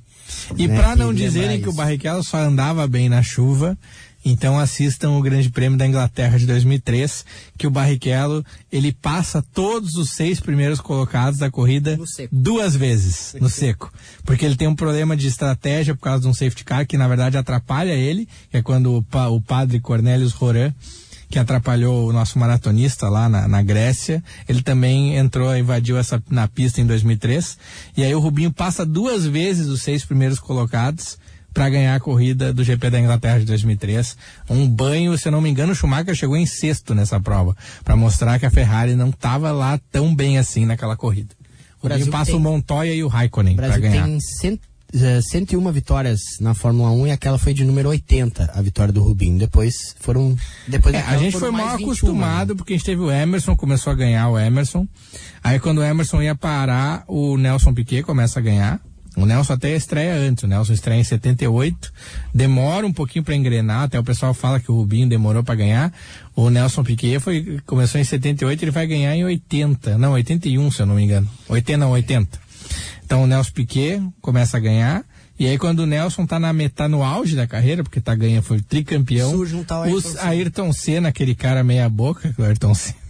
E 0.57 0.67
né, 0.67 0.77
para 0.81 0.97
não 0.97 1.13
dizerem 1.13 1.61
que 1.61 1.69
o. 1.69 1.73
Barrichello 1.73 2.25
só 2.25 2.39
andava 2.39 2.87
bem 2.87 3.11
na 3.11 3.23
chuva, 3.23 3.77
então 4.25 4.59
assistam 4.59 5.11
o 5.11 5.21
Grande 5.21 5.51
Prêmio 5.51 5.77
da 5.77 5.87
Inglaterra 5.87 6.39
de 6.39 6.47
2003, 6.47 7.27
que 7.59 7.67
o 7.67 7.71
Barrichello 7.71 8.43
ele 8.73 8.91
passa 8.91 9.45
todos 9.53 9.97
os 9.97 10.13
seis 10.13 10.41
primeiros 10.41 10.81
colocados 10.81 11.39
da 11.39 11.51
corrida 11.51 11.99
duas 12.33 12.75
vezes 12.75 13.35
no 13.39 13.51
seco, 13.51 13.93
porque 14.25 14.47
ele 14.47 14.57
tem 14.57 14.67
um 14.67 14.75
problema 14.75 15.15
de 15.15 15.27
estratégia 15.27 15.95
por 15.95 16.01
causa 16.05 16.23
de 16.23 16.29
um 16.29 16.33
safety 16.33 16.65
car 16.65 16.87
que 16.87 16.97
na 16.97 17.07
verdade 17.07 17.37
atrapalha 17.37 17.93
ele, 17.93 18.27
que 18.51 18.57
é 18.57 18.63
quando 18.63 18.97
o, 18.97 19.03
pa- 19.03 19.29
o 19.29 19.43
padre 19.43 19.79
Cornelius 19.79 20.33
Roran 20.33 20.73
que 21.35 21.39
atrapalhou 21.41 22.09
o 22.09 22.13
nosso 22.13 22.39
maratonista 22.39 23.09
lá 23.09 23.29
na, 23.29 23.49
na 23.49 23.61
Grécia. 23.61 24.23
Ele 24.49 24.63
também 24.63 25.17
entrou, 25.17 25.57
invadiu 25.57 25.99
essa 25.99 26.23
na 26.31 26.47
pista 26.47 26.81
em 26.81 26.87
2003. 26.87 27.59
E 27.97 28.05
aí 28.05 28.15
o 28.15 28.21
Rubinho 28.21 28.53
passa 28.53 28.87
duas 28.87 29.27
vezes 29.27 29.67
os 29.67 29.83
seis 29.83 30.05
primeiros 30.05 30.39
colocados 30.39 31.19
para 31.53 31.69
ganhar 31.69 31.97
a 31.97 31.99
corrida 31.99 32.53
do 32.53 32.63
GP 32.63 32.89
da 32.89 33.01
Inglaterra 33.01 33.41
de 33.41 33.47
2003. 33.47 34.17
Um 34.49 34.69
banho, 34.69 35.19
se 35.19 35.27
eu 35.27 35.33
não 35.33 35.41
me 35.41 35.51
engano, 35.51 35.73
o 35.73 35.75
Schumacher 35.75 36.15
chegou 36.15 36.37
em 36.37 36.47
sexto 36.47 36.95
nessa 36.95 37.19
prova, 37.19 37.57
para 37.83 37.97
mostrar 37.97 38.39
que 38.39 38.47
a 38.47 38.51
Ferrari 38.51 38.95
não 38.95 39.09
estava 39.09 39.51
lá 39.51 39.77
tão 39.91 40.15
bem 40.15 40.39
assim 40.39 40.65
naquela 40.65 40.97
corrida. 40.97 41.35
O 41.83 41.89
Brasil 41.89 42.13
passa 42.13 42.27
tem- 42.31 42.37
o 42.37 42.41
Montoya 42.41 42.95
e 42.95 43.03
o 43.03 43.09
Raikkonen 43.09 43.57
para 43.57 43.77
ganhar. 43.77 44.05
tem 44.05 44.21
cento, 44.21 44.61
eh, 44.95 45.21
101 45.21 45.73
vitórias 45.73 46.21
na 46.41 46.55
Fórmula 46.55 46.91
1 46.91 47.09
e 47.09 47.11
aquela 47.11 47.39
foi 47.39 47.53
de 47.53 47.65
número 47.65 47.89
80, 47.89 48.53
a 48.55 48.63
vitória 48.63 48.93
do 48.93 49.03
Rubinho. 49.03 49.39
Depois 49.39 49.95
foram... 50.01 50.37
Depois 50.67 50.95
É, 50.95 51.01
a 51.01 51.17
gente 51.17 51.39
foi 51.39 51.51
mal 51.51 51.77
21, 51.77 51.85
acostumado 51.85 52.55
né? 52.55 52.57
porque 52.57 52.75
a 52.75 52.77
gente 52.77 52.87
teve 52.87 53.03
o 53.03 53.11
Emerson, 53.11 53.57
começou 53.57 53.93
a 53.93 53.97
ganhar 53.97 54.29
o 54.29 54.39
Emerson. 54.39 54.87
Aí 55.43 55.59
quando 55.59 55.79
o 55.79 55.85
Emerson 55.85 56.23
ia 56.23 56.35
parar, 56.35 57.05
o 57.09 57.37
Nelson 57.37 57.75
Piquet 57.75 58.03
começa 58.03 58.39
a 58.39 58.43
ganhar. 58.43 58.81
O 59.17 59.27
Nelson 59.27 59.53
até 59.53 59.77
estreia 59.77 60.15
antes, 60.15 60.43
o 60.43 60.49
Nelson 60.49 60.73
estreia 60.73 61.01
em 61.01 61.05
78, 61.05 61.93
demora 62.35 62.85
um 62.85 62.93
pouquinho 62.93 63.25
para 63.25 63.37
engrenar, 63.37 63.83
até 63.85 63.99
o 63.99 64.03
pessoal 64.03 64.35
fala 64.35 64.59
que 64.59 64.73
o 64.73 64.75
Rubinho 64.75 65.09
demorou 65.09 65.45
para 65.45 65.55
ganhar. 65.55 65.93
O 66.35 66.51
Nelson 66.51 66.83
Piquet 66.83 67.21
foi 67.21 67.61
começou 67.65 68.01
em 68.01 68.05
78, 68.05 68.65
ele 68.65 68.71
vai 68.73 68.87
ganhar 68.89 69.15
em 69.15 69.25
80, 69.25 69.99
não, 69.99 70.13
81, 70.13 70.71
se 70.73 70.83
eu 70.83 70.87
não 70.87 70.97
me 70.97 71.05
engano. 71.05 71.31
80 71.49 71.79
não, 71.79 71.91
80. 71.93 72.45
Então 73.05 73.23
o 73.23 73.27
Nelson 73.27 73.53
Piquet 73.53 74.03
começa 74.21 74.57
a 74.57 74.61
ganhar. 74.61 75.05
E 75.39 75.47
aí 75.47 75.59
quando 75.59 75.81
o 75.81 75.87
Nelson 75.87 76.27
tá 76.27 76.39
na 76.39 76.53
metade 76.53 76.91
no 76.91 77.03
auge 77.03 77.37
da 77.37 77.47
carreira, 77.47 77.83
porque 77.83 78.01
tá 78.01 78.15
ganhando, 78.15 78.45
foi 78.45 78.61
tricampeão, 78.61 79.31
Surge 79.31 79.57
um 79.57 79.65
tal 79.65 79.83
Ayrton 79.83 79.99
os 79.99 80.05
Senna. 80.05 80.23
Ayrton 80.23 80.73
Senna, 80.73 81.09
aquele 81.09 81.35
cara 81.35 81.65
meia 81.65 81.89
boca, 81.89 82.35
o 82.39 82.43
Ayrton 82.43 82.75
Senna. 82.75 83.04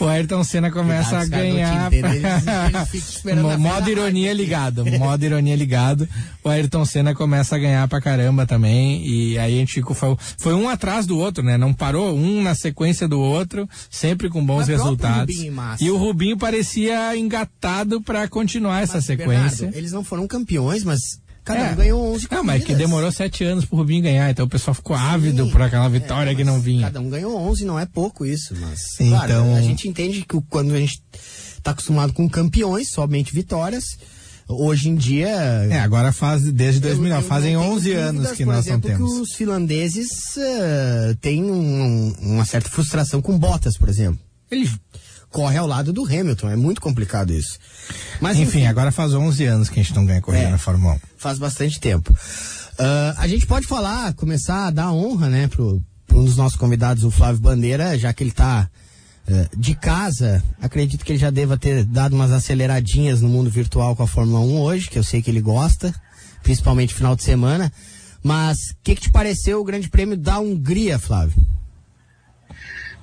O 0.00 0.04
Ayrton 0.06 0.44
Senna 0.44 0.70
começa 0.70 1.18
Cuidado, 1.20 1.34
a 1.34 1.36
ganhar. 1.38 1.86
entendem, 1.86 2.10
eles- 2.16 3.22
eles 3.24 3.58
modo 3.58 3.90
ironia 3.90 4.32
ligado, 4.32 4.84
modo 4.98 5.24
ironia 5.24 5.56
ligado. 5.56 6.08
O 6.44 6.48
Ayrton 6.48 6.84
Senna 6.84 7.14
começa 7.14 7.56
a 7.56 7.58
ganhar 7.58 7.86
pra 7.88 8.00
caramba 8.00 8.46
também. 8.46 9.06
E 9.06 9.38
aí 9.38 9.56
a 9.56 9.58
gente 9.58 9.74
ficou. 9.74 9.94
Foi, 10.38 10.54
um 10.54 10.68
atrás 10.68 11.06
do 11.06 11.18
outro, 11.18 11.42
né? 11.42 11.56
Não 11.56 11.72
parou, 11.72 12.16
um 12.16 12.42
na 12.42 12.54
sequência 12.54 13.08
do 13.08 13.20
outro, 13.20 13.68
sempre 13.90 14.28
com 14.28 14.44
bons 14.44 14.58
Mas 14.58 14.68
resultados. 14.68 15.34
Rubinho 15.36 15.62
e 15.80 15.90
o 15.90 15.96
Rubinho 15.96 16.36
parecia 16.36 17.16
engatado 17.16 18.00
pra 18.02 18.28
continuar 18.28 18.82
essa 18.82 18.94
Mas, 18.96 19.04
sequência. 19.04 19.36
Bernardo, 19.66 19.76
eles 19.76 19.92
não 19.92 20.04
foram 20.04 20.26
campeões, 20.26 20.84
mas 20.84 21.00
cada 21.46 21.60
É. 21.60 21.72
um 21.72 21.76
ganhou 21.76 22.14
11 22.14 22.28
Não, 22.30 22.44
mas 22.44 22.56
que 22.60 22.66
corridas. 22.66 22.86
demorou 22.88 23.10
sete 23.12 23.44
anos 23.44 23.64
pro 23.64 23.78
Rubinho 23.78 24.02
ganhar, 24.02 24.28
então 24.30 24.44
o 24.44 24.48
pessoal 24.48 24.74
ficou 24.74 24.94
ávido 24.94 25.44
Sim, 25.46 25.50
por 25.52 25.62
aquela 25.62 25.88
vitória 25.88 26.30
é, 26.32 26.34
que 26.34 26.44
não 26.44 26.60
vinha. 26.60 26.82
Cada 26.82 27.00
um 27.00 27.08
ganhou 27.08 27.34
11, 27.40 27.64
não 27.64 27.78
é 27.78 27.86
pouco 27.86 28.26
isso, 28.26 28.54
mas 28.60 28.80
Então- 29.00 29.08
claro, 29.16 29.54
a 29.54 29.62
gente 29.62 29.88
entende 29.88 30.22
que 30.28 30.38
quando 30.50 30.74
a 30.74 30.78
gente 30.80 31.00
tá 31.62 31.70
acostumado 31.70 32.12
com 32.12 32.28
campeões, 32.28 32.90
somente 32.90 33.32
vitórias, 33.32 33.84
hoje 34.48 34.88
em 34.88 34.94
dia 34.96 35.28
É, 35.28 35.80
agora 35.80 36.12
faz 36.12 36.42
desde 36.52 36.80
2009, 36.80 37.20
eu- 37.20 37.24
eu 37.24 37.28
fazem 37.28 37.54
não 37.54 37.60
tenho 37.62 37.72
11 37.74 37.92
anos 37.94 38.12
dúvidas, 38.22 38.36
que 38.36 38.44
nós 38.44 38.54
não 38.54 38.60
exemplo, 38.62 38.90
temos. 38.90 39.12
que 39.14 39.20
os 39.20 39.32
finlandeses 39.34 40.08
eh, 40.36 41.16
têm 41.20 41.42
um- 41.44 42.12
uma 42.20 42.44
certa 42.44 42.68
frustração 42.68 43.22
com 43.22 43.38
Bottas, 43.38 43.76
por 43.78 43.88
exemplo. 43.88 44.18
Ele 44.50 44.68
corre 45.30 45.56
ao 45.58 45.66
lado 45.66 45.92
do 45.92 46.04
Hamilton, 46.04 46.48
é 46.50 46.56
muito 46.56 46.80
complicado 46.80 47.32
isso. 47.32 47.58
Mas 48.20 48.38
Enfim, 48.38 48.66
agora 48.66 48.90
faz 48.90 49.12
11 49.12 49.44
anos 49.44 49.68
que 49.68 49.78
a 49.78 49.82
gente 49.82 49.94
não 49.94 50.06
ganha 50.06 50.20
corrida 50.22 50.44
É. 50.44 50.50
na 50.50 50.58
Fórmula 50.58 50.94
1. 50.94 50.98
faz 51.18 51.38
bastante 51.38 51.78
tempo. 51.80 52.14
Ah, 52.78 53.14
a 53.18 53.28
gente 53.28 53.46
pode 53.46 53.66
falar, 53.66 54.12
começar 54.14 54.66
a 54.66 54.70
dar 54.70 54.92
honra, 54.92 55.28
né, 55.28 55.48
pro, 55.48 55.82
pro 56.06 56.20
um 56.20 56.24
dos 56.24 56.36
nossos 56.36 56.58
convidados, 56.58 57.04
o 57.04 57.10
Flávio 57.10 57.40
Bandeira, 57.40 57.98
já 57.98 58.12
que 58.12 58.22
ele 58.22 58.30
tá 58.32 58.68
eh, 59.28 59.48
de 59.56 59.74
casa, 59.74 60.42
acredito 60.60 61.04
que 61.04 61.12
ele 61.12 61.18
já 61.18 61.30
deva 61.30 61.56
ter 61.58 61.84
dado 61.84 62.14
umas 62.14 62.30
aceleradinhas 62.32 63.20
no 63.20 63.28
mundo 63.28 63.50
virtual 63.50 63.96
com 63.96 64.02
a 64.02 64.06
Fórmula 64.06 64.40
1 64.40 64.60
hoje, 64.60 64.88
que 64.90 64.98
eu 64.98 65.02
sei 65.04 65.20
que 65.20 65.30
ele 65.30 65.40
gosta, 65.40 65.92
principalmente 66.42 66.94
final 66.94 67.16
de 67.16 67.22
semana. 67.24 67.72
Mas 68.22 68.56
o 68.70 68.76
que, 68.82 68.94
que 68.94 69.02
te 69.02 69.10
pareceu 69.10 69.60
o 69.60 69.64
Grande 69.64 69.88
Prêmio 69.88 70.16
da 70.16 70.38
Hungria, 70.38 70.98
Flávio? 70.98 71.34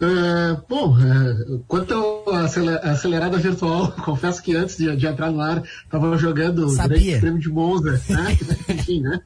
É, 0.04 0.58
bom, 0.68 0.98
é, 1.00 1.60
quanto 1.68 1.94
à 2.30 2.42
acele- 2.42 2.78
acelerada 2.84 3.38
virtual, 3.38 3.92
confesso 4.04 4.44
que 4.44 4.56
antes 4.56 4.76
de, 4.78 4.94
de 4.98 5.08
entrar 5.08 5.32
no 5.32 5.40
ar, 5.40 5.64
estava 5.86 6.18
jogando 6.18 6.66
o 6.66 6.70
Sabia. 6.70 7.00
Grande 7.00 7.20
Prêmio 7.20 7.40
de 7.40 7.50
Monza, 7.50 7.92
né? 8.10 8.38
Enfim, 8.70 9.02
né? 9.02 9.22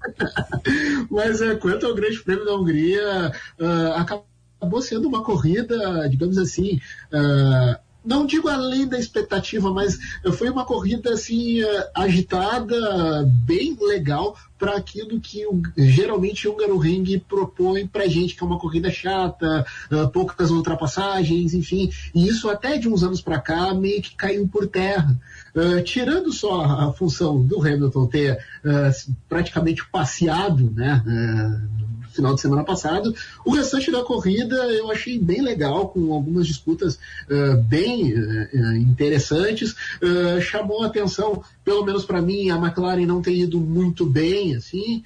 Mas 1.10 1.42
é, 1.42 1.56
quanto 1.56 1.86
ao 1.86 1.96
Grande 1.96 2.20
Prêmio 2.22 2.46
da 2.46 2.56
Hungria, 2.56 3.32
é, 3.60 3.66
acabou 3.96 4.82
sendo 4.82 5.08
uma 5.08 5.24
corrida, 5.24 6.08
digamos 6.10 6.38
assim, 6.38 6.80
é, 7.12 7.80
não 8.08 8.26
digo 8.26 8.48
além 8.48 8.88
da 8.88 8.98
expectativa, 8.98 9.72
mas 9.72 9.98
foi 10.34 10.50
uma 10.50 10.66
corrida 10.66 11.12
assim 11.14 11.62
eh, 11.62 11.92
agitada, 11.94 13.26
bem 13.46 13.78
legal 13.80 14.36
para 14.58 14.78
aquilo 14.78 15.20
que 15.20 15.46
o, 15.46 15.62
geralmente 15.78 16.48
o 16.48 16.54
Húngaro 16.54 16.78
Ring 16.78 17.20
propõe 17.28 17.86
para 17.86 18.08
gente, 18.08 18.36
que 18.36 18.44
é 18.44 18.48
uma 18.48 18.58
corrida 18.58 18.90
chata, 18.90 19.66
eh, 19.92 20.08
poucas 20.08 20.50
ultrapassagens, 20.50 21.54
enfim. 21.54 21.92
E 22.16 22.28
isso 22.28 22.50
até 22.50 22.78
de 22.78 22.88
uns 22.88 23.04
anos 23.04 23.22
para 23.22 23.40
cá 23.40 23.74
meio 23.74 24.02
que 24.02 24.16
caiu 24.16 24.48
por 24.48 24.68
terra. 24.68 25.20
Eh, 25.58 25.82
tirando 25.82 26.32
só 26.32 26.62
a 26.64 26.94
função 26.94 27.42
do 27.42 27.60
Hamilton 27.60 28.06
ter 28.06 28.40
eh, 28.64 28.92
praticamente 29.28 29.84
passeado, 29.90 30.72
né? 30.72 31.04
eh, 31.06 31.78
final 32.18 32.36
de 32.36 32.42
semana 32.42 32.64
passado. 32.64 33.16
O 33.46 33.52
restante 33.52 33.90
da 33.92 34.04
corrida 34.04 34.56
eu 34.74 34.92
achei 34.92 35.18
bem 35.18 35.42
legal, 35.42 35.90
com 35.90 36.14
algumas 36.14 36.46
disputas 36.46 36.96
uh, 37.30 37.58
bem 37.64 38.14
uh, 38.14 38.76
interessantes. 38.76 39.72
Uh, 40.02 40.42
chamou 40.42 40.84
a 40.84 40.88
atenção, 40.88 41.42
pelo 41.64 41.86
menos 41.86 42.04
para 42.04 42.22
mim, 42.22 42.50
a 42.50 42.58
McLaren 42.58 43.06
não 43.06 43.22
ter 43.22 43.36
ido 43.36 43.60
muito 43.60 44.06
bem, 44.06 44.56
assim. 44.56 45.04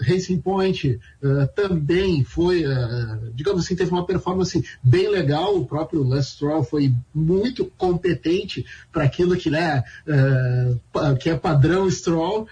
Racing 0.00 0.40
Point 0.40 0.98
uh, 1.22 1.46
também 1.54 2.22
foi, 2.24 2.66
uh, 2.66 3.32
digamos 3.34 3.64
assim, 3.64 3.76
teve 3.76 3.90
uma 3.90 4.06
performance 4.06 4.64
bem 4.82 5.08
legal. 5.08 5.56
O 5.56 5.66
próprio 5.66 6.02
Les 6.02 6.26
Stroll 6.26 6.64
foi 6.64 6.92
muito 7.14 7.66
competente 7.76 8.64
para 8.92 9.04
aquilo 9.04 9.36
que, 9.36 9.50
né, 9.50 9.82
uh, 10.06 11.16
que 11.16 11.30
é 11.30 11.36
padrão 11.36 11.90
Stroll. 11.90 12.46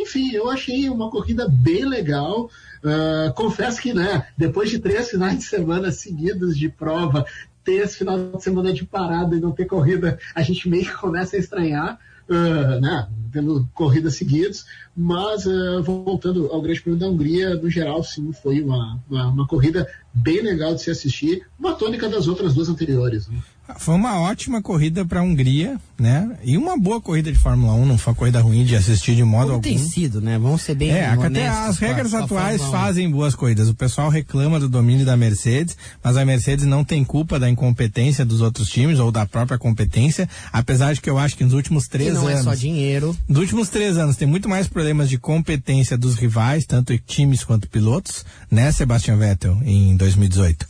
enfim, 0.00 0.32
eu 0.32 0.50
achei 0.50 0.88
uma 0.88 1.10
corrida 1.10 1.48
bem 1.48 1.84
legal. 1.84 2.50
confesso 3.34 3.80
que, 3.80 3.92
né, 3.92 4.26
depois 4.36 4.70
de 4.70 4.78
três 4.78 5.10
finais 5.10 5.38
de 5.38 5.44
semana 5.44 5.90
seguidos 5.90 6.56
de 6.56 6.68
prova, 6.68 7.24
ter 7.64 7.84
esse 7.84 7.98
final 7.98 8.32
de 8.32 8.42
semana 8.42 8.72
de 8.72 8.84
parada 8.84 9.34
e 9.36 9.40
não 9.40 9.52
ter 9.52 9.66
corrida, 9.66 10.18
a 10.34 10.42
gente 10.42 10.68
meio 10.68 10.84
que 10.84 10.96
começa 10.96 11.36
a 11.36 11.38
estranhar 11.38 11.98
uh, 12.28 12.80
né, 12.80 13.08
tendo 13.32 13.68
corridas 13.74 14.16
seguidas, 14.16 14.64
mas 14.96 15.46
uh, 15.46 15.82
voltando 15.82 16.46
ao 16.52 16.62
Grande 16.62 16.80
Prêmio 16.80 16.98
da 16.98 17.08
Hungria, 17.08 17.54
no 17.54 17.68
geral, 17.68 18.02
sim, 18.02 18.32
foi 18.32 18.62
uma, 18.62 19.00
uma, 19.08 19.28
uma, 19.28 19.46
corrida 19.46 19.86
bem 20.12 20.40
legal 20.40 20.74
de 20.74 20.82
se 20.82 20.90
assistir, 20.90 21.46
uma 21.58 21.74
tônica 21.74 22.08
das 22.08 22.26
outras 22.28 22.54
duas 22.54 22.68
anteriores. 22.68 23.28
Né? 23.28 23.38
Foi 23.78 23.94
uma 23.94 24.20
ótima 24.20 24.62
corrida 24.62 25.04
para 25.04 25.20
a 25.20 25.22
Hungria, 25.22 25.78
né? 25.98 26.36
E 26.44 26.56
uma 26.56 26.78
boa 26.78 27.00
corrida 27.00 27.32
de 27.32 27.38
Fórmula 27.38 27.72
1, 27.74 27.86
não 27.86 27.98
foi 27.98 28.12
uma 28.12 28.16
corrida 28.18 28.40
ruim 28.40 28.64
de 28.64 28.76
assistir 28.76 29.16
de 29.16 29.24
modo 29.24 29.44
Como 29.44 29.52
algum. 29.54 29.62
tem 29.62 29.78
sido, 29.78 30.20
né? 30.20 30.38
Vamos 30.38 30.62
ser 30.62 30.74
bem 30.74 30.90
É, 30.90 31.06
até 31.06 31.48
as 31.48 31.78
regras 31.78 32.14
atuais 32.14 32.62
fazem 32.62 33.10
boas 33.10 33.34
corridas. 33.34 33.68
O 33.68 33.74
pessoal 33.74 34.08
reclama 34.08 34.60
do 34.60 34.68
domínio 34.68 35.04
da 35.04 35.16
Mercedes, 35.16 35.76
mas 36.02 36.16
a 36.16 36.24
Mercedes 36.24 36.64
não 36.64 36.84
tem 36.84 37.04
culpa 37.04 37.38
da 37.38 37.48
incompetência 37.50 38.24
dos 38.24 38.40
outros 38.40 38.68
times 38.68 38.98
ou 38.98 39.10
da 39.10 39.26
própria 39.26 39.58
competência, 39.58 40.28
apesar 40.52 40.92
de 40.94 41.00
que 41.00 41.10
eu 41.10 41.18
acho 41.18 41.36
que 41.36 41.44
nos 41.44 41.52
últimos 41.52 41.88
três 41.88 42.14
não 42.14 42.22
anos. 42.22 42.32
não 42.32 42.40
é 42.40 42.42
só 42.42 42.54
dinheiro. 42.54 43.16
Nos 43.28 43.38
últimos 43.38 43.68
três 43.68 43.96
anos 43.96 44.16
tem 44.16 44.28
muito 44.28 44.48
mais 44.48 44.68
problemas 44.68 45.08
de 45.08 45.18
competência 45.18 45.96
dos 45.96 46.14
rivais, 46.16 46.64
tanto 46.66 46.96
times 46.98 47.42
quanto 47.42 47.68
pilotos, 47.68 48.24
né, 48.50 48.70
Sebastian 48.70 49.16
Vettel, 49.16 49.58
em 49.64 49.96
2018, 49.96 50.66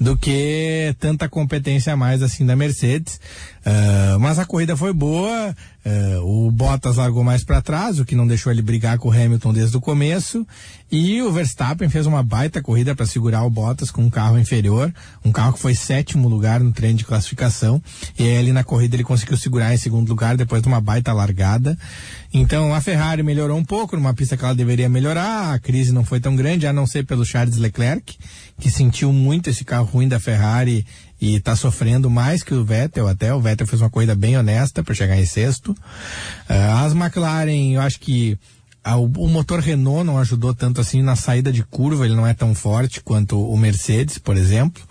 do 0.00 0.16
que 0.16 0.94
tanta 0.98 1.28
competência 1.28 1.92
a 1.92 1.96
mais 1.96 2.22
assim 2.32 2.46
da 2.46 2.56
Mercedes. 2.56 3.20
Uh, 3.64 4.18
mas 4.18 4.40
a 4.40 4.44
corrida 4.44 4.76
foi 4.76 4.92
boa, 4.92 5.54
uh, 5.86 6.46
o 6.46 6.50
Bottas 6.50 6.96
largou 6.96 7.22
mais 7.22 7.44
para 7.44 7.62
trás, 7.62 8.00
o 8.00 8.04
que 8.04 8.16
não 8.16 8.26
deixou 8.26 8.50
ele 8.50 8.60
brigar 8.60 8.98
com 8.98 9.08
o 9.08 9.12
Hamilton 9.12 9.52
desde 9.52 9.76
o 9.76 9.80
começo, 9.80 10.44
e 10.90 11.22
o 11.22 11.30
Verstappen 11.30 11.88
fez 11.88 12.04
uma 12.04 12.24
baita 12.24 12.60
corrida 12.60 12.92
para 12.92 13.06
segurar 13.06 13.44
o 13.44 13.50
Bottas 13.50 13.88
com 13.88 14.02
um 14.02 14.10
carro 14.10 14.36
inferior, 14.36 14.92
um 15.24 15.30
carro 15.30 15.52
que 15.52 15.60
foi 15.60 15.76
sétimo 15.76 16.28
lugar 16.28 16.58
no 16.58 16.72
treino 16.72 16.98
de 16.98 17.04
classificação, 17.04 17.80
e 18.18 18.36
ali 18.36 18.52
na 18.52 18.64
corrida 18.64 18.96
ele 18.96 19.04
conseguiu 19.04 19.36
segurar 19.36 19.72
em 19.72 19.78
segundo 19.78 20.08
lugar 20.08 20.36
depois 20.36 20.60
de 20.60 20.66
uma 20.66 20.80
baita 20.80 21.12
largada. 21.12 21.78
Então 22.34 22.74
a 22.74 22.80
Ferrari 22.80 23.22
melhorou 23.22 23.56
um 23.56 23.64
pouco 23.64 23.94
numa 23.94 24.12
pista 24.12 24.36
que 24.36 24.44
ela 24.44 24.56
deveria 24.56 24.88
melhorar, 24.88 25.54
a 25.54 25.58
crise 25.60 25.92
não 25.92 26.04
foi 26.04 26.18
tão 26.18 26.34
grande, 26.34 26.66
a 26.66 26.72
não 26.72 26.86
ser 26.86 27.06
pelo 27.06 27.24
Charles 27.24 27.58
Leclerc, 27.58 28.18
que 28.58 28.70
sentiu 28.72 29.12
muito 29.12 29.48
esse 29.48 29.64
carro 29.64 29.86
ruim 29.86 30.08
da 30.08 30.18
Ferrari 30.18 30.84
e 31.22 31.36
está 31.36 31.54
sofrendo 31.54 32.10
mais 32.10 32.42
que 32.42 32.52
o 32.52 32.64
Vettel 32.64 33.06
até. 33.06 33.32
O 33.32 33.40
Vettel 33.40 33.64
fez 33.64 33.80
uma 33.80 33.88
corrida 33.88 34.12
bem 34.12 34.36
honesta 34.36 34.82
para 34.82 34.92
chegar 34.92 35.16
em 35.16 35.24
sexto. 35.24 35.70
Uh, 35.70 36.84
as 36.84 36.94
McLaren, 36.94 37.74
eu 37.74 37.80
acho 37.80 38.00
que 38.00 38.36
a, 38.82 38.96
o, 38.96 39.04
o, 39.04 39.28
motor 39.28 39.60
Renault 39.60 40.04
não 40.04 40.18
ajudou 40.18 40.52
tanto 40.52 40.80
assim 40.80 41.00
na 41.00 41.14
saída 41.14 41.52
de 41.52 41.62
curva, 41.62 42.04
ele 42.04 42.16
não 42.16 42.26
é 42.26 42.34
tão 42.34 42.56
forte 42.56 43.00
quanto 43.00 43.40
o 43.40 43.56
Mercedes, 43.56 44.18
por 44.18 44.36
exemplo. 44.36 44.82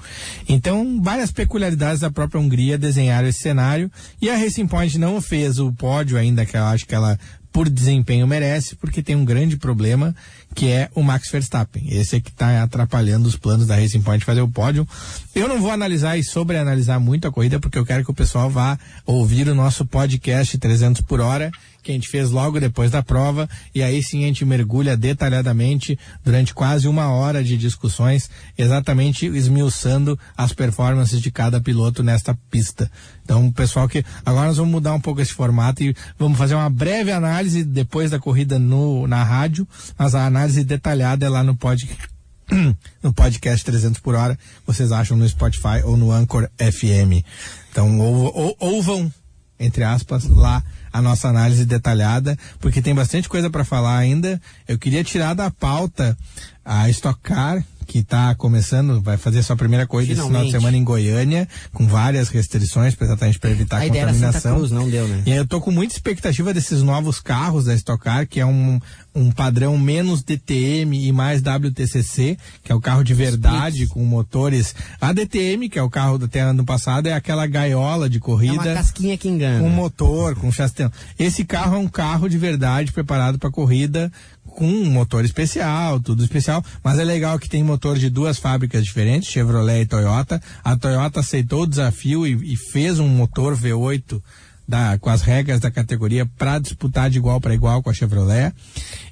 Então, 0.47 1.01
várias 1.03 1.33
peculiaridades 1.33 1.99
da 1.99 2.09
própria 2.09 2.39
Hungria 2.39 2.77
desenharam 2.77 3.27
esse 3.27 3.39
cenário 3.39 3.91
e 4.21 4.29
a 4.29 4.37
Racing 4.37 4.67
Point 4.67 4.97
não 4.97 5.19
fez 5.19 5.59
o 5.59 5.73
pódio 5.73 6.17
ainda, 6.17 6.45
que 6.45 6.55
eu 6.55 6.63
acho 6.63 6.87
que 6.87 6.95
ela 6.95 7.19
por 7.51 7.69
desempenho 7.69 8.25
merece, 8.25 8.75
porque 8.75 9.03
tem 9.03 9.15
um 9.15 9.25
grande 9.25 9.57
problema 9.57 10.15
que 10.53 10.67
é 10.67 10.89
o 10.93 11.01
Max 11.01 11.29
Verstappen. 11.29 11.85
Esse 11.89 12.17
é 12.17 12.19
que 12.19 12.29
está 12.29 12.63
atrapalhando 12.63 13.27
os 13.27 13.35
planos 13.35 13.67
da 13.67 13.75
Racing 13.75 14.01
Point 14.01 14.23
fazer 14.23 14.41
o 14.41 14.47
pódio. 14.47 14.87
Eu 15.33 15.47
não 15.47 15.61
vou 15.61 15.71
analisar 15.71 16.17
e 16.17 16.23
sobreanalisar 16.23 16.99
muito 16.99 17.27
a 17.27 17.31
corrida, 17.31 17.59
porque 17.59 17.77
eu 17.77 17.85
quero 17.85 18.03
que 18.03 18.11
o 18.11 18.13
pessoal 18.13 18.49
vá 18.49 18.77
ouvir 19.05 19.47
o 19.47 19.55
nosso 19.55 19.85
podcast 19.85 20.57
300 20.57 21.01
por 21.01 21.21
hora 21.21 21.51
que 21.81 21.91
a 21.91 21.93
gente 21.93 22.07
fez 22.07 22.29
logo 22.29 22.59
depois 22.59 22.91
da 22.91 23.01
prova, 23.01 23.49
e 23.73 23.81
aí 23.81 24.01
sim 24.03 24.23
a 24.23 24.27
gente 24.27 24.45
mergulha 24.45 24.95
detalhadamente 24.95 25.97
durante 26.23 26.53
quase 26.53 26.87
uma 26.87 27.09
hora 27.09 27.43
de 27.43 27.57
discussões, 27.57 28.29
exatamente 28.57 29.25
esmiuçando 29.25 30.17
as 30.37 30.53
performances 30.53 31.21
de 31.21 31.31
cada 31.31 31.59
piloto 31.59 32.03
nesta 32.03 32.37
pista. 32.49 32.91
Então, 33.23 33.51
pessoal 33.51 33.87
que 33.87 34.03
agora 34.25 34.47
nós 34.47 34.57
vamos 34.57 34.71
mudar 34.71 34.93
um 34.93 35.01
pouco 35.01 35.21
esse 35.21 35.33
formato 35.33 35.83
e 35.83 35.95
vamos 36.17 36.37
fazer 36.37 36.55
uma 36.55 36.69
breve 36.69 37.11
análise 37.11 37.63
depois 37.63 38.11
da 38.11 38.19
corrida 38.19 38.59
no 38.59 39.07
na 39.07 39.23
rádio, 39.23 39.67
mas 39.97 40.15
a 40.15 40.25
análise 40.25 40.63
detalhada 40.63 41.25
é 41.25 41.29
lá 41.29 41.43
no 41.43 41.55
podcast 41.55 42.11
no 43.01 43.13
podcast 43.13 43.63
300 43.65 43.99
por 44.01 44.15
hora, 44.15 44.37
vocês 44.65 44.91
acham 44.91 45.17
no 45.17 45.27
Spotify 45.27 45.81
ou 45.83 45.95
no 45.95 46.11
Anchor 46.11 46.49
FM. 46.57 47.23
Então, 47.71 47.99
ou, 47.99 48.31
ou, 48.35 48.55
ouvam, 48.59 49.11
entre 49.59 49.83
aspas, 49.83 50.25
lá 50.25 50.63
a 50.91 51.01
nossa 51.01 51.29
análise 51.29 51.65
detalhada, 51.65 52.37
porque 52.59 52.81
tem 52.81 52.93
bastante 52.93 53.29
coisa 53.29 53.49
para 53.49 53.63
falar 53.63 53.97
ainda. 53.97 54.41
Eu 54.67 54.77
queria 54.77 55.03
tirar 55.03 55.33
da 55.33 55.49
pauta 55.49 56.17
a 56.63 56.89
Stock 56.89 57.19
Car, 57.21 57.63
que 57.91 57.99
está 57.99 58.33
começando, 58.35 59.01
vai 59.01 59.17
fazer 59.17 59.43
sua 59.43 59.57
primeira 59.57 59.85
corrida 59.85 60.13
esse 60.13 60.21
final 60.21 60.45
de 60.45 60.51
semana 60.51 60.77
em 60.77 60.83
Goiânia, 60.83 61.45
com 61.73 61.85
várias 61.85 62.29
restrições, 62.29 62.95
exatamente 62.99 63.37
para 63.37 63.51
evitar 63.51 63.81
a 63.81 63.85
contaminação. 63.85 64.55
Cruz, 64.55 64.71
não 64.71 64.89
deu, 64.89 65.05
né? 65.09 65.23
E 65.25 65.31
eu 65.31 65.45
tô 65.45 65.59
com 65.59 65.71
muita 65.71 65.93
expectativa 65.93 66.53
desses 66.53 66.81
novos 66.81 67.19
carros 67.19 67.65
da 67.65 67.75
Stock 67.75 68.01
Car, 68.01 68.25
que 68.25 68.39
é 68.39 68.45
um, 68.45 68.79
um 69.13 69.29
padrão 69.29 69.77
menos 69.77 70.23
DTM 70.23 71.05
e 71.05 71.11
mais 71.11 71.41
WTCC, 71.41 72.37
que 72.63 72.71
é 72.71 72.75
o 72.75 72.79
carro 72.79 73.03
de 73.03 73.13
verdade, 73.13 73.87
com 73.87 74.05
motores. 74.05 74.73
A 75.01 75.11
DTM, 75.11 75.67
que 75.67 75.77
é 75.77 75.83
o 75.83 75.89
carro 75.89 76.15
até 76.23 76.39
ano 76.39 76.63
passado, 76.63 77.07
é 77.07 77.13
aquela 77.13 77.45
gaiola 77.45 78.09
de 78.09 78.21
corrida. 78.21 78.69
É 78.69 78.69
uma 78.69 78.75
casquinha 78.75 79.17
que 79.17 79.27
engana. 79.27 79.59
Com 79.59 79.69
motor, 79.69 80.33
com 80.35 80.49
chassi. 80.49 80.89
Esse 81.19 81.43
carro 81.43 81.75
é 81.75 81.79
um 81.79 81.89
carro 81.89 82.29
de 82.29 82.37
verdade 82.37 82.93
preparado 82.93 83.37
para 83.37 83.51
corrida, 83.51 84.09
com 84.51 84.67
um 84.67 84.85
motor 84.85 85.25
especial, 85.25 85.99
tudo 85.99 86.23
especial, 86.23 86.63
mas 86.83 86.99
é 86.99 87.03
legal 87.03 87.39
que 87.39 87.49
tem 87.49 87.63
motor 87.63 87.97
de 87.97 88.09
duas 88.09 88.37
fábricas 88.37 88.83
diferentes, 88.83 89.29
Chevrolet 89.29 89.81
e 89.81 89.85
Toyota. 89.85 90.41
A 90.63 90.75
Toyota 90.75 91.19
aceitou 91.21 91.63
o 91.63 91.67
desafio 91.67 92.25
e, 92.27 92.53
e 92.53 92.55
fez 92.55 92.99
um 92.99 93.07
motor 93.07 93.57
V8 93.57 94.21
da, 94.67 94.97
com 94.97 95.09
as 95.09 95.21
regras 95.21 95.59
da 95.59 95.69
categoria 95.69 96.25
para 96.37 96.59
disputar 96.59 97.09
de 97.09 97.17
igual 97.17 97.41
para 97.41 97.53
igual 97.53 97.83
com 97.83 97.89
a 97.89 97.93
Chevrolet. 97.93 98.53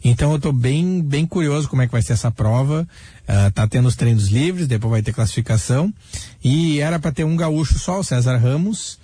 Então 0.04 0.32
eu 0.32 0.38
estou 0.38 0.54
bem, 0.54 1.02
bem 1.02 1.26
curioso 1.26 1.68
como 1.68 1.82
é 1.82 1.86
que 1.86 1.92
vai 1.92 2.02
ser 2.02 2.14
essa 2.14 2.32
prova. 2.32 2.88
Uh, 3.24 3.52
tá 3.52 3.68
tendo 3.68 3.88
os 3.88 3.96
treinos 3.96 4.30
livres, 4.30 4.68
depois 4.68 4.92
vai 4.92 5.02
ter 5.02 5.14
classificação. 5.14 5.94
E 6.44 6.80
era 6.80 6.98
para 6.98 7.12
ter 7.12 7.26
um 7.26 7.36
gaúcho 7.36 7.78
só, 7.78 8.00
o 8.00 8.04
César 8.04 8.38
Ramos 8.38 8.98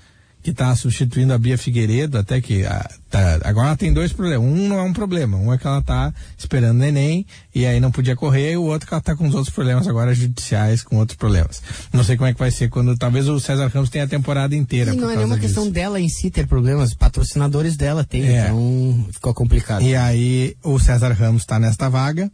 que 0.46 0.52
está 0.52 0.76
substituindo 0.76 1.34
a 1.34 1.40
Bia 1.40 1.58
Figueiredo, 1.58 2.20
até 2.20 2.40
que 2.40 2.64
a, 2.68 2.88
tá, 3.10 3.40
agora 3.44 3.70
ela 3.70 3.76
tem 3.76 3.92
dois 3.92 4.14
problemas. 4.14 4.48
Um 4.48 4.68
não 4.68 4.78
é 4.78 4.84
um 4.84 4.94
problema, 4.94 5.38
um 5.38 5.52
é 5.52 5.58
que 5.58 5.66
ela 5.66 5.80
está 5.80 6.14
esperando 6.38 6.78
neném 6.78 7.26
e 7.54 7.66
aí 7.66 7.80
não 7.80 7.90
podia 7.90 8.16
correr, 8.16 8.52
e 8.52 8.58
o 8.58 8.62
outro 8.62 8.88
que 8.88 8.94
ela 8.94 9.00
está 9.00 9.16
com 9.16 9.28
os 9.28 9.34
outros 9.34 9.52
problemas 9.52 9.88
agora 9.88 10.14
judiciais, 10.14 10.84
com 10.84 10.98
outros 10.98 11.18
problemas. 11.18 11.64
Não 11.92 12.04
sei 12.04 12.16
como 12.16 12.30
é 12.30 12.34
que 12.34 12.38
vai 12.38 12.52
ser 12.52 12.70
quando 12.70 12.96
talvez 12.96 13.28
o 13.28 13.40
César 13.40 13.72
Ramos 13.74 13.90
tenha 13.90 14.04
a 14.04 14.08
temporada 14.08 14.56
inteira. 14.56 14.94
E 14.94 14.98
não 14.98 15.10
é 15.10 15.16
nenhuma 15.16 15.40
questão 15.40 15.68
dela 15.68 16.00
em 16.00 16.08
si 16.08 16.30
ter 16.30 16.46
problemas, 16.46 16.94
patrocinadores 16.94 17.76
dela 17.76 18.04
tem, 18.04 18.22
é. 18.22 18.44
então 18.44 19.08
ficou 19.12 19.34
complicado. 19.34 19.82
E 19.82 19.96
aí 19.96 20.56
o 20.62 20.78
César 20.78 21.12
Ramos 21.14 21.42
está 21.42 21.58
nesta 21.58 21.90
vaga 21.90 22.32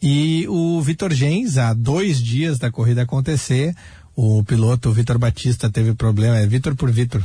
e 0.00 0.46
o 0.48 0.80
Vitor 0.80 1.12
Gens, 1.12 1.58
há 1.58 1.74
dois 1.74 2.22
dias 2.22 2.60
da 2.60 2.70
corrida 2.70 3.02
acontecer, 3.02 3.74
o 4.14 4.44
piloto 4.44 4.92
Vitor 4.92 5.18
Batista 5.18 5.68
teve 5.68 5.94
problema, 5.94 6.38
é 6.38 6.46
Vitor 6.46 6.76
por 6.76 6.92
Vitor, 6.92 7.24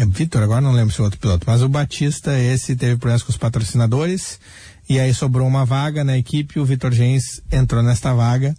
é 0.00 0.06
Vitor, 0.06 0.42
agora 0.42 0.62
não 0.62 0.72
lembro 0.72 0.94
se 0.94 0.98
é 0.98 1.04
outro 1.04 1.20
piloto, 1.20 1.44
mas 1.46 1.60
o 1.60 1.68
Batista, 1.68 2.38
esse 2.38 2.74
teve 2.74 2.96
problemas 2.96 3.22
com 3.22 3.28
os 3.28 3.36
patrocinadores, 3.36 4.40
e 4.88 4.98
aí 4.98 5.12
sobrou 5.12 5.46
uma 5.46 5.66
vaga 5.66 6.02
na 6.02 6.16
equipe, 6.16 6.58
o 6.58 6.64
Vitor 6.64 6.90
Gens 6.90 7.42
entrou 7.52 7.82
nesta 7.82 8.14
vaga 8.14 8.54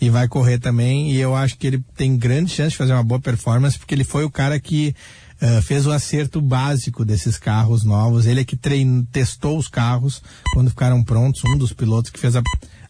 e 0.00 0.08
vai 0.08 0.28
correr 0.28 0.60
também, 0.60 1.10
e 1.10 1.16
eu 1.16 1.34
acho 1.34 1.58
que 1.58 1.66
ele 1.66 1.84
tem 1.96 2.16
grande 2.16 2.52
chance 2.52 2.70
de 2.70 2.76
fazer 2.76 2.92
uma 2.92 3.02
boa 3.02 3.18
performance, 3.18 3.76
porque 3.76 3.96
ele 3.96 4.04
foi 4.04 4.22
o 4.22 4.30
cara 4.30 4.60
que 4.60 4.94
uh, 5.42 5.60
fez 5.60 5.88
o 5.88 5.90
acerto 5.90 6.40
básico 6.40 7.04
desses 7.04 7.36
carros 7.36 7.82
novos, 7.82 8.24
ele 8.24 8.42
é 8.42 8.44
que 8.44 8.54
trein, 8.54 9.02
testou 9.10 9.58
os 9.58 9.66
carros 9.66 10.22
quando 10.54 10.70
ficaram 10.70 11.02
prontos, 11.02 11.42
um 11.44 11.58
dos 11.58 11.72
pilotos 11.72 12.12
que 12.12 12.20
fez 12.20 12.36
a 12.36 12.42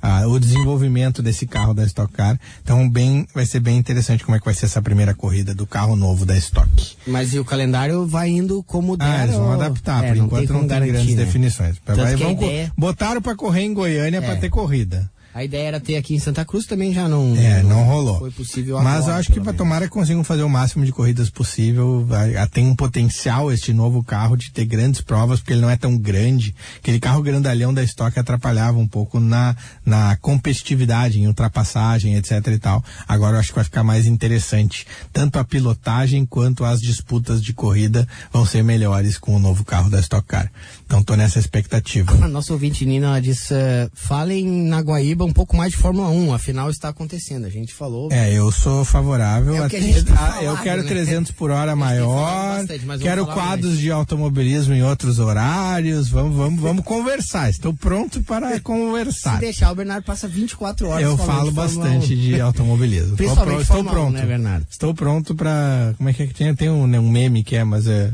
ah, 0.07 0.29
o 0.29 0.39
desenvolvimento 0.39 1.21
desse 1.21 1.47
carro 1.47 1.75
da 1.75 1.85
Stock 1.85 2.13
Car. 2.13 2.39
Então, 2.63 2.89
bem, 2.89 3.27
vai 3.35 3.45
ser 3.45 3.59
bem 3.59 3.77
interessante 3.77 4.25
como 4.25 4.37
é 4.37 4.39
que 4.39 4.45
vai 4.45 4.55
ser 4.55 4.67
essa 4.67 4.81
primeira 4.81 5.15
corrida 5.15 5.53
do 5.53 5.67
carro 5.67 5.97
novo 5.97 6.25
da 6.25 6.37
Stock. 6.37 6.69
Mas 7.07 7.35
e 7.35 7.41
o 7.41 7.45
calendário 7.45 8.07
vai 8.07 8.29
indo 8.29 8.63
como 8.63 8.97
der? 8.97 9.05
Ah, 9.05 9.25
eles 9.25 9.35
vão 9.35 9.47
ou... 9.47 9.53
adaptar. 9.53 10.05
É, 10.05 10.09
por 10.09 10.17
enquanto 10.17 10.53
não 10.53 10.61
tem, 10.61 10.79
não 10.79 10.85
tem 10.85 10.93
grandes 10.93 11.17
né? 11.17 11.25
definições. 11.25 11.77
Vai, 11.85 12.15
vão, 12.15 12.31
ideia... 12.31 12.73
Botaram 12.79 13.21
para 13.21 13.35
correr 13.35 13.63
em 13.63 13.75
Goiânia 13.75 14.19
é. 14.19 14.21
para 14.21 14.37
ter 14.37 14.49
corrida. 14.49 15.11
A 15.37 15.45
ideia 15.45 15.69
era 15.69 15.79
ter 15.79 15.97
aqui 15.97 16.15
em 16.15 16.19
Santa 16.19 16.47
Cruz, 16.47 16.65
também 16.65 16.95
já 16.95 17.07
não. 17.07 17.37
É, 17.37 17.63
não 17.63 17.85
rolou. 17.85 18.21
Foi 18.21 18.31
possível 18.31 18.81
Mas 18.83 19.03
agora, 19.03 19.13
eu 19.13 19.17
acho 19.17 19.31
que 19.31 19.39
para 19.39 19.53
tomara 19.53 19.85
que 19.85 19.93
consigam 19.93 20.25
fazer 20.25 20.43
o 20.43 20.49
máximo 20.49 20.83
de 20.83 20.93
corridas 20.93 21.29
possível. 21.29 22.09
Tem 22.55 22.67
um 22.67 22.75
potencial 22.75 23.53
este 23.53 23.71
novo 23.75 24.03
carro 24.03 24.35
de 24.35 24.51
ter 24.51 24.65
grandes 24.65 25.03
provas, 25.03 25.39
porque 25.39 25.53
ele 25.53 25.61
não 25.61 25.69
é 25.69 25.77
tão 25.77 25.99
grande. 25.99 26.57
Aquele 26.79 26.99
carro 26.99 27.21
grandalhão 27.21 27.75
da 27.75 27.85
Stock 27.85 28.19
atrapalhava 28.19 28.79
um 28.79 28.89
pouco 28.89 29.21
na, 29.21 29.55
na 29.85 30.17
competitividade, 30.23 31.21
em 31.21 31.27
ultrapassagem, 31.27 32.17
etc 32.17 32.47
e 32.47 32.59
tal. 32.59 32.83
Agora 33.07 33.37
eu 33.37 33.41
acho 33.41 33.51
que 33.51 33.57
vai 33.57 33.65
ficar 33.65 33.85
mais 33.85 34.07
interessante. 34.07 34.87
Tanto 35.13 35.39
a 35.39 35.45
pilotagem 35.45 36.25
quanto 36.25 36.65
as 36.65 36.81
disputas 36.81 37.43
de 37.43 37.53
corrida 37.53 38.09
vão 38.33 38.47
ser 38.47 38.65
melhores 38.65 39.19
com 39.19 39.37
o 39.37 39.39
novo 39.39 39.67
carro 39.67 39.91
da 39.91 40.01
Stock 40.01 40.27
Car. 40.27 40.51
Então 40.87 41.03
tô 41.03 41.17
nessa 41.17 41.41
expectativa. 41.41 42.13
A 42.25 42.29
nossa 42.29 42.53
ouvinte 42.53 42.87
Nina 42.87 43.09
ela 43.09 43.21
disse: 43.21 43.53
eh, 43.53 43.89
falem 43.93 44.47
na 44.47 44.81
Guaíba 44.81 45.25
um 45.25 45.33
pouco 45.33 45.57
mais 45.57 45.73
de 45.73 45.79
Fórmula 45.79 46.09
1, 46.09 46.33
afinal 46.33 46.71
está 46.71 46.89
acontecendo. 46.91 47.45
A 47.45 47.51
gente 47.51 47.75
falou. 47.75 48.09
É, 48.13 48.33
eu 48.33 48.53
sou 48.53 48.85
favorável. 48.85 49.57
É 49.57 49.65
a 49.65 49.69
que 49.69 49.77
a 49.77 49.81
gente 49.83 50.05
tem 50.05 50.15
ah, 50.15 50.17
falado, 50.17 50.45
eu 50.45 50.57
quero 50.59 50.83
né? 50.85 50.89
300 50.89 51.33
por 51.33 51.51
hora 51.51 51.77
falado 51.77 51.79
maior. 51.79 52.57
bastante, 52.59 52.99
quero 53.03 53.27
quadros 53.27 53.71
mais. 53.73 53.81
de 53.81 53.91
automobilismo 53.91 54.75
em 54.75 54.85
outros 54.85 55.19
horários. 55.19 56.09
Vamos, 56.09 56.37
vamos, 56.37 56.61
vamos 56.61 56.85
conversar. 56.85 57.51
Estou 57.51 57.75
pronto 57.75 58.23
para 58.23 58.55
Se 58.55 58.61
conversar. 58.61 59.41
deixar, 59.41 59.73
o 59.73 59.75
Bernardo 59.75 60.05
passa 60.05 60.29
24 60.29 60.89
horas 60.89 61.03
Eu 61.03 61.19
falo 61.19 61.49
de 61.51 61.57
bastante 61.57 62.15
1. 62.15 62.17
de 62.17 62.41
automobilismo. 62.41 63.17
Principalmente 63.17 63.63
estou 63.63 63.77
Fórmula 63.79 63.91
1, 63.91 64.03
pronto. 64.03 64.15
né, 64.21 64.25
Bernardo? 64.27 64.67
Estou 64.71 64.95
pronto 64.95 65.35
para. 65.35 65.95
Como 65.97 66.09
é 66.09 66.13
que 66.13 66.23
é 66.23 66.27
que 66.29 66.35
tem? 66.35 66.55
Tem 66.55 66.71
um, 66.71 66.87
né, 66.87 67.01
um 67.01 67.11
meme 67.11 67.43
que 67.43 67.57
é, 67.57 67.65
mas 67.65 67.89
é. 67.89 68.13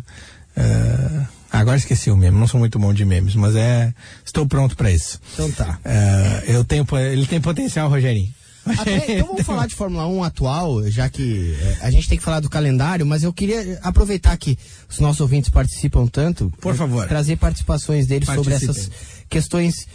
é, 0.57 1.27
Agora 1.53 1.77
esqueci 1.77 2.11
o 2.11 2.17
meme, 2.17 2.39
não 2.39 2.49
sou 2.49 2.59
muito 2.59 2.79
bom 2.79 2.95
de 2.95 3.05
memes, 3.05 3.35
mas 3.35 3.55
é. 3.55 3.93
Estou 4.25 4.47
pronto 4.47 4.75
para 4.75 4.91
isso. 4.91 5.21
Então 5.35 5.53
tá. 5.53 5.79
É, 5.85 6.45
eu 6.47 6.65
tenho, 6.65 6.87
ele 7.13 7.27
tem 7.27 7.43
potencial, 7.43 7.91
Rogerinho. 7.91 8.33
Até- 8.65 9.17
então 9.17 9.27
vamos 9.37 9.43
falar 9.43 9.67
de 9.67 9.75
Fórmula 9.75 10.07
1 10.07 10.25
atual, 10.25 10.89
já 10.89 11.11
que 11.11 11.55
eh, 11.61 11.79
a 11.83 11.91
gente 11.91 12.09
tem 12.09 12.17
que 12.17 12.25
falar 12.25 12.41
do 12.41 12.49
calendário, 12.49 13.05
mas 13.05 13.23
eu 13.23 13.33
queria 13.33 13.79
aproveitar 13.83 14.37
que 14.39 14.59
os 14.89 14.99
nossos 14.99 15.21
ouvintes 15.21 15.51
participam 15.51 16.07
tanto. 16.07 16.51
Por 16.59 16.73
eh, 16.73 16.77
favor. 16.77 17.07
Trazer 17.07 17.37
participações 17.37 18.07
deles 18.07 18.29
sobre 18.29 18.55
essas 18.55 18.91
questões, 19.29 19.87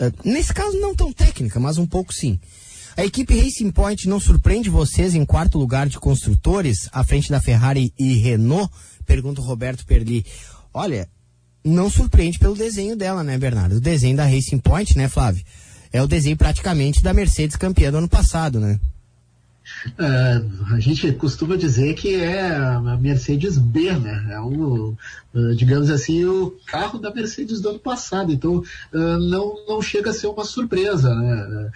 eh, 0.00 0.10
nesse 0.24 0.52
caso 0.52 0.80
não 0.80 0.96
tão 0.96 1.12
técnica, 1.12 1.60
mas 1.60 1.78
um 1.78 1.86
pouco 1.86 2.12
sim. 2.12 2.40
A 2.96 3.04
equipe 3.04 3.38
Racing 3.40 3.70
Point 3.70 4.08
não 4.08 4.18
surpreende 4.18 4.68
vocês 4.68 5.14
em 5.14 5.24
quarto 5.24 5.58
lugar 5.58 5.88
de 5.88 6.00
construtores, 6.00 6.88
à 6.90 7.04
frente 7.04 7.30
da 7.30 7.40
Ferrari 7.40 7.92
e 7.96 8.14
Renault? 8.16 8.72
Pergunta 9.06 9.40
o 9.40 9.44
Roberto 9.44 9.86
Perli. 9.86 10.26
Olha, 10.78 11.08
não 11.64 11.90
surpreende 11.90 12.38
pelo 12.38 12.54
desenho 12.54 12.94
dela, 12.94 13.24
né, 13.24 13.36
Bernardo? 13.36 13.74
O 13.76 13.80
desenho 13.80 14.16
da 14.16 14.24
Racing 14.24 14.60
Point, 14.60 14.96
né, 14.96 15.08
Flávio? 15.08 15.44
É 15.92 16.00
o 16.00 16.06
desenho 16.06 16.36
praticamente 16.36 17.02
da 17.02 17.12
Mercedes 17.12 17.56
campeã 17.56 17.90
do 17.90 17.98
ano 17.98 18.08
passado, 18.08 18.60
né? 18.60 18.78
É, 19.98 20.42
a 20.72 20.78
gente 20.78 21.12
costuma 21.12 21.56
dizer 21.56 21.94
que 21.94 22.14
é 22.14 22.54
a 22.54 22.96
Mercedes 23.00 23.58
B, 23.58 23.92
né? 23.92 24.28
É 24.30 24.40
o, 24.40 24.94
eh, 25.34 25.54
digamos 25.56 25.90
assim, 25.90 26.24
o 26.24 26.56
carro 26.66 26.98
da 26.98 27.12
Mercedes 27.12 27.60
do 27.60 27.70
ano 27.70 27.78
passado. 27.78 28.32
Então, 28.32 28.62
eh, 28.94 28.96
não, 28.96 29.56
não 29.68 29.82
chega 29.82 30.10
a 30.10 30.14
ser 30.14 30.28
uma 30.28 30.44
surpresa, 30.44 31.14
né? 31.14 31.70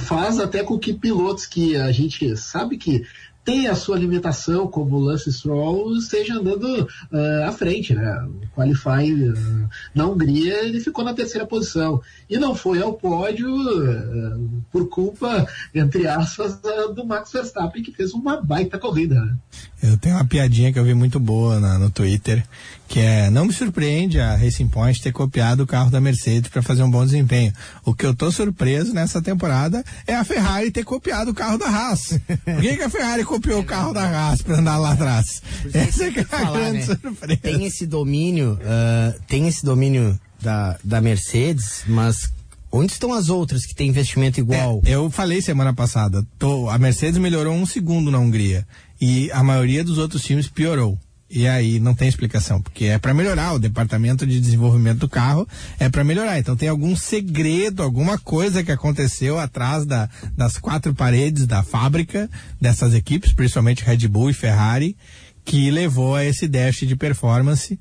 Faz 0.00 0.40
até 0.40 0.64
com 0.64 0.78
que 0.78 0.92
pilotos 0.92 1.46
que 1.46 1.76
a 1.76 1.92
gente 1.92 2.36
sabe 2.36 2.76
que 2.76 3.04
tem 3.48 3.66
a 3.66 3.74
sua 3.74 3.96
limitação, 3.96 4.66
como 4.66 4.96
o 4.96 5.00
Lance 5.00 5.32
Stroll, 5.32 5.96
esteja 5.96 6.34
andando 6.34 6.86
eh, 7.10 7.44
à 7.48 7.50
frente, 7.50 7.94
né? 7.94 8.28
O 8.42 8.54
Qualify 8.54 9.10
eh, 9.10 9.68
na 9.94 10.06
Hungria 10.06 10.66
ele 10.66 10.80
ficou 10.80 11.02
na 11.02 11.14
terceira 11.14 11.46
posição 11.46 11.98
e 12.28 12.36
não 12.36 12.54
foi 12.54 12.82
ao 12.82 12.92
pódio 12.92 13.48
eh, 13.90 14.36
por 14.70 14.86
culpa, 14.90 15.48
entre 15.74 16.06
aspas, 16.06 16.60
do 16.94 17.06
Max 17.06 17.32
Verstappen 17.32 17.82
que 17.82 17.90
fez 17.90 18.12
uma 18.12 18.38
baita 18.38 18.78
corrida. 18.78 19.14
Né? 19.14 19.34
Eu 19.82 19.96
tenho 19.96 20.16
uma 20.16 20.24
piadinha 20.24 20.72
que 20.72 20.78
eu 20.78 20.84
vi 20.84 20.92
muito 20.94 21.20
boa 21.20 21.60
na- 21.60 21.78
no 21.78 21.88
Twitter, 21.90 22.44
que 22.88 22.98
é 22.98 23.30
não 23.30 23.44
me 23.44 23.52
surpreende 23.52 24.18
a 24.20 24.34
Racing 24.36 24.66
Point 24.68 25.00
ter 25.00 25.12
copiado 25.12 25.62
o 25.62 25.66
carro 25.66 25.90
da 25.90 26.00
Mercedes 26.00 26.50
para 26.50 26.62
fazer 26.62 26.82
um 26.82 26.90
bom 26.90 27.04
desempenho. 27.04 27.52
O 27.84 27.94
que 27.94 28.04
eu 28.04 28.14
tô 28.14 28.30
surpreso 28.32 28.92
nessa 28.92 29.22
temporada 29.22 29.84
é 30.06 30.14
a 30.16 30.24
Ferrari 30.24 30.70
ter 30.72 30.84
copiado 30.84 31.30
o 31.30 31.34
carro 31.34 31.58
da 31.58 31.66
Haas. 31.68 32.18
Por 32.44 32.60
que, 32.60 32.76
que 32.76 32.82
a 32.82 32.90
Ferrari 32.90 33.24
copiou 33.24 33.60
o 33.60 33.64
carro 33.64 33.92
da 33.92 34.02
Haas 34.02 34.42
para 34.42 34.58
andar 34.58 34.78
lá 34.78 34.92
atrás? 34.92 35.42
Essa 35.72 36.04
é, 36.06 36.10
que 36.10 36.20
é 36.20 36.22
a 36.22 36.26
falar, 36.26 36.58
grande 36.58 36.78
né? 36.78 36.84
surpresa. 37.00 37.36
Tem 37.40 37.64
esse 37.64 37.86
domínio, 37.86 38.58
ah, 38.64 39.14
tem 39.28 39.46
esse 39.46 39.64
domínio 39.64 40.18
da, 40.42 40.76
da 40.82 41.00
Mercedes, 41.00 41.82
mas 41.86 42.30
onde 42.70 42.92
estão 42.92 43.12
as 43.12 43.28
outras 43.28 43.64
que 43.64 43.74
têm 43.74 43.88
investimento 43.88 44.40
igual? 44.40 44.82
É, 44.84 44.90
eu 44.90 45.08
falei 45.10 45.40
semana 45.40 45.72
passada, 45.72 46.24
tô- 46.38 46.68
a 46.68 46.78
Mercedes 46.78 47.18
melhorou 47.18 47.54
um 47.54 47.64
segundo 47.64 48.10
na 48.10 48.18
Hungria 48.18 48.66
e 49.00 49.30
a 49.32 49.42
maioria 49.42 49.84
dos 49.84 49.98
outros 49.98 50.22
times 50.22 50.48
piorou. 50.48 50.98
E 51.30 51.46
aí 51.46 51.78
não 51.78 51.94
tem 51.94 52.08
explicação, 52.08 52.62
porque 52.62 52.86
é 52.86 52.98
para 52.98 53.12
melhorar 53.12 53.52
o 53.52 53.58
departamento 53.58 54.26
de 54.26 54.40
desenvolvimento 54.40 55.00
do 55.00 55.08
carro, 55.10 55.46
é 55.78 55.86
para 55.86 56.02
melhorar. 56.02 56.38
Então 56.38 56.56
tem 56.56 56.70
algum 56.70 56.96
segredo, 56.96 57.82
alguma 57.82 58.16
coisa 58.18 58.64
que 58.64 58.72
aconteceu 58.72 59.38
atrás 59.38 59.84
da- 59.84 60.08
das 60.34 60.56
quatro 60.56 60.94
paredes 60.94 61.46
da 61.46 61.62
fábrica 61.62 62.30
dessas 62.58 62.94
equipes, 62.94 63.32
principalmente 63.34 63.84
Red 63.84 64.08
Bull 64.08 64.30
e 64.30 64.34
Ferrari, 64.34 64.96
que 65.44 65.70
levou 65.70 66.16
a 66.16 66.24
esse 66.24 66.48
dash 66.48 66.78
de 66.86 66.96
performance 66.96 67.78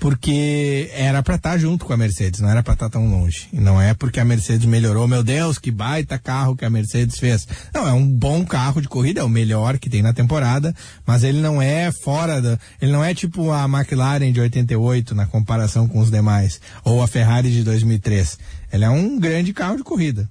porque 0.00 0.90
era 0.94 1.22
para 1.22 1.34
estar 1.34 1.58
junto 1.58 1.84
com 1.84 1.92
a 1.92 1.96
Mercedes, 1.96 2.40
não 2.40 2.48
era 2.48 2.62
para 2.62 2.72
estar 2.72 2.88
tão 2.88 3.08
longe. 3.08 3.48
E 3.52 3.60
não 3.60 3.80
é 3.80 3.92
porque 3.92 4.18
a 4.18 4.24
Mercedes 4.24 4.66
melhorou, 4.66 5.06
meu 5.06 5.22
Deus, 5.22 5.58
que 5.58 5.70
baita 5.70 6.18
carro 6.18 6.56
que 6.56 6.64
a 6.64 6.70
Mercedes 6.70 7.18
fez. 7.18 7.46
Não, 7.72 7.86
é 7.86 7.92
um 7.92 8.08
bom 8.08 8.44
carro 8.44 8.80
de 8.80 8.88
corrida, 8.88 9.20
é 9.20 9.24
o 9.24 9.28
melhor 9.28 9.78
que 9.78 9.90
tem 9.90 10.00
na 10.00 10.14
temporada, 10.14 10.74
mas 11.06 11.22
ele 11.22 11.40
não 11.40 11.60
é 11.60 11.92
fora 11.92 12.40
da, 12.40 12.58
ele 12.80 12.90
não 12.90 13.04
é 13.04 13.14
tipo 13.14 13.52
a 13.52 13.64
McLaren 13.66 14.32
de 14.32 14.40
88 14.40 15.14
na 15.14 15.26
comparação 15.26 15.86
com 15.86 16.00
os 16.00 16.10
demais, 16.10 16.60
ou 16.82 17.02
a 17.02 17.06
Ferrari 17.06 17.50
de 17.50 17.62
2003. 17.62 18.38
Ele 18.72 18.84
é 18.84 18.90
um 18.90 19.18
grande 19.18 19.52
carro 19.52 19.76
de 19.76 19.84
corrida. 19.84 20.28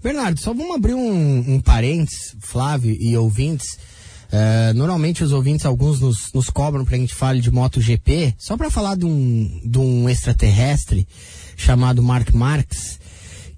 Bernardo, 0.00 0.38
só 0.38 0.54
vamos 0.54 0.76
abrir 0.76 0.94
um, 0.94 1.54
um 1.54 1.60
parênteses, 1.60 2.36
Flávio 2.40 2.96
e 3.00 3.16
ouvintes. 3.16 3.76
Eh, 4.32 4.72
normalmente 4.74 5.22
os 5.22 5.32
ouvintes, 5.32 5.64
alguns 5.66 6.00
nos, 6.00 6.32
nos 6.32 6.50
cobram 6.50 6.84
pra 6.84 6.96
gente 6.96 7.14
fale 7.14 7.40
de 7.40 7.50
MotoGP, 7.50 8.34
só 8.38 8.56
pra 8.56 8.70
falar 8.70 8.96
de 8.96 9.04
um, 9.04 9.60
de 9.64 9.78
um 9.78 10.08
extraterrestre 10.08 11.06
chamado 11.56 12.02
Mark 12.02 12.32
Marques, 12.32 12.98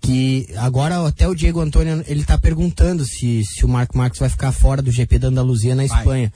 que 0.01 0.49
agora 0.57 1.07
até 1.07 1.27
o 1.27 1.35
Diego 1.35 1.61
Antônio, 1.61 2.05
ele 2.07 2.25
tá 2.25 2.39
perguntando 2.39 3.05
se, 3.05 3.43
se 3.45 3.65
o 3.65 3.69
Mark 3.69 3.95
Marques 3.95 4.21
vai 4.21 4.29
ficar 4.29 4.53
fora 4.53 4.83
do 4.83 4.91
GP 4.91 5.19
da 5.19 5.29
Andaluzia 5.29 5.75
na 5.75 5.87
Vai. 5.87 5.99
Espanha. 5.99 6.33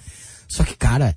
Só 0.48 0.64
que, 0.64 0.74
cara, 0.76 1.16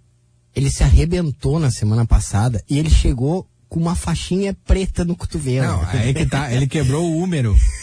ele 0.56 0.70
se 0.70 0.84
arrebentou 0.84 1.60
na 1.60 1.72
semana 1.72 2.06
passada 2.06 2.64
e 2.70 2.78
ele 2.78 2.90
chegou 2.90 3.48
com 3.68 3.80
uma 3.80 3.96
faixinha 3.96 4.56
preta 4.66 5.04
no 5.04 5.16
cotovelo. 5.16 5.66
Não, 5.66 5.88
aí 5.90 6.14
que 6.14 6.26
tá, 6.28 6.54
ele 6.54 6.68
quebrou 6.68 7.10
o 7.10 7.18
húmero. 7.18 7.58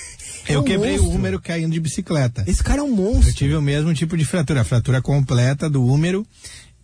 É 0.51 0.57
Eu 0.57 0.61
um 0.61 0.65
quebrei 0.65 0.93
monstro. 0.93 1.11
o 1.11 1.15
húmero 1.15 1.41
caindo 1.41 1.73
de 1.73 1.81
bicicleta. 1.81 2.45
Esse 2.47 2.63
cara 2.63 2.81
é 2.81 2.83
um 2.83 2.89
Eu 2.89 2.97
monstro. 2.97 3.33
tive 3.35 3.55
o 3.55 3.63
mesmo 3.63 3.93
tipo 3.95 4.17
de 4.17 4.25
fratura, 4.25 4.61
a 4.63 4.65
fratura 4.65 5.01
completa 5.03 5.69
do 5.71 5.85
húmero. 5.85 6.27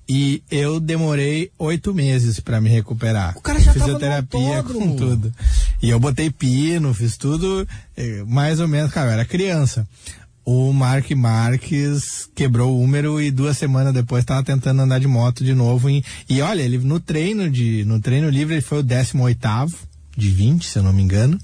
E 0.09 0.41
eu 0.51 0.79
demorei 0.79 1.51
oito 1.59 1.93
meses 1.93 2.39
pra 2.39 2.61
me 2.61 2.69
recuperar. 2.71 3.37
O 3.37 3.41
cara 3.41 3.59
já 3.59 3.73
tava 3.75 3.85
Fisioterapia 3.87 4.39
com 4.41 4.57
autódromo. 4.57 4.97
tudo. 4.97 5.35
E 5.83 5.91
eu 5.91 5.99
botei 5.99 6.31
pino, 6.31 6.95
fiz 6.95 7.17
tudo, 7.17 7.67
eh, 7.97 8.23
mais 8.25 8.61
ou 8.61 8.69
menos, 8.69 8.93
cara, 8.93 9.09
eu 9.09 9.13
era 9.15 9.25
criança. 9.25 9.85
O 10.45 10.73
Mark 10.73 11.11
Marques 11.11 12.29
quebrou 12.37 12.71
o 12.77 12.81
húmero 12.81 13.21
e 13.21 13.33
duas 13.33 13.59
semanas 13.59 13.93
depois 13.93 14.23
estava 14.23 14.45
tentando 14.45 14.83
andar 14.83 15.01
de 15.01 15.09
moto 15.09 15.43
de 15.45 15.55
novo. 15.55 15.91
em- 15.91 16.05
e 16.29 16.41
olha, 16.41 16.63
ele 16.63 16.79
no 16.79 17.01
treino 17.01 17.51
de 17.51 17.85
no 17.85 18.01
treino 18.01 18.31
livre 18.31 18.55
ele 18.55 18.63
foi 18.63 18.79
o 18.79 18.83
18 18.85 19.21
oitavo 19.25 19.75
de 20.17 20.31
20, 20.31 20.65
se 20.67 20.79
eu 20.79 20.83
não 20.83 20.93
me 20.93 21.03
engano. 21.03 21.39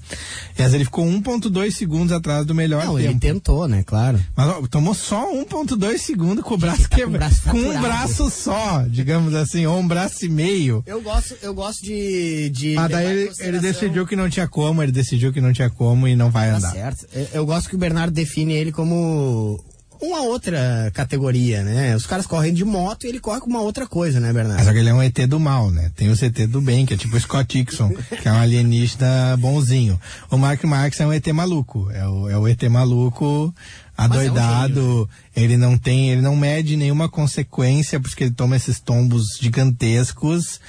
Mas 0.57 0.73
ele 0.73 0.83
ficou 0.85 1.05
1.2 1.05 1.71
segundos 1.71 2.11
atrás 2.11 2.45
do 2.45 2.55
melhor 2.55 2.85
Não, 2.85 2.95
tempo. 2.95 3.09
ele 3.09 3.19
tentou, 3.19 3.67
né? 3.67 3.83
Claro. 3.83 4.19
Mas 4.35 4.47
ó, 4.49 4.61
tomou 4.67 4.93
só 4.93 5.31
1.2 5.33 5.97
segundos 5.99 6.43
com 6.43 6.55
o 6.55 6.57
braço 6.57 6.89
tá 6.89 6.95
quebrado. 6.95 7.35
Com 7.49 7.57
um 7.57 7.81
braço 7.81 8.29
só, 8.29 8.83
digamos 8.87 9.33
assim, 9.35 9.65
ou 9.65 9.79
um 9.79 9.87
braço 9.87 10.25
e 10.25 10.29
meio. 10.29 10.83
Eu 10.87 11.01
gosto, 11.01 11.35
eu 11.41 11.53
gosto 11.53 11.83
de. 11.83 12.49
de 12.49 12.73
Mas 12.75 12.89
daí 12.91 13.05
ele, 13.05 13.31
ele 13.39 13.59
decidiu 13.59 14.05
que 14.07 14.15
não 14.15 14.29
tinha 14.29 14.47
como, 14.47 14.81
ele 14.81 14.91
decidiu 14.91 15.31
que 15.31 15.39
não 15.41 15.53
tinha 15.53 15.69
como 15.69 16.07
e 16.07 16.15
não 16.15 16.29
vai 16.31 16.49
Tá 16.51 16.57
andar. 16.57 16.71
certo. 16.71 17.05
Eu, 17.13 17.27
eu 17.33 17.45
gosto 17.45 17.69
que 17.69 17.75
o 17.75 17.79
Bernardo 17.79 18.13
define 18.13 18.53
ele 18.53 18.71
como 18.71 19.63
uma 20.07 20.21
outra 20.21 20.91
categoria, 20.93 21.63
né? 21.63 21.95
Os 21.95 22.05
caras 22.05 22.27
correm 22.27 22.53
de 22.53 22.65
moto 22.65 23.05
e 23.05 23.09
ele 23.09 23.19
corre 23.19 23.39
com 23.39 23.49
uma 23.49 23.61
outra 23.61 23.87
coisa, 23.87 24.19
né, 24.19 24.33
Bernardo? 24.33 24.63
só 24.63 24.71
que 24.71 24.79
ele 24.79 24.89
é 24.89 24.93
um 24.93 25.01
ET 25.01 25.17
do 25.27 25.39
mal, 25.39 25.71
né? 25.71 25.91
Tem 25.95 26.09
o 26.09 26.15
CT 26.15 26.47
do 26.47 26.61
bem, 26.61 26.85
que 26.85 26.93
é 26.93 26.97
tipo 26.97 27.15
o 27.15 27.19
Scott 27.19 27.57
Dixon, 27.57 27.89
que 28.21 28.27
é 28.27 28.31
um 28.31 28.39
alienígena 28.39 29.37
bonzinho. 29.37 29.99
O 30.29 30.37
Mark 30.37 30.63
Marx 30.63 30.99
é 30.99 31.07
um 31.07 31.13
ET 31.13 31.25
maluco. 31.27 31.89
É 31.91 32.07
o, 32.07 32.29
é 32.29 32.37
o 32.37 32.47
ET 32.47 32.61
maluco 32.63 33.53
adoidado. 33.97 35.09
Ele 35.35 35.57
não 35.57 35.77
tem, 35.77 36.09
ele 36.09 36.21
não 36.21 36.35
mede 36.35 36.75
nenhuma 36.75 37.09
consequência, 37.09 37.99
porque 37.99 38.25
ele 38.25 38.33
toma 38.33 38.55
esses 38.55 38.79
tombos 38.79 39.37
gigantescos 39.39 40.59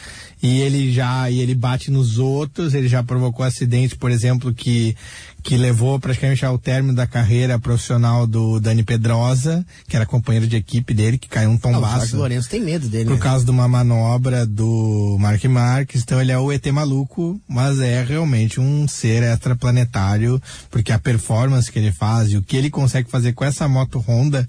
e 0.43 0.61
ele 0.61 0.93
já, 0.93 1.31
e 1.31 1.41
ele 1.41 1.55
bate 1.55 1.91
nos 1.91 2.19
outros, 2.19 2.75
ele 2.75 2.89
já 2.89 3.03
provocou 3.03 3.45
acidentes, 3.45 3.97
por 3.97 4.11
exemplo, 4.11 4.53
que 4.53 4.97
que 5.45 5.59
levou 5.59 6.01
praticamente 6.01 6.45
ao 6.45 6.57
término 6.57 6.95
da 6.95 7.07
carreira 7.07 7.59
profissional 7.59 8.27
do 8.27 8.59
Dani 8.59 8.83
Pedrosa, 8.83 9.65
que 9.87 9.95
era 9.95 10.07
companheiro 10.07 10.47
de 10.47 10.57
equipe 10.57 10.95
dele, 10.95 11.19
que 11.19 11.29
caiu 11.29 11.51
um 11.51 11.57
o 11.57 11.59
tombaço. 11.59 11.99
Jorge 11.99 12.17
Lourenço 12.17 12.49
tem 12.49 12.63
medo 12.63 12.89
dele. 12.89 13.05
Por 13.05 13.17
né? 13.17 13.21
causa 13.21 13.45
de 13.45 13.51
uma 13.51 13.69
manobra 13.69 14.47
do 14.47 15.19
Mark 15.21 15.45
Marques, 15.45 16.01
então 16.01 16.19
ele 16.19 16.33
é 16.33 16.39
o 16.39 16.51
ET 16.51 16.67
maluco, 16.69 17.39
mas 17.47 17.79
é 17.79 18.03
realmente 18.03 18.59
um 18.59 18.89
ser 18.89 19.23
extraplanetário, 19.23 20.41
porque 20.71 20.91
a 20.91 20.99
performance 20.99 21.71
que 21.71 21.79
ele 21.79 21.93
faz 21.93 22.33
e 22.33 22.39
o 22.39 22.43
que 22.43 22.57
ele 22.57 22.71
consegue 22.71 23.11
fazer 23.11 23.35
com 23.35 23.45
essa 23.45 23.69
moto 23.69 23.99
Honda, 23.99 24.49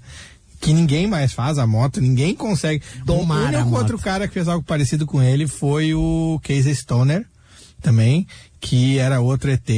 que 0.66 0.74
ninguém 0.74 1.06
mais 1.06 1.32
faz 1.32 1.60
a 1.60 1.68
moto, 1.68 2.02
ninguém 2.02 2.34
consegue. 2.34 2.84
O 3.08 3.14
a 3.14 3.60
único 3.60 3.70
moto. 3.70 3.82
outro 3.82 4.00
cara 4.00 4.28
que 4.28 4.34
fez 4.34 4.48
algo 4.48 4.66
parecido 4.66 5.06
com 5.06 5.22
ele 5.22 5.48
foi 5.48 5.94
o 5.94 6.40
Casey 6.42 6.74
Stoner, 6.74 7.24
também, 7.84 8.26
que 8.60 8.98
era 8.98 9.22
outro 9.22 9.52
ET, 9.52 9.70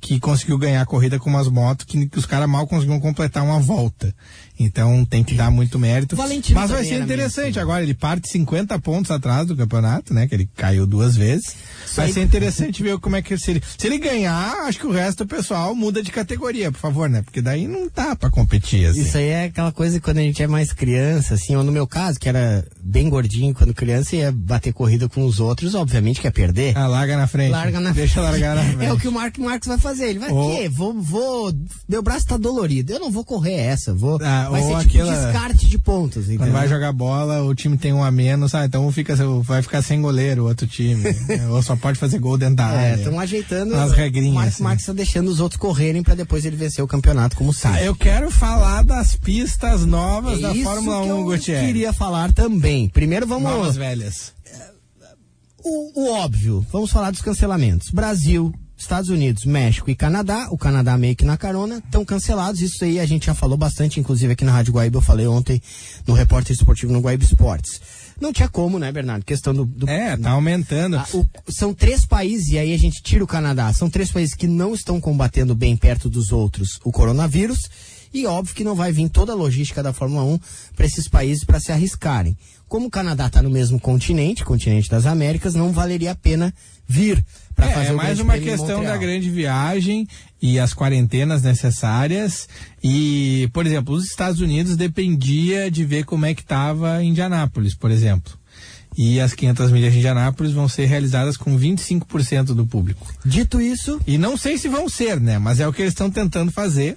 que 0.00 0.18
conseguiu 0.18 0.56
ganhar 0.56 0.80
a 0.80 0.86
corrida 0.86 1.18
com 1.18 1.28
umas 1.28 1.46
motos 1.46 1.84
que, 1.84 2.06
que 2.06 2.18
os 2.18 2.24
caras 2.24 2.48
mal 2.48 2.66
conseguiam 2.66 2.98
completar 2.98 3.44
uma 3.44 3.60
volta. 3.60 4.14
Então 4.62 5.04
tem 5.04 5.24
que 5.24 5.34
dar 5.34 5.50
muito 5.50 5.78
mérito. 5.78 6.14
Valentino 6.16 6.58
Mas 6.60 6.70
vai 6.70 6.84
ser 6.84 7.00
interessante 7.00 7.40
meio 7.44 7.50
assim. 7.52 7.60
agora, 7.60 7.82
ele 7.82 7.94
parte 7.94 8.28
50 8.28 8.78
pontos 8.78 9.10
atrás 9.10 9.46
do 9.46 9.56
campeonato, 9.56 10.12
né? 10.12 10.26
Que 10.28 10.34
ele 10.34 10.48
caiu 10.56 10.86
duas 10.86 11.16
vezes. 11.16 11.54
Vai 11.94 12.06
aí- 12.06 12.12
ser 12.12 12.22
interessante 12.22 12.82
ver 12.82 12.98
como 12.98 13.16
é 13.16 13.22
que 13.22 13.36
se 13.38 13.50
ele, 13.52 13.62
se 13.78 13.86
ele 13.86 13.98
ganhar, 13.98 14.66
acho 14.66 14.78
que 14.78 14.86
o 14.86 14.92
resto 14.92 15.24
do 15.24 15.28
pessoal 15.28 15.74
muda 15.74 16.02
de 16.02 16.10
categoria, 16.10 16.70
por 16.70 16.78
favor, 16.78 17.08
né? 17.08 17.22
Porque 17.22 17.40
daí 17.40 17.66
não 17.66 17.88
dá 17.94 18.14
pra 18.14 18.30
competir, 18.30 18.86
assim. 18.86 19.00
Isso 19.02 19.16
aí 19.16 19.28
é 19.28 19.44
aquela 19.44 19.72
coisa 19.72 19.98
que 19.98 20.04
quando 20.04 20.18
a 20.18 20.22
gente 20.22 20.42
é 20.42 20.46
mais 20.46 20.72
criança, 20.72 21.34
assim, 21.34 21.56
ou 21.56 21.64
no 21.64 21.72
meu 21.72 21.86
caso, 21.86 22.18
que 22.20 22.28
era 22.28 22.64
bem 22.82 23.08
gordinho 23.08 23.54
quando 23.54 23.72
criança, 23.74 24.14
ia 24.16 24.30
bater 24.30 24.72
corrida 24.72 25.08
com 25.08 25.24
os 25.24 25.40
outros, 25.40 25.74
obviamente 25.74 26.20
quer 26.20 26.30
perder. 26.32 26.76
Ah, 26.76 26.86
larga 26.86 27.16
na 27.16 27.26
frente. 27.26 27.50
Larga 27.50 27.80
na 27.80 27.90
Deixa 27.92 28.14
frente. 28.20 28.24
largar 28.30 28.56
na 28.56 28.62
frente. 28.62 28.80
É 28.90 28.92
o 28.92 28.98
que 28.98 29.08
o 29.08 29.12
Mark 29.12 29.38
Marques 29.38 29.68
vai 29.68 29.78
fazer. 29.78 30.10
Ele 30.10 30.18
vai, 30.18 30.30
Ou- 30.30 30.56
quê? 30.56 30.68
Vou, 30.68 30.92
vou, 31.00 31.52
meu 31.88 32.02
braço 32.02 32.26
tá 32.26 32.36
dolorido. 32.36 32.92
Eu 32.92 33.00
não 33.00 33.10
vou 33.10 33.24
correr 33.24 33.54
essa. 33.54 33.94
Vou, 33.94 34.18
Ah, 34.22 34.49
vai 34.50 34.60
ou 34.62 34.68
ser 34.80 34.88
tipo 34.88 35.02
aquela- 35.02 35.24
descarte 35.24 35.66
de 35.66 35.78
pontos, 35.78 36.24
Quando 36.26 36.34
entendeu? 36.34 36.52
vai 36.52 36.68
jogar 36.68 36.92
bola, 36.92 37.42
o 37.42 37.54
time 37.54 37.76
tem 37.78 37.92
um 37.92 38.02
a 38.04 38.10
menos, 38.10 38.54
ah, 38.54 38.64
então 38.64 38.90
fica, 38.92 39.14
vai 39.42 39.62
ficar 39.62 39.82
sem 39.82 40.00
goleiro 40.02 40.42
o 40.44 40.46
outro 40.48 40.66
time. 40.66 41.04
É, 41.30 41.46
Ou 41.48 41.62
só 41.62 41.76
pode 41.76 41.98
fazer 41.98 42.18
gol 42.18 42.36
dentro 42.36 42.56
da 42.56 42.72
É, 42.72 42.92
área. 42.92 43.02
estão 43.02 43.18
ajeitando. 43.20 43.74
As 43.74 43.92
regrinhas, 43.92 44.44
O 44.44 44.48
assim. 44.48 44.62
Marques 44.62 44.84
tá 44.86 44.92
deixando 44.92 45.28
os 45.28 45.38
outros 45.40 45.60
correrem 45.60 46.02
pra 46.02 46.14
depois 46.14 46.44
ele 46.44 46.56
vencer 46.56 46.82
o 46.84 46.88
campeonato 46.88 47.36
como 47.36 47.52
Tá, 47.52 47.70
sempre. 47.72 47.86
eu 47.86 47.94
quero 47.94 48.30
falar 48.30 48.82
das 48.84 49.14
pistas 49.14 49.86
novas 49.86 50.38
É 50.38 50.42
da 50.42 50.54
Fórmula 50.54 51.02
que 51.02 51.12
1, 51.12 51.18
eu 51.18 51.24
Gutierrez. 51.24 51.66
queria 51.66 51.92
falar 51.92 52.32
também. 52.32 52.88
Primeiro 52.88 53.26
vamos 53.26 53.50
Novas 53.50 53.76
velhas. 53.76 54.32
o, 55.62 56.02
o 56.04 56.12
óbvio, 56.14 56.66
vamos 56.72 56.90
falar 56.90 57.10
dos 57.10 57.20
cancelamentos. 57.20 57.90
Brasil, 57.90 58.52
Estados 58.82 59.10
Unidos, 59.10 59.44
México 59.44 59.90
e 59.90 59.94
Canadá, 59.94 60.48
o 60.50 60.56
Canadá 60.58 60.96
meio 60.96 61.14
que 61.14 61.24
na 61.24 61.36
carona, 61.36 61.78
estão 61.84 62.04
cancelados. 62.04 62.60
Isso 62.62 62.82
aí 62.84 62.98
a 62.98 63.06
gente 63.06 63.26
já 63.26 63.34
falou 63.34 63.56
bastante, 63.56 64.00
inclusive 64.00 64.32
aqui 64.32 64.44
na 64.44 64.52
Rádio 64.52 64.72
Guaíba, 64.72 64.96
eu 64.98 65.02
falei 65.02 65.26
ontem 65.26 65.60
no 66.06 66.14
repórter 66.14 66.52
esportivo 66.56 66.92
no 66.92 67.00
Guaíba 67.00 67.22
Esportes. 67.24 67.80
Não 68.20 68.32
tinha 68.32 68.48
como, 68.48 68.78
né, 68.78 68.90
Bernardo? 68.92 69.24
Questão 69.24 69.54
do. 69.54 69.64
do 69.64 69.88
É, 69.88 70.16
tá 70.16 70.30
aumentando. 70.30 70.96
Ah, 70.96 71.06
o- 71.14 71.26
são 71.48 71.72
três 71.72 72.04
países, 72.04 72.48
e 72.48 72.58
aí 72.58 72.74
a 72.74 72.78
gente 72.78 73.02
tira 73.02 73.24
o 73.24 73.26
Canadá, 73.26 73.72
são 73.72 73.88
três 73.88 74.10
países 74.10 74.34
que 74.34 74.46
não 74.46 74.74
estão 74.74 75.00
combatendo 75.00 75.54
bem 75.54 75.76
perto 75.76 76.08
dos 76.10 76.30
outros 76.32 76.78
o 76.84 76.90
coronavírus, 76.90 77.58
e 78.12 78.26
óbvio 78.26 78.54
que 78.54 78.64
não 78.64 78.74
vai 78.74 78.92
vir 78.92 79.08
toda 79.08 79.32
a 79.32 79.36
logística 79.36 79.82
da 79.82 79.92
Fórmula 79.92 80.24
1 80.24 80.38
para 80.74 80.84
esses 80.86 81.06
países 81.08 81.44
para 81.44 81.60
se 81.60 81.70
arriscarem. 81.70 82.36
Como 82.68 82.86
o 82.86 82.90
Canadá 82.90 83.26
está 83.26 83.42
no 83.42 83.50
mesmo 83.50 83.80
continente, 83.80 84.44
continente 84.44 84.88
das 84.90 85.06
Américas, 85.06 85.54
não 85.54 85.72
valeria 85.72 86.12
a 86.12 86.14
pena 86.14 86.52
vir 86.86 87.24
para 87.60 87.70
É, 87.70 87.74
fazer 87.74 87.90
é 87.90 87.92
mais 87.92 88.20
uma 88.20 88.38
questão 88.38 88.82
da 88.82 88.96
grande 88.96 89.30
viagem 89.30 90.08
e 90.40 90.58
as 90.58 90.72
quarentenas 90.72 91.42
necessárias. 91.42 92.48
E, 92.82 93.48
por 93.52 93.66
exemplo, 93.66 93.94
os 93.94 94.04
Estados 94.06 94.40
Unidos 94.40 94.76
dependia 94.76 95.70
de 95.70 95.84
ver 95.84 96.04
como 96.04 96.24
é 96.24 96.34
que 96.34 96.40
estava 96.40 97.02
Indianápolis, 97.04 97.74
por 97.74 97.90
exemplo. 97.90 98.38
E 98.96 99.20
as 99.20 99.34
500 99.34 99.70
milhas 99.70 99.92
de 99.92 99.98
Indianápolis 99.98 100.52
vão 100.52 100.68
ser 100.68 100.86
realizadas 100.86 101.36
com 101.36 101.56
25% 101.56 102.46
do 102.46 102.66
público. 102.66 103.06
Dito 103.24 103.60
isso, 103.60 104.00
E 104.06 104.18
não 104.18 104.36
sei 104.36 104.58
se 104.58 104.68
vão 104.68 104.88
ser, 104.88 105.20
né? 105.20 105.38
Mas 105.38 105.60
é 105.60 105.68
o 105.68 105.72
que 105.72 105.82
eles 105.82 105.92
estão 105.92 106.10
tentando 106.10 106.50
fazer. 106.50 106.96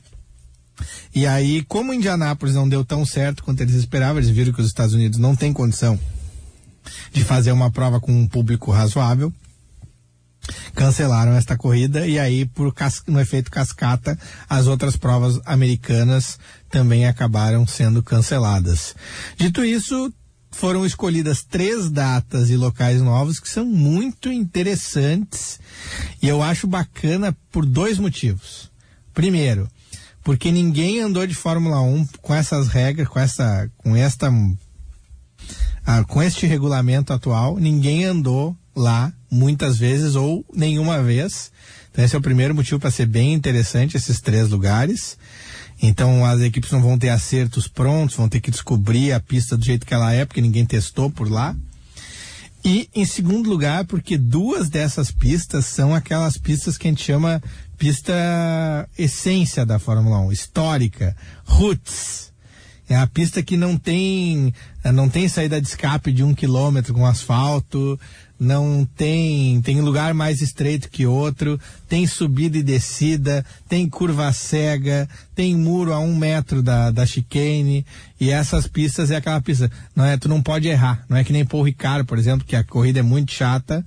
E 1.14 1.28
aí, 1.28 1.64
como 1.64 1.94
Indianápolis 1.94 2.56
não 2.56 2.68
deu 2.68 2.84
tão 2.84 3.06
certo 3.06 3.44
quanto 3.44 3.62
eles 3.62 3.76
esperavam, 3.76 4.18
eles 4.18 4.32
viram 4.32 4.52
que 4.52 4.62
os 4.62 4.68
Estados 4.68 4.96
Unidos 4.96 5.20
não 5.20 5.36
têm 5.36 5.54
condição 5.54 6.00
de 7.14 7.24
fazer 7.24 7.52
uma 7.52 7.70
prova 7.70 8.00
com 8.00 8.12
um 8.12 8.28
público 8.28 8.72
razoável. 8.72 9.32
Cancelaram 10.76 11.34
esta 11.34 11.58
corrida 11.58 12.06
e 12.06 12.20
aí, 12.20 12.46
por 12.46 12.74
no 13.08 13.20
efeito 13.20 13.50
cascata, 13.50 14.18
as 14.50 14.68
outras 14.68 14.98
provas 14.98 15.40
americanas 15.46 16.38
também 16.70 17.06
acabaram 17.06 17.66
sendo 17.66 18.04
canceladas. 18.04 18.96
Dito 19.38 19.64
isso, 19.64 20.12
foram 20.54 20.86
escolhidas 20.86 21.44
três 21.44 21.90
datas 21.90 22.50
e 22.50 22.56
locais 22.56 23.02
novos 23.02 23.40
que 23.40 23.50
são 23.50 23.66
muito 23.66 24.32
interessantes 24.32 25.60
e 26.22 26.28
eu 26.28 26.42
acho 26.42 26.68
bacana 26.68 27.36
por 27.52 27.66
dois 27.66 27.98
motivos. 27.98 28.72
Primeiro, 29.14 29.68
porque 30.24 30.52
ninguém 30.52 31.00
andou 31.00 31.28
de 31.28 31.36
Fórmula 31.36 31.82
1 31.82 32.08
com 32.22 32.34
essas 32.34 32.68
regras, 32.68 33.08
com 33.08 33.20
essa, 33.20 33.70
com 33.78 33.96
esta, 33.96 34.32
ah, 35.86 36.04
com 36.06 36.22
este 36.22 36.46
regulamento 36.46 37.12
atual, 37.12 37.58
ninguém 37.58 38.06
andou 38.06 38.56
lá 38.76 39.12
muitas 39.34 39.78
vezes 39.78 40.16
ou 40.16 40.46
nenhuma 40.54 41.02
vez. 41.02 41.52
Então 41.92 42.04
esse 42.04 42.16
é 42.16 42.20
o 42.20 42.22
primeiro 42.22 42.56
motivo 42.56 42.80
para 42.80 42.92
ser 42.92 43.06
bem 43.06 43.34
interessante 43.34 43.98
esses 43.98 44.22
três 44.22 44.50
lugares. 44.50 45.18
Então 45.82 46.26
as 46.26 46.42
equipes 46.42 46.72
não 46.72 46.82
vão 46.82 46.98
ter 46.98 47.10
acertos 47.10 47.68
prontos, 47.68 48.16
vão 48.16 48.30
ter 48.30 48.40
que 48.40 48.52
descobrir 48.52 49.12
a 49.12 49.20
pista 49.20 49.58
do 49.58 49.66
jeito 49.66 49.86
que 49.86 49.94
ela 49.94 50.14
é, 50.14 50.26
porque 50.26 50.42
ninguém 50.42 50.66
testou 50.66 51.10
por 51.10 51.30
lá. 51.30 51.56
E 52.66 52.88
em 52.96 53.06
segundo 53.06 53.50
lugar, 53.50 53.84
porque 53.86 54.18
duas 54.18 54.70
dessas 54.70 55.12
pistas 55.12 55.66
são 55.66 55.94
aquelas 55.94 56.38
pistas 56.38 56.78
que 56.78 56.88
a 56.88 56.92
gente 56.92 57.04
chama 57.04 57.44
pista 57.78 58.14
essência 58.98 59.66
da 59.66 59.78
Fórmula 59.78 60.20
1, 60.20 60.32
histórica, 60.32 61.16
roots. 61.44 62.32
É 62.88 62.96
a 62.96 63.08
pista 63.08 63.44
que 63.44 63.58
não 63.58 63.78
tem, 63.78 64.54
não 64.94 65.10
tem 65.10 65.28
saída 65.28 65.60
de 65.60 65.68
escape 65.68 66.12
de 66.12 66.24
um 66.24 66.34
quilômetro 66.34 66.94
com 66.94 67.06
asfalto, 67.06 68.00
não 68.44 68.88
tem, 68.96 69.62
tem 69.62 69.82
lugar 69.82 70.14
mais 70.14 70.42
estreito 70.42 70.90
que 70.90 71.06
outro, 71.06 71.60
tem 71.88 72.06
subida 72.06 72.58
e 72.58 72.64
descida, 72.64 73.46
tem 73.68 73.90
curva 73.90 74.32
cega, 74.34 75.10
tem 75.34 75.56
muro 75.56 75.94
a 75.94 76.00
um 76.00 76.16
metro 76.16 76.62
da, 76.62 76.92
da 76.92 77.06
chicane, 77.06 77.86
e 78.20 78.30
essas 78.30 78.68
pistas 78.68 79.10
é 79.10 79.16
aquela 79.16 79.42
pista, 79.42 79.72
não 79.96 80.06
é, 80.06 80.18
tu 80.18 80.28
não 80.28 80.42
pode 80.42 80.68
errar, 80.68 81.06
não 81.10 81.18
é 81.18 81.24
que 81.24 81.34
nem 81.34 81.46
Paul 81.46 81.64
Ricard, 81.64 82.06
por 82.06 82.18
exemplo, 82.18 82.46
que 82.46 82.56
a 82.56 82.64
corrida 82.64 83.00
é 83.00 83.04
muito 83.04 83.32
chata, 83.32 83.84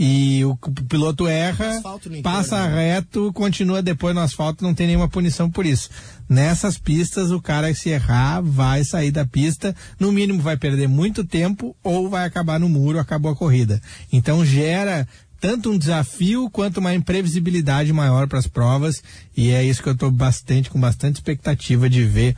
e 0.00 0.44
o, 0.44 0.56
piloto 0.88 1.26
erra, 1.26 1.82
passa 2.22 2.68
né? 2.68 2.94
reto, 2.94 3.32
continua 3.32 3.82
depois 3.82 4.14
no 4.14 4.20
asfalto, 4.20 4.62
não 4.62 4.72
tem 4.72 4.86
nenhuma 4.86 5.08
punição 5.08 5.50
por 5.50 5.66
isso. 5.66 5.90
Nessas 6.28 6.76
pistas, 6.76 7.30
o 7.30 7.40
cara 7.40 7.72
se 7.74 7.88
errar, 7.88 8.42
vai 8.42 8.84
sair 8.84 9.10
da 9.10 9.24
pista, 9.24 9.74
no 9.98 10.12
mínimo 10.12 10.42
vai 10.42 10.56
perder 10.56 10.88
muito 10.88 11.24
tempo 11.24 11.74
ou 11.82 12.08
vai 12.08 12.26
acabar 12.26 12.60
no 12.60 12.68
muro, 12.68 12.98
acabou 12.98 13.32
a 13.32 13.36
corrida. 13.36 13.80
Então 14.12 14.44
gera 14.44 15.08
tanto 15.40 15.70
um 15.70 15.78
desafio 15.78 16.50
quanto 16.50 16.78
uma 16.78 16.94
imprevisibilidade 16.94 17.92
maior 17.92 18.26
para 18.26 18.38
as 18.38 18.46
provas 18.46 19.02
e 19.36 19.50
é 19.50 19.64
isso 19.64 19.82
que 19.82 19.88
eu 19.88 19.92
estou 19.92 20.10
bastante 20.10 20.68
com 20.68 20.80
bastante 20.80 21.16
expectativa 21.16 21.88
de 21.88 22.04
ver 22.04 22.34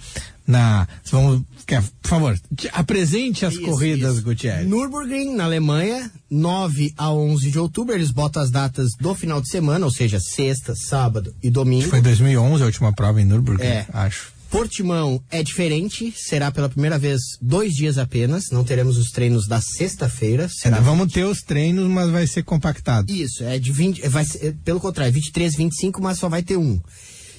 na 0.50 0.86
vamos 1.10 1.42
quer, 1.66 1.82
por 2.02 2.08
favor 2.08 2.38
te- 2.56 2.68
apresente 2.72 3.46
as 3.46 3.54
Isso, 3.54 3.62
corridas 3.62 4.14
isso. 4.16 4.24
Gutierrez 4.24 4.68
Nürburgring, 4.68 5.34
na 5.34 5.44
Alemanha, 5.44 6.10
9 6.30 6.92
a 6.98 7.12
11 7.12 7.50
de 7.50 7.58
outubro. 7.58 7.94
Eles 7.94 8.10
botam 8.10 8.42
as 8.42 8.50
datas 8.50 8.88
do 9.00 9.14
final 9.14 9.40
de 9.40 9.48
semana, 9.48 9.86
ou 9.86 9.92
seja, 9.92 10.20
sexta, 10.20 10.74
sábado 10.74 11.34
e 11.42 11.48
domingo. 11.50 11.88
foi 11.88 12.00
2011 12.00 12.62
a 12.62 12.66
última 12.66 12.92
prova 12.92 13.20
em 13.20 13.24
Nürburgring 13.24 13.64
É. 13.66 13.86
acho 13.92 14.32
Portimão 14.50 15.22
é 15.30 15.44
diferente, 15.44 16.12
será 16.16 16.50
pela 16.50 16.68
primeira 16.68 16.98
vez 16.98 17.20
dois 17.40 17.72
dias 17.72 17.96
apenas. 17.98 18.50
Não 18.50 18.64
teremos 18.64 18.98
os 18.98 19.10
treinos 19.10 19.46
da 19.46 19.60
sexta-feira. 19.60 20.48
Será 20.48 20.78
Ainda 20.78 20.90
vamos 20.90 21.12
ter 21.12 21.22
os 21.24 21.38
treinos, 21.40 21.88
mas 21.88 22.10
vai 22.10 22.26
ser 22.26 22.42
compactado. 22.42 23.08
Isso, 23.12 23.44
é 23.44 23.60
de 23.60 23.70
20. 23.70 24.08
Vai 24.08 24.24
ser, 24.24 24.44
é, 24.48 24.52
pelo 24.64 24.80
contrário, 24.80 25.12
23, 25.12 25.54
25, 25.54 26.02
mas 26.02 26.18
só 26.18 26.28
vai 26.28 26.42
ter 26.42 26.56
um. 26.56 26.80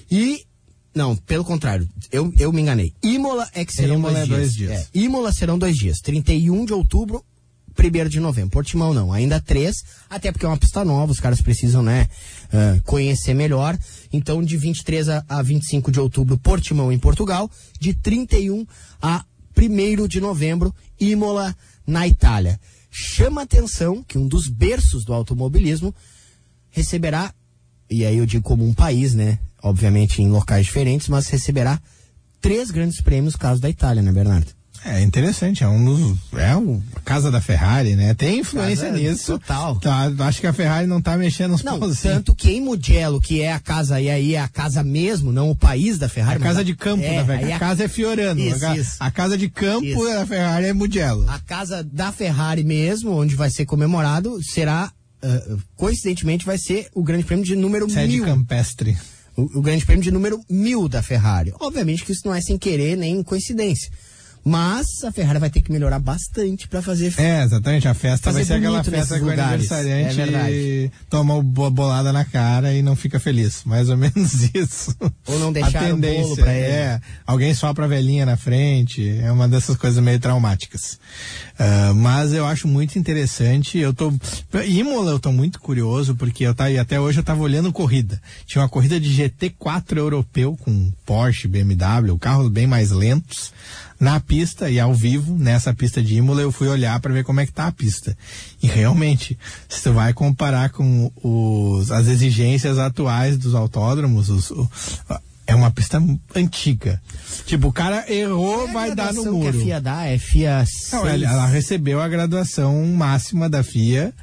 E. 0.10 0.46
Não, 0.94 1.16
pelo 1.16 1.46
contrário, 1.46 1.88
eu, 2.12 2.34
eu 2.38 2.52
me 2.52 2.62
enganei. 2.62 2.94
Imola 3.02 3.50
é 3.54 3.64
que 3.64 3.74
serão 3.74 3.96
Imola 3.96 4.14
dois, 4.14 4.24
é 4.24 4.26
dias. 4.26 4.38
dois 4.40 4.54
dias. 4.54 4.72
É, 4.72 4.88
Imola 4.94 5.32
serão 5.32 5.58
dois 5.58 5.76
dias. 5.76 6.00
31 6.00 6.66
de 6.66 6.74
outubro, 6.74 7.24
1 7.80 8.10
de 8.10 8.20
novembro. 8.20 8.52
Portimão 8.52 8.94
não, 8.94 9.14
ainda 9.14 9.40
três, 9.40 9.84
até 10.10 10.32
porque 10.32 10.46
é 10.46 10.50
uma 10.50 10.58
pista 10.58 10.84
nova, 10.84 11.12
os 11.12 11.20
caras 11.20 11.42
precisam, 11.42 11.82
né, 11.82 12.10
ah, 12.52 12.78
conhecer 12.84 13.34
melhor. 13.34 13.78
Então, 14.12 14.44
de 14.44 14.58
23 14.58 15.08
a, 15.08 15.26
a 15.30 15.42
25 15.42 15.92
de 15.92 16.00
outubro, 16.00 16.38
Portimão 16.38 16.92
em 16.92 17.00
Portugal. 17.00 17.50
De 17.80 17.94
31 17.94 18.66
a 19.02 19.24
1 19.58 20.08
de 20.08 20.20
novembro, 20.20 20.76
Imola 21.00 21.56
na 21.88 22.06
Itália. 22.06 22.60
Chama 22.92 23.44
atenção 23.44 24.04
que 24.06 24.18
um 24.18 24.28
dos 24.28 24.48
berços 24.48 25.06
do 25.06 25.14
automobilismo 25.14 25.96
receberá 26.70 27.34
e 27.92 28.06
aí 28.06 28.18
eu 28.18 28.26
digo 28.26 28.42
como 28.42 28.66
um 28.66 28.74
país, 28.74 29.14
né? 29.14 29.38
Obviamente 29.64 30.22
em 30.22 30.30
locais 30.30 30.66
diferentes, 30.66 31.08
mas 31.08 31.28
receberá 31.28 31.80
três 32.42 32.72
grandes 32.72 33.00
prêmios 33.02 33.36
caso 33.36 33.62
da 33.62 33.70
Itália, 33.70 34.02
né, 34.02 34.12
Bernardo? 34.12 34.48
É 34.84 35.00
interessante, 35.00 35.64
é 35.64 35.68
um 35.68 35.86
dos. 35.86 36.18
É 36.34 36.56
o, 36.56 36.82
a 36.96 37.00
casa 37.02 37.30
da 37.30 37.40
Ferrari, 37.40 37.96
né? 37.96 38.16
Tem 38.16 38.40
influência 38.40 38.88
Casa 38.88 38.98
nisso. 39.00 39.34
total. 39.34 39.76
Tá, 39.80 40.12
acho 40.22 40.42
que 40.42 40.48
a 40.48 40.54
Ferrari 40.54 40.88
não 40.88 41.00
tá 41.00 41.16
mexendo 41.16 41.52
nos 41.52 41.62
Não, 41.62 41.78
pauzinhos. 41.80 42.02
tanto 42.02 42.34
que 42.34 42.50
em 42.54 42.62
Mugello, 42.62 43.22
que 43.22 43.42
é 43.44 43.54
a 43.54 43.60
casa, 43.60 44.02
e 44.02 44.10
aí 44.10 44.34
é 44.34 44.40
a 44.40 44.48
casa 44.48 44.84
mesmo, 44.84 45.32
não 45.32 45.52
o 45.52 45.56
país 45.56 46.00
da 46.00 46.08
A 46.08 46.10
Ferrari. 46.10 46.40
mas 46.40 46.48
casa 46.48 46.64
de 46.66 46.76
campo 46.76 47.04
é, 47.04 47.16
da 47.18 47.26
Ferrari. 47.26 47.46
aí 47.46 47.54
A 47.54 47.60
casa 47.60 47.84
é 47.84 47.88
Fiorano. 47.88 48.40
Isso, 48.42 48.66
a, 48.66 48.76
isso. 48.76 48.96
a 49.00 49.12
casa 49.12 49.38
de 49.38 49.50
campo 49.50 49.86
Isso. 49.86 50.04
da 50.04 50.26
Ferrari 50.26 50.66
é 50.66 50.74
Mugello. 50.74 51.30
A 51.30 51.38
casa 51.38 51.84
da 51.84 52.12
Ferrari 52.12 52.64
mesmo, 52.64 53.12
onde 53.12 53.36
vai 53.36 53.52
ser 53.52 53.66
comemorado, 53.68 54.40
será, 54.44 54.92
ah, 55.22 55.58
coincidentemente, 55.76 56.44
vai 56.44 56.58
ser 56.58 56.88
o 56.96 57.04
grande 57.04 57.24
prêmio 57.24 57.46
de 57.46 57.56
número 57.56 57.88
Sede 57.88 58.16
mil. 58.16 58.26
campestre. 58.26 58.98
O, 59.36 59.60
o 59.60 59.62
grande 59.62 59.86
prêmio 59.86 60.04
de 60.04 60.12
número 60.12 60.42
mil 60.50 60.88
da 60.88 61.02
Ferrari. 61.02 61.54
Obviamente 61.60 62.04
que 62.04 62.12
isso 62.12 62.26
não 62.26 62.34
é 62.34 62.42
sem 62.42 62.58
querer 62.58 62.98
nem 62.98 63.24
coincidência. 63.24 63.92
Mas 64.44 65.04
a 65.04 65.12
Ferrari 65.12 65.40
vai 65.40 65.50
ter 65.50 65.62
que 65.62 65.72
melhorar 65.72 66.00
bastante 66.00 66.68
para 66.68 66.82
fazer. 66.82 67.14
É, 67.18 67.44
exatamente. 67.44 67.88
A 67.88 67.94
festa 67.94 68.32
vai 68.32 68.44
ser 68.44 68.54
aquela 68.54 68.84
festa 68.84 69.20
que 69.20 69.26
o 69.26 69.30
aniversariante 69.30 70.20
É 70.20 70.26
verdade. 70.26 70.92
toma 71.10 71.36
o 71.36 71.44
bo- 71.44 71.70
bolada 71.70 72.12
na 72.12 72.26
cara 72.26 72.74
e 72.74 72.82
não 72.82 72.96
fica 72.96 73.20
feliz. 73.20 73.64
Mais 73.66 73.90
ou 73.90 73.98
menos 73.98 74.50
isso. 74.56 74.96
Ou 75.28 75.38
não 75.40 75.50
A 75.50 75.52
deixar 75.52 75.84
o 75.84 75.88
bolo 75.90 76.02
tendência 76.02 76.44
pra 76.44 76.54
ele. 76.54 76.66
é, 76.66 77.02
alguém 77.26 77.54
sopra 77.54 77.86
a 77.86 77.88
velhinha 77.88 78.26
na 78.26 78.36
frente, 78.36 79.08
é 79.22 79.32
uma 79.32 79.48
dessas 79.48 79.78
coisas 79.78 80.04
meio 80.04 80.20
traumáticas. 80.20 81.00
Ah, 81.60 81.94
mas 81.96 82.34
eu 82.34 82.46
acho 82.46 82.68
muito 82.68 82.98
interessante, 82.98 83.78
eu 83.78 83.94
tô, 83.94 84.12
Imola 84.66 85.12
eu 85.12 85.20
tô 85.20 85.32
muito 85.32 85.60
curioso, 85.60 86.16
porque 86.16 86.44
eu 86.46 86.56
tá, 86.56 86.72
e 86.72 86.80
até 86.80 87.00
hoje 87.00 87.20
eu 87.20 87.24
tava 87.24 87.42
olhando 87.44 87.72
corrida. 87.72 88.20
Tinha 88.48 88.64
uma 88.64 88.70
corrida 88.70 89.00
de 89.00 89.10
GT4 89.10 89.98
europeu 89.98 90.58
com 90.60 90.92
Porsche, 91.06 91.48
BMW, 91.48 92.18
carros 92.20 92.50
bem 92.50 92.66
mais 92.66 92.90
lentos, 92.92 93.54
na 94.02 94.20
pista 94.20 94.68
e 94.70 94.80
ao 94.80 94.94
vivo, 94.96 95.38
nessa 95.38 95.74
pista 95.76 96.02
de 96.02 96.16
Imola, 96.16 96.42
eu 96.42 96.52
fui 96.52 96.68
olhar 96.68 97.00
para 97.00 97.14
ver 97.14 97.24
como 97.24 97.40
é 97.40 97.46
que 97.46 97.54
tá 97.54 97.68
a 97.68 97.72
pista. 97.72 98.18
E 98.62 98.66
realmente, 98.68 99.38
se 99.70 99.84
tu 99.84 99.94
vai 99.94 100.12
comparar 100.12 100.72
com 100.72 101.12
os, 101.24 101.92
as 101.92 102.08
exigências 102.08 102.80
atuais 102.80 103.38
dos 103.38 103.54
autódromos, 103.54 104.28
os, 104.30 104.50
o- 104.50 104.68
é 105.46 105.54
uma 105.54 105.70
pista 105.70 106.02
antiga. 106.34 107.02
Tipo, 107.46 107.68
o 107.68 107.74
cara 107.74 108.06
errou, 108.12 108.70
É 108.70 108.74
vai 108.74 108.96
dar 108.96 109.14
no 109.14 109.24
muro. 109.34 109.52
Que 109.52 109.60
a 109.60 109.62
FIA 109.66 109.82
dá 109.82 110.06
é 110.08 110.18
FIA 110.18 110.60
Não, 110.60 110.66
6. 110.66 110.94
ela, 111.06 111.14
ela 111.34 111.46
recebeu 111.46 112.02
a 112.02 112.08
graduação 112.08 112.84
máxima 112.88 113.48
da 113.50 113.62
FIA, 113.62 114.14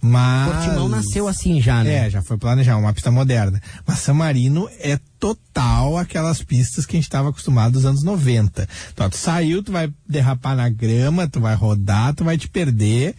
mas. 0.00 0.54
Portimão 0.54 0.88
nasceu 0.88 1.26
assim 1.26 1.60
já, 1.60 1.82
né? 1.82 2.06
É, 2.06 2.10
já 2.10 2.22
foi 2.22 2.38
planejado, 2.38 2.78
uma 2.78 2.92
pista 2.92 3.10
moderna. 3.10 3.60
Mas 3.86 3.98
San 3.98 4.14
Marino 4.14 4.68
é 4.78 4.98
total 5.18 5.98
aquelas 5.98 6.42
pistas 6.42 6.86
que 6.86 6.96
a 6.96 6.98
gente 6.98 7.06
estava 7.06 7.30
acostumado 7.30 7.74
nos 7.74 7.84
anos 7.84 8.04
90. 8.04 8.68
Então, 8.92 9.10
tu 9.10 9.16
saiu, 9.16 9.62
tu 9.62 9.72
vai 9.72 9.92
derrapar 10.08 10.54
na 10.54 10.68
grama, 10.68 11.26
tu 11.26 11.40
vai 11.40 11.56
rodar, 11.56 12.14
tu 12.14 12.22
vai 12.22 12.38
te 12.38 12.48
perder. 12.48 13.16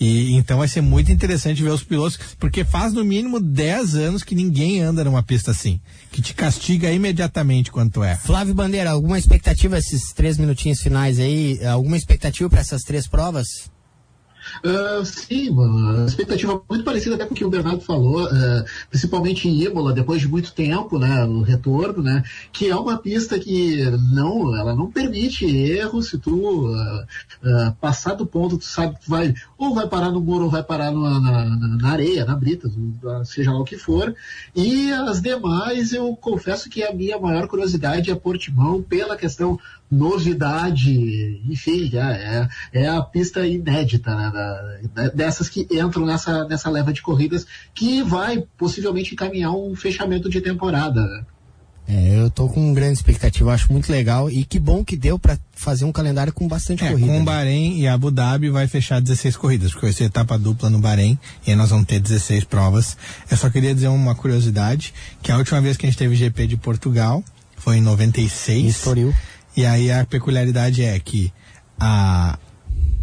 E 0.00 0.32
então 0.32 0.58
vai 0.58 0.68
ser 0.68 0.80
muito 0.80 1.12
interessante 1.12 1.62
ver 1.62 1.70
os 1.70 1.84
pilotos, 1.84 2.18
porque 2.38 2.64
faz 2.64 2.92
no 2.92 3.04
mínimo 3.04 3.38
10 3.38 3.94
anos 3.94 4.22
que 4.22 4.34
ninguém 4.34 4.80
anda 4.80 5.04
numa 5.04 5.22
pista 5.22 5.50
assim, 5.50 5.80
que 6.10 6.22
te 6.22 6.34
castiga 6.34 6.90
imediatamente 6.90 7.70
tu 7.92 8.02
erra. 8.02 8.18
Flávio 8.18 8.54
Bandeira, 8.54 8.90
alguma 8.90 9.18
expectativa 9.18 9.78
esses 9.78 10.12
três 10.12 10.38
minutinhos 10.38 10.80
finais 10.80 11.18
aí? 11.18 11.64
Alguma 11.66 11.96
expectativa 11.96 12.48
para 12.48 12.60
essas 12.60 12.82
três 12.82 13.06
provas? 13.06 13.70
Ah, 14.64 15.02
sim, 15.04 15.50
uma 15.50 16.04
expectativa 16.06 16.60
muito 16.68 16.84
parecida 16.84 17.14
até 17.14 17.24
com 17.24 17.32
o 17.32 17.36
que 17.36 17.44
o 17.44 17.50
Bernardo 17.50 17.80
falou, 17.80 18.26
ah, 18.26 18.64
principalmente 18.90 19.48
em 19.48 19.62
Imola, 19.64 19.92
depois 19.92 20.20
de 20.20 20.28
muito 20.28 20.52
tempo, 20.52 20.98
né, 20.98 21.24
o 21.24 21.40
retorno, 21.42 22.02
né, 22.02 22.22
que 22.52 22.68
é 22.68 22.76
uma 22.76 22.98
pista 22.98 23.38
que 23.38 23.82
não, 24.12 24.54
ela 24.56 24.74
não 24.74 24.90
permite 24.90 25.44
erro, 25.46 26.02
se 26.02 26.18
tu 26.18 26.66
ah, 27.44 27.74
passar 27.80 28.14
do 28.14 28.26
ponto, 28.26 28.58
tu 28.58 28.64
sabe 28.64 28.96
que 28.98 29.08
vai, 29.08 29.34
ou 29.56 29.74
vai 29.74 29.88
parar 29.88 30.10
no 30.10 30.20
muro, 30.20 30.44
ou 30.44 30.50
vai 30.50 30.62
parar 30.62 30.90
na, 30.92 31.20
na- 31.20 31.56
na 31.82 31.88
areia, 31.90 32.24
na 32.24 32.34
brita, 32.36 32.70
seja 33.24 33.52
lá 33.52 33.60
o 33.60 33.64
que 33.64 33.76
for, 33.76 34.14
e 34.54 34.90
as 34.92 35.20
demais, 35.20 35.92
eu 35.92 36.14
confesso 36.16 36.68
que 36.68 36.82
a 36.82 36.92
minha 36.92 37.18
maior 37.18 37.46
curiosidade 37.48 38.10
é 38.10 38.14
Portimão, 38.14 38.82
pela 38.82 39.16
questão 39.16 39.58
novidade, 39.92 41.40
enfim, 41.48 41.90
é, 41.94 42.48
é, 42.72 42.82
é 42.84 42.88
a 42.88 43.02
pista 43.02 43.46
inédita, 43.46 44.14
né, 44.14 44.32
da- 44.94 45.08
dessas 45.08 45.48
que 45.48 45.66
entram 45.70 46.06
nessa, 46.06 46.44
nessa 46.44 46.70
leva 46.70 46.92
de 46.92 47.02
corridas 47.02 47.46
que 47.74 48.02
vai 48.02 48.42
possivelmente 48.56 49.12
encaminhar 49.14 49.52
um 49.52 49.74
fechamento 49.74 50.28
de 50.28 50.40
temporada. 50.40 51.00
né. 51.00 51.24
É, 51.88 52.20
eu 52.20 52.30
tô 52.30 52.48
com 52.48 52.72
grande 52.72 52.92
expectativa, 52.94 53.52
acho 53.52 53.72
muito 53.72 53.90
legal 53.90 54.30
e 54.30 54.44
que 54.44 54.58
bom 54.58 54.84
que 54.84 54.96
deu 54.96 55.18
para 55.18 55.36
fazer 55.52 55.84
um 55.84 55.90
calendário 55.90 56.32
com 56.32 56.46
bastante 56.46 56.84
É, 56.84 56.90
corrida. 56.90 57.06
com 57.08 57.16
o 57.16 57.18
né? 57.18 57.24
Bahrein 57.24 57.76
e 57.80 57.88
Abu 57.88 58.08
Dhabi 58.12 58.50
vai 58.50 58.68
fechar 58.68 59.00
16 59.00 59.36
corridas, 59.36 59.72
porque 59.72 59.86
vai 59.86 59.92
ser 59.92 60.04
etapa 60.04 60.38
dupla 60.38 60.70
no 60.70 60.78
Bahrein 60.78 61.18
e 61.44 61.50
aí 61.50 61.56
nós 61.56 61.70
vamos 61.70 61.86
ter 61.86 61.98
16 61.98 62.44
provas. 62.44 62.96
Eu 63.28 63.36
só 63.36 63.50
queria 63.50 63.74
dizer 63.74 63.88
uma 63.88 64.14
curiosidade, 64.14 64.94
que 65.22 65.32
a 65.32 65.36
última 65.36 65.60
vez 65.60 65.76
que 65.76 65.84
a 65.84 65.88
gente 65.88 65.98
teve 65.98 66.14
GP 66.14 66.46
de 66.46 66.56
Portugal 66.56 67.22
foi 67.56 67.78
em 67.78 67.82
96. 67.82 68.64
Em 68.64 68.68
Estoril. 68.68 69.12
E 69.56 69.66
aí 69.66 69.90
a 69.90 70.04
peculiaridade 70.04 70.82
é 70.82 70.98
que 70.98 71.32
a, 71.78 72.38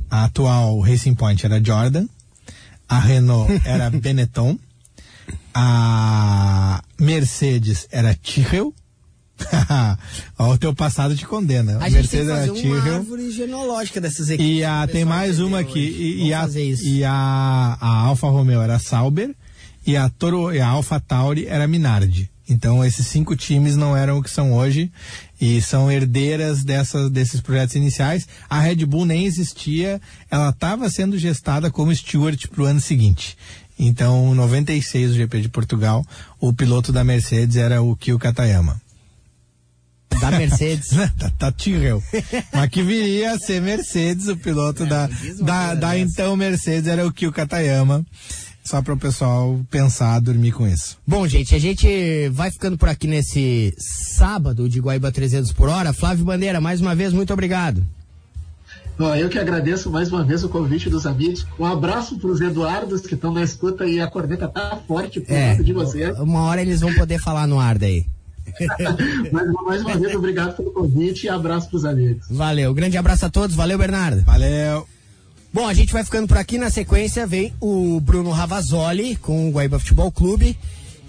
a 0.09 0.25
atual 0.25 0.79
Racing 0.79 1.15
Point 1.15 1.45
era 1.45 1.63
Jordan, 1.63 2.07
a 2.87 2.99
Renault 2.99 3.51
era 3.65 3.89
Benetton, 3.89 4.57
a 5.53 6.81
Mercedes 6.99 7.87
era 7.91 8.15
Tyrrell. 8.15 8.73
Ó, 10.37 10.51
o 10.53 10.57
teu 10.57 10.75
passado 10.75 11.15
te 11.15 11.25
condena. 11.25 11.77
A 11.79 11.85
A 11.85 11.89
gente 11.89 12.09
tem 12.09 12.25
Mercedes 12.25 12.61
que 12.61 12.67
era 12.67 12.73
fazer 12.73 12.89
uma 12.89 12.95
árvore 12.97 13.31
genealógica 13.31 14.01
dessas 14.01 14.29
equipes. 14.29 14.57
E 14.57 14.63
a, 14.65 14.85
tem 14.85 15.05
mais 15.05 15.39
uma 15.39 15.59
aqui. 15.59 15.79
hoje. 15.79 16.01
E, 16.01 16.15
e 16.15 16.17
Vamos 16.17 16.33
a, 16.33 16.41
fazer 16.41 16.63
isso. 16.63 16.85
e 16.85 17.03
a, 17.05 17.77
a 17.79 17.87
Alfa 17.87 18.27
Romeo 18.27 18.61
era 18.61 18.77
Sauber 18.79 19.33
e 19.85 19.95
a, 19.95 20.09
Toro, 20.09 20.53
e 20.53 20.59
a 20.59 20.67
Alfa 20.67 20.99
Tauri 20.99 21.45
era 21.47 21.67
Minardi. 21.67 22.29
Então 22.49 22.83
esses 22.83 23.07
cinco 23.07 23.35
times 23.35 23.75
não 23.75 23.95
eram 23.95 24.17
o 24.17 24.23
que 24.23 24.29
são 24.29 24.53
hoje 24.53 24.91
e 25.39 25.61
são 25.61 25.91
herdeiras 25.91 26.63
dessas, 26.63 27.09
desses 27.09 27.39
projetos 27.39 27.75
iniciais. 27.75 28.27
A 28.49 28.59
Red 28.59 28.85
Bull 28.85 29.05
nem 29.05 29.25
existia, 29.25 30.01
ela 30.29 30.49
estava 30.49 30.89
sendo 30.89 31.17
gestada 31.17 31.71
como 31.71 31.95
Stewart 31.95 32.47
para 32.47 32.63
o 32.63 32.65
ano 32.65 32.81
seguinte. 32.81 33.37
Então, 33.77 34.33
em 34.33 34.35
96, 34.35 35.11
o 35.11 35.13
GP 35.13 35.41
de 35.41 35.49
Portugal, 35.49 36.05
o 36.39 36.51
piloto 36.51 36.91
da 36.91 37.03
Mercedes 37.03 37.55
era 37.55 37.81
o 37.81 37.95
Kyo 37.95 38.19
Katayama. 38.19 38.79
Da 40.19 40.31
Mercedes. 40.31 40.89
tá, 41.17 41.31
tá 41.37 41.51
Tyrrell. 41.51 42.03
Mas 42.51 42.69
que 42.69 42.83
viria 42.83 43.31
a 43.31 43.39
ser 43.39 43.61
Mercedes, 43.61 44.27
o 44.27 44.35
piloto 44.35 44.85
da, 44.85 45.09
uma 45.37 45.45
da, 45.45 45.75
da 45.75 45.91
dessa. 45.91 45.97
então 45.99 46.35
Mercedes 46.35 46.89
era 46.89 47.07
o 47.07 47.13
Kyo 47.13 47.31
Katayama. 47.31 48.05
Só 48.69 48.83
para 48.83 48.93
o 48.93 48.97
pessoal 48.97 49.59
pensar, 49.71 50.19
dormir 50.21 50.51
com 50.51 50.67
isso. 50.67 50.95
Bom, 51.05 51.27
gente, 51.27 51.55
a 51.55 51.59
gente 51.59 52.29
vai 52.29 52.51
ficando 52.51 52.77
por 52.77 52.87
aqui 52.87 53.07
nesse 53.07 53.73
sábado 53.79 54.69
de 54.69 54.79
Guaíba 54.79 55.11
300 55.11 55.51
por 55.53 55.67
hora. 55.67 55.91
Flávio 55.91 56.23
Bandeira, 56.23 56.61
mais 56.61 56.79
uma 56.79 56.93
vez, 56.93 57.11
muito 57.11 57.33
obrigado. 57.33 57.83
Eu 59.19 59.27
que 59.27 59.39
agradeço 59.39 59.89
mais 59.89 60.11
uma 60.11 60.23
vez 60.23 60.43
o 60.43 60.49
convite 60.49 60.87
dos 60.87 61.07
amigos. 61.07 61.47
Um 61.57 61.65
abraço 61.65 62.19
para 62.19 62.29
os 62.29 62.39
Eduardos 62.41 63.01
que 63.01 63.15
estão 63.15 63.33
na 63.33 63.41
escuta 63.41 63.87
e 63.87 63.99
a 63.99 64.05
corneta 64.05 64.47
tá 64.47 64.79
forte 64.87 65.19
por 65.19 65.33
É, 65.33 65.53
conta 65.53 65.63
de 65.63 65.73
você. 65.73 66.11
uma 66.11 66.41
hora 66.43 66.61
eles 66.61 66.81
vão 66.81 66.93
poder 66.93 67.19
falar 67.19 67.47
no 67.47 67.59
ar 67.59 67.75
daí. 67.75 68.05
Mas 69.33 69.51
mais 69.65 69.81
uma 69.81 69.97
vez, 69.97 70.13
obrigado 70.13 70.55
pelo 70.55 70.71
convite 70.71 71.25
e 71.25 71.29
abraço 71.29 71.69
para 71.69 71.77
os 71.77 71.85
amigos. 71.85 72.27
Valeu, 72.29 72.71
grande 72.75 72.99
abraço 72.99 73.25
a 73.25 73.31
todos, 73.31 73.55
valeu 73.55 73.79
Bernardo. 73.79 74.21
Valeu! 74.21 74.85
Bom, 75.51 75.67
a 75.67 75.73
gente 75.73 75.91
vai 75.91 76.03
ficando 76.03 76.27
por 76.27 76.37
aqui. 76.37 76.57
Na 76.57 76.69
sequência 76.69 77.25
vem 77.25 77.53
o 77.59 77.99
Bruno 77.99 78.29
Ravazoli 78.29 79.15
com 79.15 79.49
o 79.49 79.51
Guaíba 79.51 79.79
Futebol 79.79 80.11
Clube. 80.11 80.57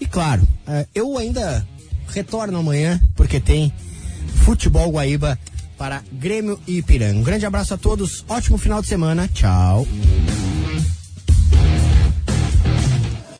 E 0.00 0.06
claro, 0.06 0.46
eh, 0.66 0.86
eu 0.94 1.18
ainda 1.18 1.66
retorno 2.08 2.58
amanhã, 2.58 3.00
porque 3.14 3.38
tem 3.38 3.72
Futebol 4.44 4.90
Guaíba 4.90 5.38
para 5.76 6.02
Grêmio 6.12 6.58
e 6.66 6.78
Ipiranga. 6.78 7.18
Um 7.18 7.22
grande 7.22 7.46
abraço 7.46 7.74
a 7.74 7.78
todos, 7.78 8.24
ótimo 8.28 8.56
final 8.58 8.80
de 8.80 8.88
semana. 8.88 9.28
Tchau. 9.28 9.86